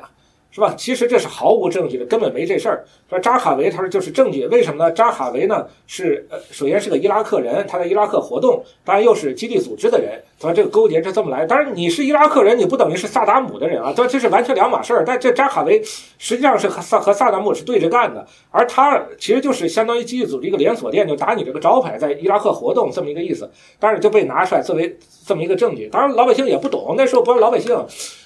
[0.54, 0.72] 是吧？
[0.78, 2.84] 其实这是毫无证据的，根本没这事儿。
[3.10, 4.46] 说扎卡维，他说就是证据。
[4.46, 4.92] 为什么呢？
[4.92, 10.22] 扎卡维呢是呃，首先是个伊拉克人，他在伊拉克活动，当然又是基地组织的人。
[10.38, 11.44] 他说这个勾结是这么来。
[11.44, 13.92] 当然你是伊拉克人，你不等于是萨达姆的人啊。
[13.96, 15.02] 这这是完全两码事儿。
[15.04, 15.82] 但这扎卡维
[16.18, 23.50] 实际上是和萨和萨达姆是对着干的，而他其实就是相当于基地组织一个连锁店，就打你这个招牌，在伊拉克活动这么一个意思。
[23.80, 25.88] 当然就被拿出来作为这么一个证据。
[25.88, 27.76] 当然老百姓也不懂，那时候不是老百姓，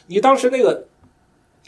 [0.09, 0.85] 你当时那个。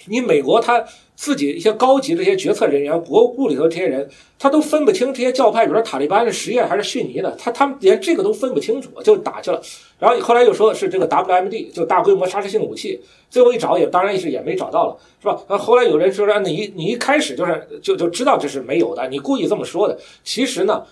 [0.07, 4.09] 你美国他自己一些高级的一些决策人员，国务部里头这些人，
[4.39, 9.61] 他都分不清这些教派，比如说塔利班是实验还是逊尼的，他他们连这个都分不清楚，就打去了。
[9.99, 15.39] 然后后来又说是这个 WMD，就大规模杀伤性武器，最后一找也当然是也没找到了，是吧？
[15.49, 19.99] 那后来有人说说你你一开始就是就就知道这是没有的，你故意这么说的。
[20.25, 20.83] 其实呢，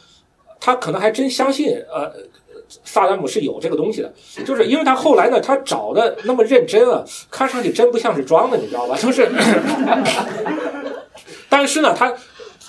[0.60, 2.12] 他可能还真相信，呃。
[2.84, 4.12] 萨达姆是有这个东西的，
[4.44, 8.96] 就是因为他后来呢，他找的那么认真啊，看上去真不像是装的，你知道吧？
[8.96, 9.30] 就是，
[11.48, 12.14] 但是呢，他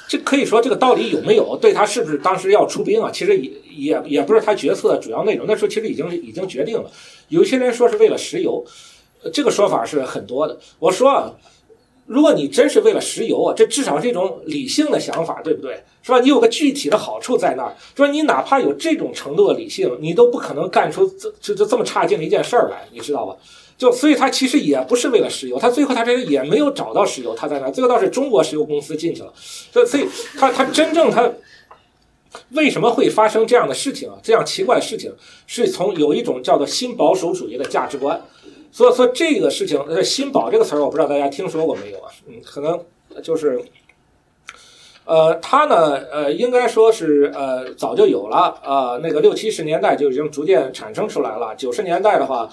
[0.07, 3.11] 这可以说这个到底有没有对他是不是当时要出兵啊？
[3.11, 5.45] 其实也也也不是他决策的主要内容。
[5.47, 6.89] 那时候其实已经已经决定了，
[7.27, 8.65] 有些人说是为了石油，
[9.33, 10.57] 这个说法是很多的。
[10.79, 11.33] 我说啊。
[12.09, 15.83] 如果你真是为了石油啊，这至少是一种理性的想法，对不对？
[16.01, 16.19] 是吧？
[16.19, 21.07] 你有个具体的好处在那儿，说你哪怕有这种程度的理性，你都不可能干出
[21.39, 23.35] 这这这么差劲的一件事儿来，你知道吧？
[23.77, 29.31] 就所以他其实也不是为了石油，他最后他这个也没有找到石油，他在那儿最后倒是中国石油公司进去了，
[29.71, 31.31] 所以所以他他真正他
[32.53, 34.15] 为什么会发生这样的事情啊？
[34.23, 35.13] 这样奇怪的事情，
[35.45, 38.19] 是从有一种叫做新保守主义的价值观。
[38.71, 42.11] 所以说这个事情，呃，新保这个词儿，我不知道大家听说过没有啊？
[42.27, 42.79] 嗯，可能
[43.23, 43.61] 就是，
[45.05, 51.55] 呃，它呢，呃，应该说是呃早就有了，呃，那个六七十年代就已经逐渐产生出来了。
[51.55, 52.47] 九十年代的话，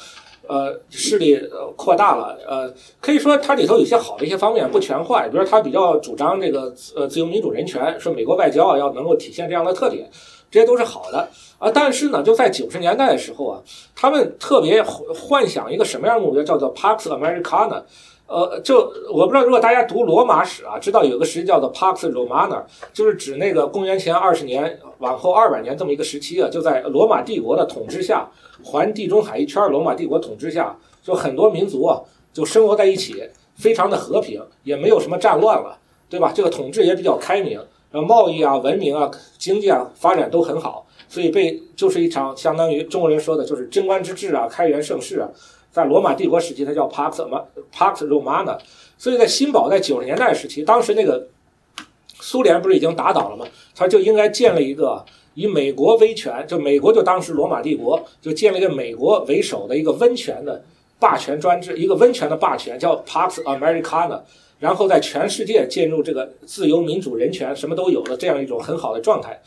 [0.46, 1.38] 呃，势力
[1.76, 5.28] 扩大了，呃，可以说它里头有些好的一些方面，不全坏。
[5.28, 10.08] 比如说它比较主张这个呃自由民主人权，说美国外交啊要能够体现这样的特点，
[10.50, 11.70] 这些都是好的啊。
[11.72, 13.62] 但是呢，就在九十年代的时候啊，
[13.94, 17.82] 他们特别幻想一个什么样的目标，叫做 Pax Americana。
[18.28, 22.60] 呃，就我不知道，如果大家读罗马史啊，知道有个时期叫做 Pax Romana，
[22.92, 28.28] 就是指那个公元前二十年往后二百年这么一个时期啊，就在罗马帝国的统治下，
[28.64, 32.00] 环地中海一圈罗马帝国统治下，就很多民族啊
[32.32, 33.22] 就生活在一起，
[33.54, 35.78] 非常的和平，也没有什么战乱了，
[36.10, 36.32] 对吧？
[36.34, 37.60] 这个统治也比较开明，
[37.92, 39.08] 然后贸易啊、文明啊、
[39.38, 45.28] 经济啊发展都很好，所以被就是一场相当于中国人说的就是贞观之治啊、开元盛世啊。
[45.70, 47.28] 在罗马帝国时期，它叫 Pax
[47.70, 48.58] Pax Romana，
[48.96, 51.28] 所以在新堡在九十年代时期，当时那个
[52.18, 53.46] 苏联不是已经打倒了吗？
[53.74, 55.04] 他就应该建了一个
[55.34, 60.64] 以美国威权，就美国就当时罗马帝国就建了一个美国为首的一个温泉的
[60.98, 64.22] 霸权专制，一个温泉的霸权叫 Pax Americana，
[64.58, 69.38] 然后在全世界进入这个自由民主人权什么都有的这样一种很好的状态。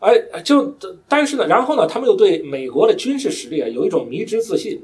[0.00, 0.74] 哎，就
[1.08, 4.82] 但是呢，然后呢，他们又对美国的军事实力啊有一种迷之自信。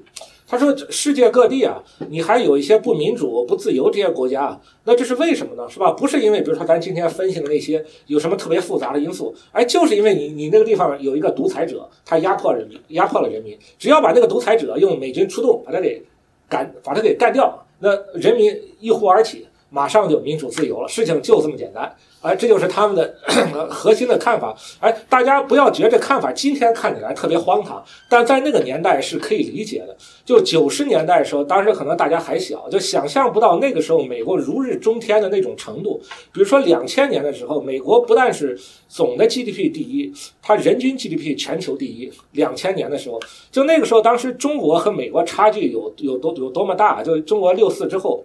[0.49, 5.69] 他说：“世界各地啊，你还有一些不民主、不自由这些国家，那这是为什么呢？
[5.69, 5.91] 是吧？
[5.91, 16.01] 不是因为，比如说咱今天分析的那些有什么特别复杂的因素，哎，就是因为你你那个地方有一个独裁者，他压迫人民，压迫了人民，只要把那个独裁者用美军出动把他给
[16.49, 21.93] 干，把他给干掉，那人民一呼而起，马上就民主自由了，事情就这么简单。
[22.27, 23.15] 哎，这就是他们的
[23.71, 24.53] 核心的看法。
[24.81, 29.97] 哎，大家不要觉得看法今天看起来特别荒唐，但在那个年代是可以理解的。
[30.25, 36.01] 就九十年代的时候，当时可能大家还小，就想象不到那个时候美国如日中天的那种程度。
[36.33, 38.59] 比如说两千年的时候，美国不但是
[38.89, 40.13] 总的 GDP 第一，
[40.43, 42.13] 它人均 GDP 全球第一。
[42.33, 43.21] 两千年的时候，
[43.53, 47.05] 就那个时候，当时中国和美国差距有有多有多么大？
[47.05, 48.25] 就中国六四之后。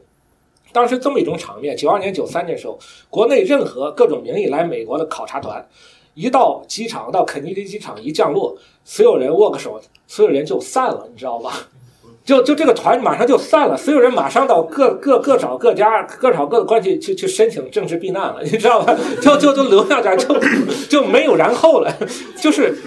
[0.73, 2.79] 当时这么一种场面，九二年、九三年时候，
[3.09, 5.67] 国内任何各种名义来美国的考察团，
[6.13, 11.53] 一到机场，到肯尼迪机场一降落，所有人握个手，所有人就散了，你知道吧？
[12.23, 18.95] 就就这个团马上就散了，所有人马上到各各各找各家，各找各的关系去去申请政治避难了， 你知道吧？
[19.21, 20.39] 就就就留下点，就
[20.87, 21.91] 就没有然后了，
[22.39, 22.77] 就是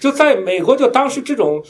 [0.00, 1.62] 就在美国，就当时这种。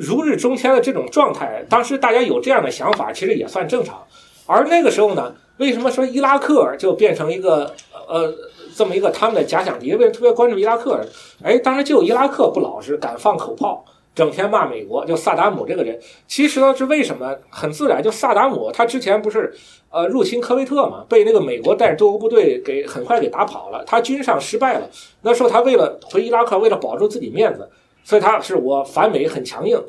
[0.00, 4.02] 如日中天的这种状态，当时大家有这样的想法，其实也算正常。
[4.46, 7.74] 而那个时候呢，为什么说伊拉克就变成一个
[8.06, 8.32] 呃
[8.76, 9.94] 这么一个他们的假想敌？
[9.94, 11.00] 为什么特别关注伊拉克？
[11.42, 13.84] 哎，当时就伊拉克不老实，敢放口炮，
[14.14, 15.04] 整天骂美国。
[15.06, 17.34] 就萨达姆这个人，其实呢是为什么？
[17.48, 19.54] 很自然，就萨达姆他之前不是
[19.90, 24.90] 呃入侵科威特嘛，被那个美国带着多国部队给很快给打跑了，他军上失败了。
[25.22, 27.68] 那时候他为了回伊拉克，为了保住自己面子。
[28.04, 29.82] 所以他是我反美很强硬，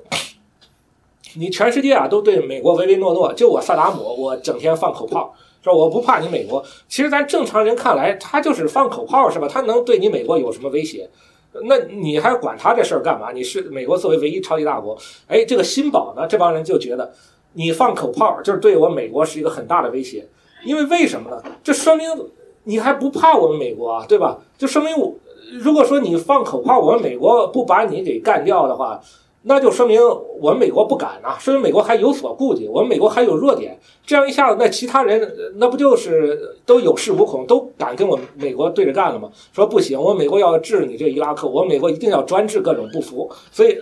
[1.35, 6.63] 你全世界啊都对美国唯唯诺诺，就我萨达姆，我整天放口炮，说我不怕你美国。
[6.87, 9.49] 其实咱正常人看来，他就是放口炮是吧？
[9.49, 11.09] 他能对你美国有什么威胁？
[11.63, 13.33] 那你还管他这事儿干嘛？
[13.33, 14.97] 你是美国作为唯一超级大国，
[15.27, 17.13] 哎，这个新堡呢，这帮人就觉得
[17.53, 20.25] 你放口炮就是对我美国是一个很大的威胁，
[20.65, 21.43] 因为为什么呢？
[21.61, 22.09] 这说明
[22.63, 24.39] 你还不怕我们美国啊，对吧？
[24.57, 25.13] 就说明我。
[25.59, 28.99] 如果说你放口炮，我们美国不把你给干掉的话，
[29.43, 30.01] 那就说明
[30.39, 33.77] 我们美国不敢呐，说明美国还有所顾忌，我们美国还有弱点。
[34.05, 39.29] 这样一下子，那其他人那不就是都有恃无恐，都敢跟我们美国对着干了吗？
[39.53, 43.31] 说不行，我们美国要治你这伊拉克，我美国一定要专治各种不服。
[43.51, 43.77] 所以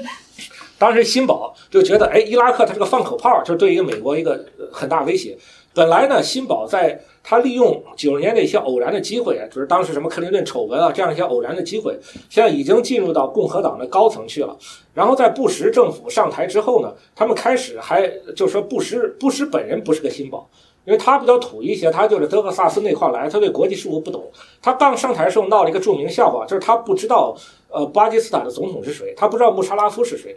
[0.78, 4.42] 当时新宝就觉得，哎，伊拉克他这个放口炮，就是对于美国一个
[4.72, 5.36] 很大威胁。
[5.74, 6.98] 本来呢，新宝在
[7.30, 11.94] 他利用九十年代一些偶然的机会啊，就是当时什么克林顿丑闻啊这样一些偶然的机会，
[12.30, 14.56] 现在已经进入到共和党的高层去了。
[14.94, 20.48] 然后在布什政府上台之后呢，他们开始还就说布什布什本人不是个新宝，
[20.86, 24.24] 因为他比较土一些，他就是德克萨斯那块来，他对国际事务不懂。
[24.62, 27.36] 他刚上台的时候闹了一个著名笑话，就是他不知道
[27.68, 30.34] 呃巴基斯坦的总统是谁，他不知道穆沙拉夫是谁，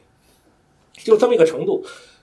[0.97, 1.81] 就这么一个程度。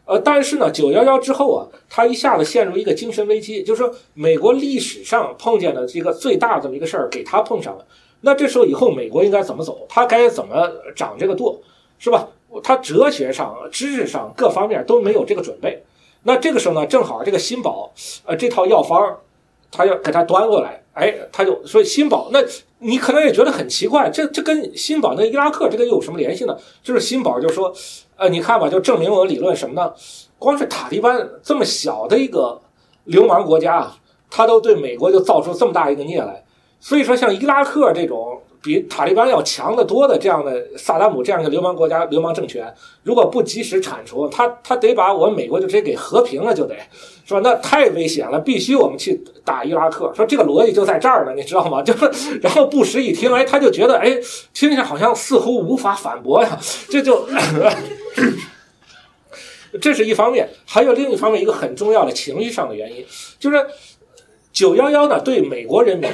[0.09, 7.85] 呃，但是呢，九幺幺之后啊，他一下子陷入一个精神危机，就是说美国历史上碰见的这个最大的这么一个事儿给他碰上了。
[8.23, 9.87] 那这时候以后美国应该怎么走？
[9.87, 10.67] 他该怎么
[10.97, 11.61] 掌这个舵，
[11.99, 12.27] 是吧？
[12.63, 15.85] 他哲学上、知识上各方面都没有这个准备。
[16.23, 17.93] 那这个时候呢，正好这个新宝，
[18.25, 19.19] 呃，这套药方，
[19.71, 20.83] 他要给他端过来。
[20.95, 22.43] 哎，他就说新堡，那
[22.79, 26.57] 你可能也觉得很奇怪，这这跟新堡那伊拉克这个又有什么联系呢？
[26.83, 27.73] 就是新堡就说，
[28.19, 29.95] 呃，你看吧，就证明我理论什么呢？
[30.39, 32.61] 光是塔利班这么小的一个
[33.05, 33.97] 流氓国家啊，
[34.29, 36.45] 他都对美国就造出这么大一个孽来。
[36.79, 38.38] 所以说，像伊拉克这种。
[38.69, 42.71] 比塔利班要强得多的这样的萨达姆这样一个流氓国家、流氓政权，
[43.03, 46.77] 如果不及时铲除，他他得把我们美国就直接给和平了，就得
[47.25, 47.41] 是吧？
[47.43, 50.13] 那太危险了，必须我们去打伊拉克。
[50.15, 51.81] 说这个逻辑就在这儿呢，你知道吗？
[51.83, 54.11] 就是，然后布什一听，哎，他就觉得，哎，
[54.53, 56.59] 听起来好像似乎无法反驳呀，
[56.91, 57.27] 这就，
[59.81, 63.03] 这是一方面，还有另一方面一个很重要的情绪上的原因，
[63.39, 63.67] 就是
[64.53, 66.11] 九幺幺呢对美国人民。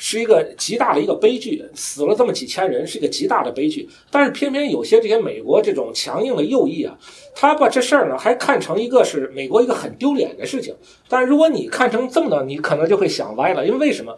[0.00, 3.86] 是一个极大的一个悲剧，死了这么几千人，是一个极大的悲剧。
[4.10, 6.96] 但是偏偏有些这些美国这种强硬的右翼啊，
[7.34, 10.72] 他把这事儿呢还看成一个是美国一个很丢脸的事情。
[11.08, 14.16] 但是如果你看成这么的，你可能就会想歪了，因为为什么？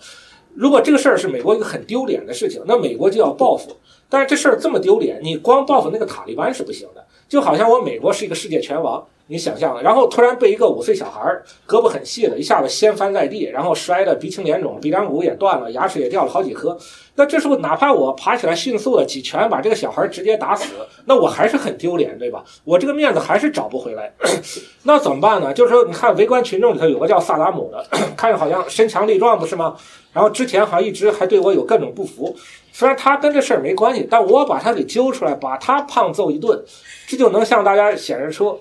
[0.54, 3.74] 如果这个事儿是美国一个很丢脸的事情，那美国就要报复。
[4.08, 7.06] 但是这事儿这么丢脸，你光报复那个塔利班是不行的。
[7.26, 9.02] 就好像我美国是一个世界拳王。
[9.30, 16.76] 你想象，然后突然被一个五岁小孩儿，胳膊很细的，一下子掀翻在地，然后摔得鼻青脸肿，鼻梁骨也断了，牙齿也掉了好几颗。
[17.14, 20.74] 那这时候，哪怕我爬起来迅速的几拳把这个小孩直接打死，
[21.04, 22.42] 那我还是很丢脸，对吧？
[22.64, 24.12] 我这个面子还是找不回来。
[24.82, 25.54] 那怎么办呢？
[25.54, 27.86] 就是说，你看围观群众里头有个叫萨达姆的，
[28.16, 29.76] 看着好像身强力壮，不是吗？
[30.12, 32.36] 然后之前好像一直还对我有各种不服。
[32.72, 36.60] 虽然他跟这事儿没关系，但我把他给揪出来，把他胖揍一顿，
[37.06, 38.58] 这就能向大家显示出。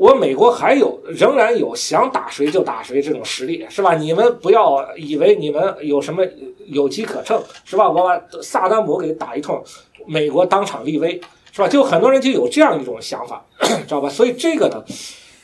[0.00, 3.94] 我美国还有，仍然有想打谁就打谁这种实力，是吧？
[3.96, 6.24] 你们不要以为你们有什么
[6.68, 7.86] 有机可乘，是吧？
[7.86, 9.62] 我把萨达姆给打一通，
[10.06, 11.20] 美国当场立威，
[11.52, 11.68] 是吧？
[11.68, 14.08] 就很多人就有这样一种想法， 知道吧？
[14.08, 14.82] 所以这个呢，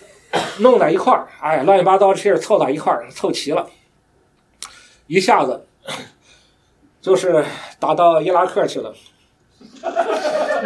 [0.60, 3.68] 弄在一块儿，哎，乱七八糟这些凑到一块儿，凑齐了，
[5.06, 5.66] 一下子
[7.02, 7.44] 就是
[7.78, 8.94] 打到伊拉克去了，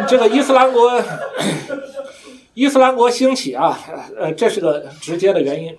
[0.07, 1.03] 这个伊斯兰国。
[2.53, 3.79] 伊斯兰国兴起啊，
[4.17, 5.75] 呃，这是个直接的原因。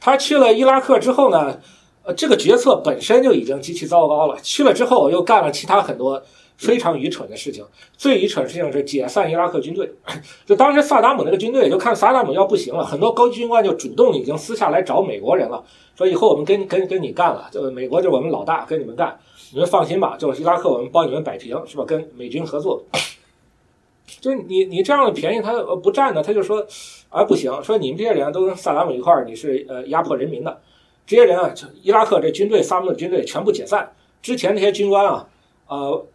[0.00, 1.60] 他去了伊拉克之后呢，
[2.04, 4.38] 呃，这个决策本身就已经极其糟糕了。
[4.42, 6.22] 去了之后又干了其他很多
[6.56, 7.62] 非常愚蠢的事情。
[7.98, 9.92] 最愚蠢的事情是解散伊拉克军队。
[10.46, 15.62] 就当时萨达姆那个军队，就看萨达姆要不行了，很多高级军官就主动已经私下来找美国人了，
[15.94, 19.18] 说以后我们跟跟跟你干了，就美国就是我们老大，跟你们干，
[19.52, 21.84] 你们放心吧，就是伊拉克我们帮你们摆平，是吧？
[21.84, 22.82] 跟美军合作。
[24.18, 26.66] 就是你你这样的便宜他不占呢，他就说，
[27.08, 30.60] 啊不行，说你们这些人都跟萨达姆一块儿，你是呃压迫人民的，
[31.06, 33.92] 这些人啊，伊拉克这军队萨姆的军队全部解散，
[34.22, 35.28] 之前那些军官啊，
[35.68, 36.06] 呃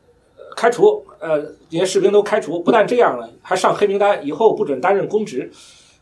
[0.56, 5.52] 开除，呃这些士兵都开除，不但这样了，还上黑名单，以后不准担任公职，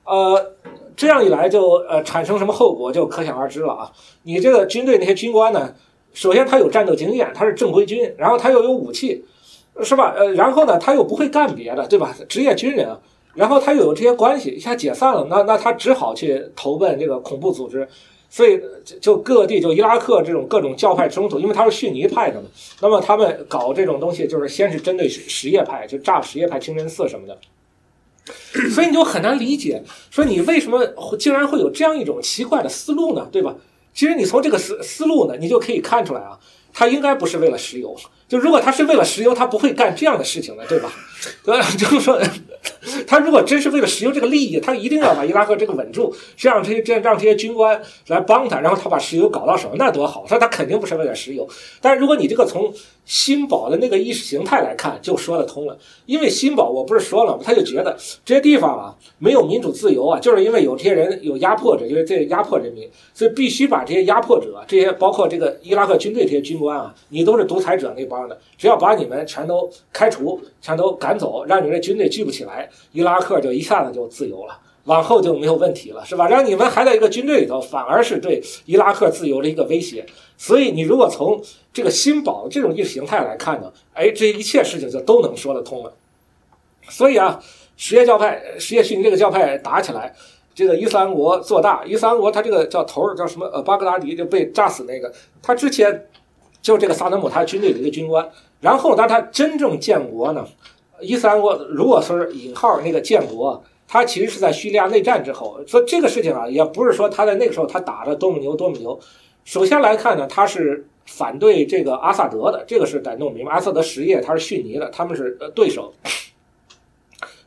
[0.05, 0.53] 呃
[0.95, 3.91] 这样一来就呃产生什么后果就可想而知了啊，
[4.23, 5.73] 你这个军队那些军官呢，
[6.13, 9.25] 首先他有战斗经验，他是正规军，然后他又有武器。
[9.81, 10.13] 是吧？
[10.15, 12.15] 呃，然后呢，他又不会干别的，对吧？
[12.29, 12.95] 职业军人，
[13.33, 17.87] 然后他又有这些关系，一下解散了，那那他只好去投奔这个恐怖组织，
[18.29, 18.61] 所以
[19.01, 22.47] 就各地就伊拉克这种各种教派冲突，因为他是逊尼派的嘛，
[22.81, 27.37] 那么他们搞这种东西就是先是针对什叶派，就炸什叶派清真寺什么的，
[28.69, 30.85] 所以你就很难理解，说你为什么
[31.17, 33.27] 竟然会有这样一种奇怪的思路呢？
[33.31, 33.55] 对吧？
[33.93, 36.39] 其实你从这个思思路呢，你就可以看出来啊，
[36.71, 37.95] 他应该不是为了石油。
[38.33, 40.91] 就如果他是为了石油，他不会干这样的事情的，对吧？
[41.45, 42.19] 对 就是说，
[43.05, 50.25] 他如果真是为了石油这个利益，他一定要把伊拉克这个稳住，这样这些这让这些军官来帮他，然后他把石油搞到手，那多好！
[50.27, 51.47] 他他肯定不是为了石油。
[51.79, 52.73] 但如果你这个从
[53.05, 55.77] 新堡的那个意识形态来看，就说得通了。
[56.07, 57.43] 因为新堡我不是说了吗？
[57.43, 57.95] 他就觉得
[58.25, 68.22] 这些地方啊没有民主自由啊，就是因为有这些人有压迫者，就是这压迫人民，所以必须把这些压迫者，这些包括这个伊拉克军队这些军官啊，你都是独裁者那帮。
[68.57, 76.27] 只要把你们全都开除，全都赶走，让你们的军队聚不起来，伊拉克就一下子就自由了，往后就没有问题了，是吧？
[76.27, 80.05] 让你们还在一个军队里头，反而是对伊拉克自由的一个威胁。
[80.37, 81.41] 所以，你如果从
[81.71, 85.93] 这个新堡这种意识形态来看呢，哎，这一切事情就都能说得通了。
[86.89, 87.41] 所以啊，
[87.77, 90.13] 什叶教派、什叶逊尼这个教派打起来，
[90.53, 93.45] 这个伊斯兰国做大，伊斯兰国他这个叫头儿叫什么？
[93.47, 96.07] 呃，巴格达迪就被炸死那个，他之前。
[96.63, 98.27] 就这个萨达姆，他军队的一个军官。
[98.61, 100.47] 然后，当他真正建国呢，
[101.01, 105.59] 伊斯兰国如果说是引号那个建国，他其实是在叙利亚内战之后。
[105.67, 108.97] 所以这个事情啊，也不是说他在那个时候他打的多么牛多么牛。
[109.43, 113.51] 首先来看呢，他是反对这个阿萨德的，这个是得弄明白。
[113.51, 115.93] 阿萨德实业他是逊尼的，他们是对手。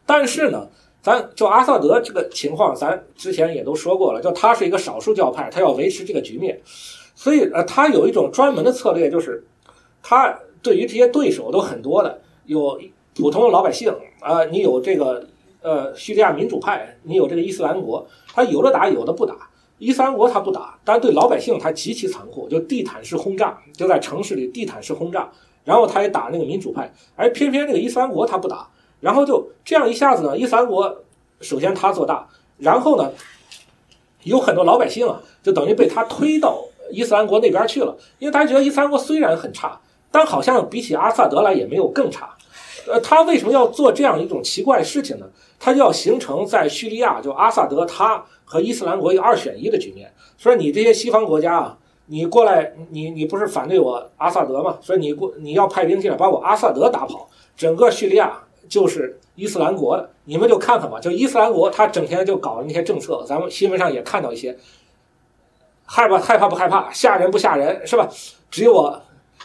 [0.05, 0.69] 但是呢，
[1.01, 6.61] 咱就阿萨德这个情况，咱之前也都说过了，就他是一个少数教派，他要维持这个局面。
[7.27, 9.45] 所以呃，他有一种专门的策略，就是
[10.01, 12.81] 他对于这些对手都很多的，有
[13.17, 15.27] 普通的老百姓啊，你有这个
[15.61, 19.51] 呃叙利亚民主派，你有这个伊斯兰国，他有的打，有的不打。
[19.79, 25.29] 伊斯兰国他不打，但对老百姓他极其残酷，就地毯式轰炸，就在城市里地毯式轰炸。
[25.65, 28.69] 然后他也打那个民主派，而偏偏这个伊斯兰国他不打。
[29.01, 31.03] 然后就这样一下子呢，伊斯兰国
[31.41, 32.29] 首先他做大，
[32.59, 33.11] 然后呢，
[34.23, 39.81] 有很多老百姓啊，就等于被他推到伊斯兰国那边去了，因为大家觉得伊斯兰国虽然很差，
[40.11, 42.35] 但好像比起阿萨德来也没有更差。
[42.89, 45.27] 呃，他为什么要做这样一种奇怪事情呢？
[45.59, 50.13] 他就要形成在叙利亚，就阿萨德他和伊斯兰国一个二选一的局面。
[50.39, 54.79] 所以你这些西方国家啊，你过来，你你不是反对我阿萨德吗？
[54.81, 58.39] 所以你过你要派兵进来把我阿萨德打跑，整个叙利亚
[58.69, 61.01] 就是伊斯兰国的，你们就看看吧。
[61.01, 64.57] 就伊斯兰国他整天就搞那些政策，咱们新闻上也看到一些，
[65.87, 68.09] 害怕害怕不害怕，吓人不吓人是吧？
[68.51, 69.03] 只有我。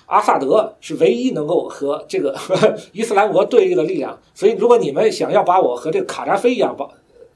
[0.08, 6.86] 阿萨德是唯一能够和这个呵 呵伊斯兰国对立的力量，所以如果你们想要把我和这个卡扎菲一样把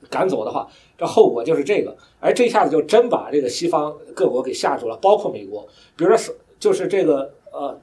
[0.10, 0.68] 赶走的话，
[0.98, 1.96] 这后果就是这个。
[2.20, 5.66] 哎，这一下子就真把这个西方各国给吓住了，包括美国。
[5.96, 7.80] 比如说，就是这个呃，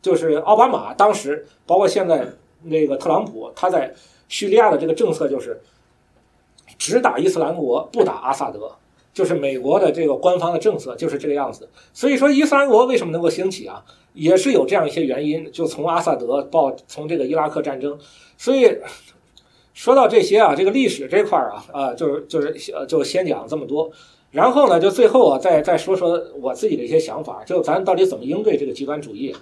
[0.00, 2.26] 就是奥巴马当时，包括现在
[2.62, 3.94] 那个特朗普，他在
[4.28, 5.62] 叙利亚的这个政策就是
[6.76, 8.72] 只打伊斯兰国，不打阿萨德。
[9.12, 13.84] 就是美国的这个官方的政策就是这个样子，所以说伊斯兰国为什么能够兴起啊，
[14.14, 15.50] 也是有这样一些原因。
[15.52, 17.98] 就从阿萨德到，从这个伊拉克战争，
[18.38, 18.78] 所以
[19.74, 22.54] 说到这些啊，这个历史这块儿啊，啊，就是就是，
[22.88, 23.90] 就先讲这么多。
[24.30, 29.34] 然后呢，就最后啊，再再说说我自己的一些想法，就咱到底怎么应对这个极端主义？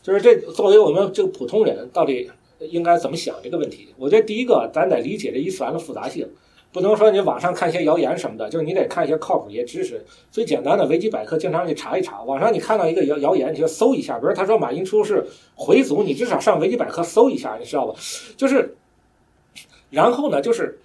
[0.00, 2.30] 就是这作为我们这个普通人，到底
[2.60, 3.88] 应该怎么想这个问题？
[3.96, 6.28] 我觉得第一个，咱得理解这伊斯兰的复杂性。
[6.70, 10.04] 不能说你网上看一些谣言什么的，就是你得看一些靠谱一些知识。
[10.30, 12.22] 最简单的维基百科，经常去查一查。
[12.22, 14.18] 网上你看到一个谣谣言，你就搜一下。
[14.18, 17.94] 比如他说马英初是回族，你至少上维基百科搜一下，你知道吧？
[18.36, 18.76] 就是，
[19.90, 20.78] 然后呢，就是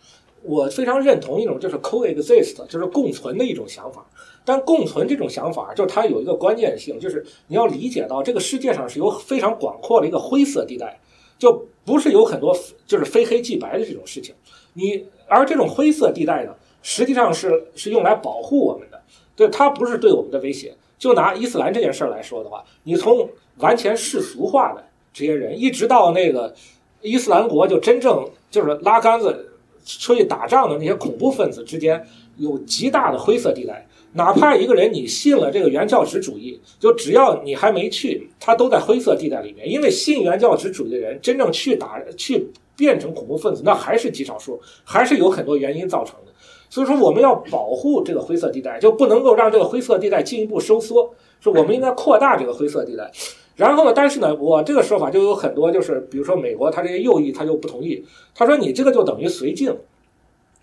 [0.43, 4.05] 我非常认同一种就是 coexist，就是共存的一种想法。
[4.45, 10.99] 但共存这种想法，就是它有一个关键性，就是你要理解到这个世界上是有非常广阔的一个灰色地带，
[11.37, 14.35] 就不是有很多就是非黑即白的这种事情。
[14.73, 19.01] 你而这种灰色地带呢，实际上是是用来保护我们的，
[19.35, 20.73] 对它不是对我们的威胁。
[20.97, 26.53] 就拿伊斯兰这件事儿来说的话，你从完全世俗化的这些人，一直到那个
[27.01, 29.53] 伊斯兰国就真正就是拉杆子
[29.85, 32.01] 出去打仗的那些恐怖分子之间，
[32.37, 33.85] 有极大的灰色地带。
[34.13, 39.69] 哪怕一个人你信了这个原教旨主义，就只要你还没去，他都在灰色地带里面。
[39.69, 42.47] 因为信原教旨主义的人真正去打去。
[42.75, 46.31] 变成恐怖分子，那还是极少数，还是有很多原因造成的。
[46.69, 51.13] 所以说，我们要保护这个灰色地带，就不能够让这个灰色地带进一步收缩。
[51.39, 53.11] 说我们应该扩大这个灰色地带。
[53.55, 58.03] 然后呢，但是呢，我这个说法就有很多，就是比如说美国，他这些右翼他就不同意。
[58.33, 59.77] 他说你这个就等于绥靖。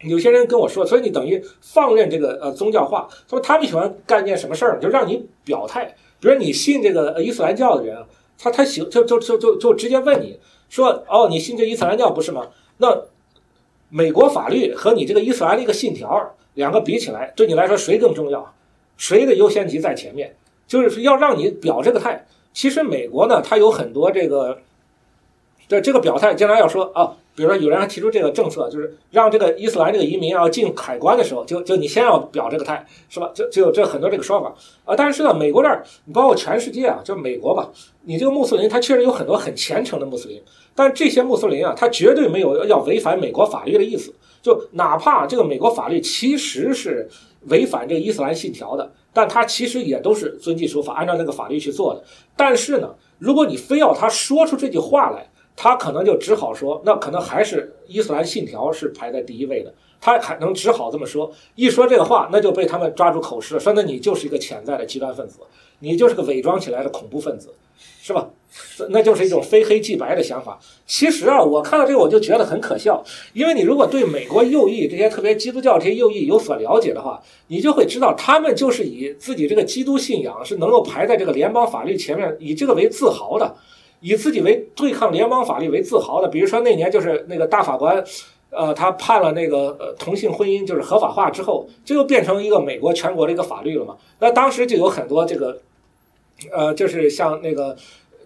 [0.01, 3.07] 有些人跟我说，所以你等于放任这个呃宗教化。
[3.29, 4.81] 他说他们喜欢干一件什么事儿？
[4.81, 5.95] 就让你表态。
[6.19, 7.97] 比如你信这个伊斯兰教的人，
[8.37, 10.41] 他他喜就就就就就直接问你。
[10.71, 12.49] 说哦，你信这伊斯兰教不是吗？
[12.79, 13.03] 那
[13.91, 18.55] 美国法律和你这个伊斯兰的一个信条两个比起来，对你来说谁更重要？
[18.97, 20.35] 谁的优先级在前面？
[20.67, 22.27] 就是要让你表这个态。
[22.53, 24.59] 其实美国呢，它有很多这个，
[25.69, 27.17] 对这个表态，经常要说啊。
[27.33, 33.31] 比如说，有人还提出这个政策，就是让这个伊斯兰这个移民要进海关的时候，就就你先要表这个态，是吧？
[33.33, 34.53] 就就这很多这个说法
[34.85, 34.95] 啊。
[34.95, 37.71] 但是呢，美国这儿，你包括全世界啊，就美国吧，
[38.03, 40.43] 你这个穆斯林他确实有很多很虔诚的穆斯林，
[40.75, 44.15] 但这些穆斯林啊，他绝对没有要违反美国法律的意思。
[44.43, 47.07] 就哪怕这个美国法律其实是
[47.49, 52.03] 违反这个伊斯兰信条的，但他其实也都是遵纪守法，按照那个法律去做的。
[52.37, 59.75] 但是呢，如果你非要他说出这句话来，他可能就只好说，那可能还是伊斯兰信条是排在第一位的。
[60.01, 65.41] 他还能只好这么说，一说这个话，那就被他们抓住口实了，说那你就是一个潜在的极端分子，
[65.81, 67.55] 你就是个伪装起来的恐怖分子，
[68.01, 68.31] 是吧？
[68.89, 70.59] 那就是一种非黑即白的想法。
[70.85, 83.55] 其实啊，我看到这个我就觉得很可笑，因为你如果对美国右翼这些特别基督教这些右翼有所了解的话，你就会知道，他们就是以自己这个基督信仰是能够排在这个联邦法律前面，以这个为自豪的。
[84.03, 88.03] 以自己为对抗联邦法律为自豪的，比如说那年就是那个大法官，
[88.53, 93.97] 呃，他判了那个呃同性婚姻就是合法化之后，这就变成一个美国全国的一个法律了嘛。
[94.19, 95.57] 那当时就有很多这个，
[96.51, 97.77] 呃，就是像那个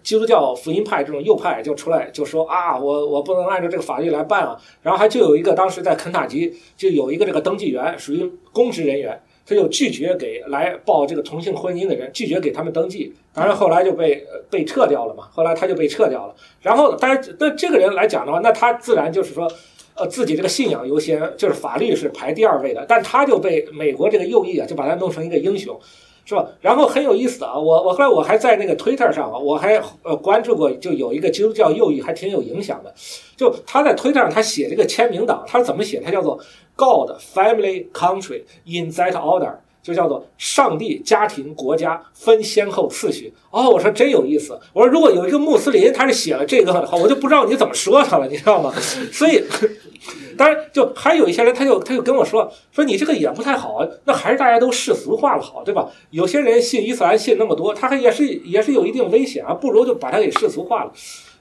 [0.01, 4.59] 基督教福音派这种右派就出来就说啊，我我不能按照这个法律来办啊。
[4.81, 16.33] 然后还就有一个当时在肯塔基就有一个这个登记员属于公职人员，他就拒绝给来报这个同性婚姻的人拒绝给他们登记，当然后来就被被撤掉了嘛，后来他就被撤掉了。
[16.61, 19.47] 然后，但是那这个人来讲的话，那他自然就是说。
[19.95, 25.79] 呃，自己这个信仰优先，就是法律是排第二位的，但他就被美国这个右翼啊，就把他弄成一个英雄，
[26.25, 26.45] 是吧？
[26.59, 32.93] 然后很有意思啊，我我后来我还在那个 Twitter 上啊，我还呃关注过，就有一个基督教右翼还挺有影响的，
[33.37, 36.01] 就他在 Twitter 上他写这个签名档，他怎么写？
[36.01, 36.37] 他叫做
[36.75, 39.59] God, Family, Country in that order。
[39.85, 43.31] 就叫做上帝、家庭、国家分先后次序。
[43.51, 44.59] 哦，我说真有意思。
[44.73, 48.73] 我说如果有一个穆斯林，他是写了这个的话，我就不知道你怎么说他了，你知道吗？
[49.13, 49.43] 所以，
[50.35, 53.87] 当然就还有一些人，他就他就跟我说说你这个也不太好。
[54.05, 55.87] 那还是大家都世俗化了好，对吧？
[56.09, 60.91] 有些人信伊斯兰信那么多，他还也是也是有一定危险啊，不如就把它给世俗化了。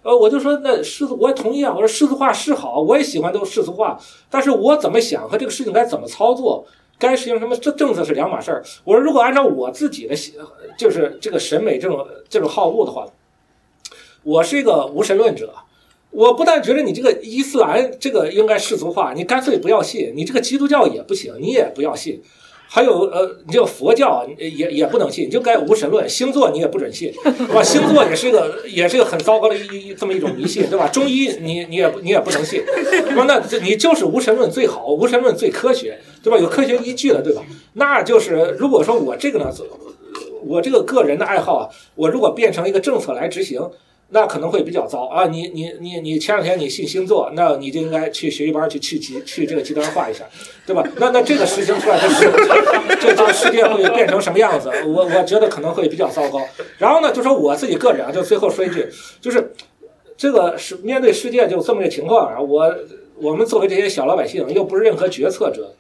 [0.03, 1.73] 呃，我就说那世俗，我也同意啊。
[1.75, 3.99] 我说世俗化是好，我也喜欢都世俗化，
[4.29, 6.67] 但是我怎么想和这个事情该怎么操作？
[7.09, 7.57] 该实行什么？
[7.57, 8.63] 这政策是两码事儿。
[8.85, 10.15] 我说，如果按照我自己的
[10.79, 13.07] 就是这个审美这种这种好恶的话，
[14.23, 15.53] 我是一个无神论者。
[16.11, 22.23] 我不但觉得你这个伊斯兰这个应该世俗化，你干脆不要信；你这个基督教也不行，你也不要信。
[22.67, 26.09] 还有呃，你这个佛教也也不能信，你就该无神论。
[26.09, 27.63] 星座你也不准信，是吧？
[27.63, 30.89] 星座也是一个也是一个很糟糕的一这么一种迷信，对吧？
[30.89, 32.63] 中医你你也你也不能信，
[33.13, 36.37] 说那你就是无神论最好，无神论最科学，对吧？
[36.37, 37.43] 有科学依据的，对吧？
[37.75, 39.53] 那就是如果说我这个呢，
[40.43, 43.61] 我这个个人的爱好啊，我如果变成一个政策来执行。
[44.11, 45.27] 那可能会比较糟啊！
[45.27, 50.25] 你你你你前两天你信星座，那你就应该去学习班去去极去这个极端化一下，
[50.67, 50.87] 对吧？
[50.99, 52.31] 那那这个实行出来的是，
[53.01, 54.71] 这这个世界会变成什么样子？
[54.87, 56.39] 我我觉得可能会比较糟糕。
[56.77, 58.87] 然后呢，就说我自己个人啊，就最后说一句，
[59.23, 59.53] 就是
[60.19, 62.73] 这个是面对世界就这么个情况啊，我
[63.17, 65.75] 我们作为这些小老百姓，又不是任何决策者。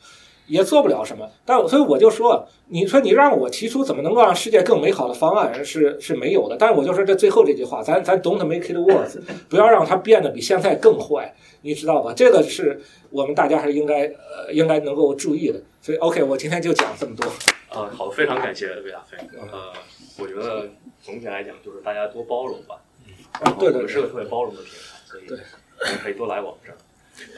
[0.47, 6.57] 也做不了什么，但所以我就说，你说你让我提出怎么能够让世界更美好的方案是是没有的。
[6.59, 9.19] 但是我就说这最后这句话，咱咱 don't make it worse，
[9.49, 12.13] 不要让它变得比现在更坏，你知道吧？
[12.15, 12.81] 这个是
[13.11, 15.61] 我们大家还是应该呃应该能够注意的。
[15.81, 17.27] 所以 OK，我今天就讲这么多。
[17.71, 19.17] 呃，好，非常感谢魏大飞。
[19.39, 19.73] 呃，
[20.19, 20.69] 我觉得
[21.03, 22.77] 总体来讲就是大家多包容吧。
[23.43, 25.27] 啊，对对，我们是个特别包容的平台，所以
[26.03, 26.77] 可以多来我们这儿。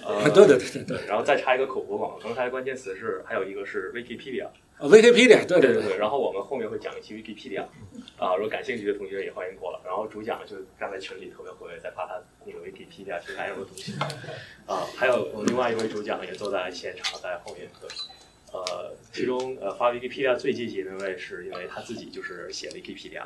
[0.05, 5.83] 呃，对对对对对，然后再插一个口播广告，刚才关键词是还有一个是 Wikipedia，啊，Wikipedia，对对对。
[5.83, 7.65] 对，然后我们后面会讲一期 Wikipedia，
[8.19, 13.93] 啊，如果感兴趣的同学也欢迎过来，然后主讲就站在群里特别活跃，在发他那个 Wikipedia 平台上的东西，
[14.67, 17.69] 啊，还有我另外一位主讲也坐在现场，在后面，
[18.53, 23.25] 呃，其中呃发 Wikipedia 最积极的那位是因为他自己就是写 Wikipedia。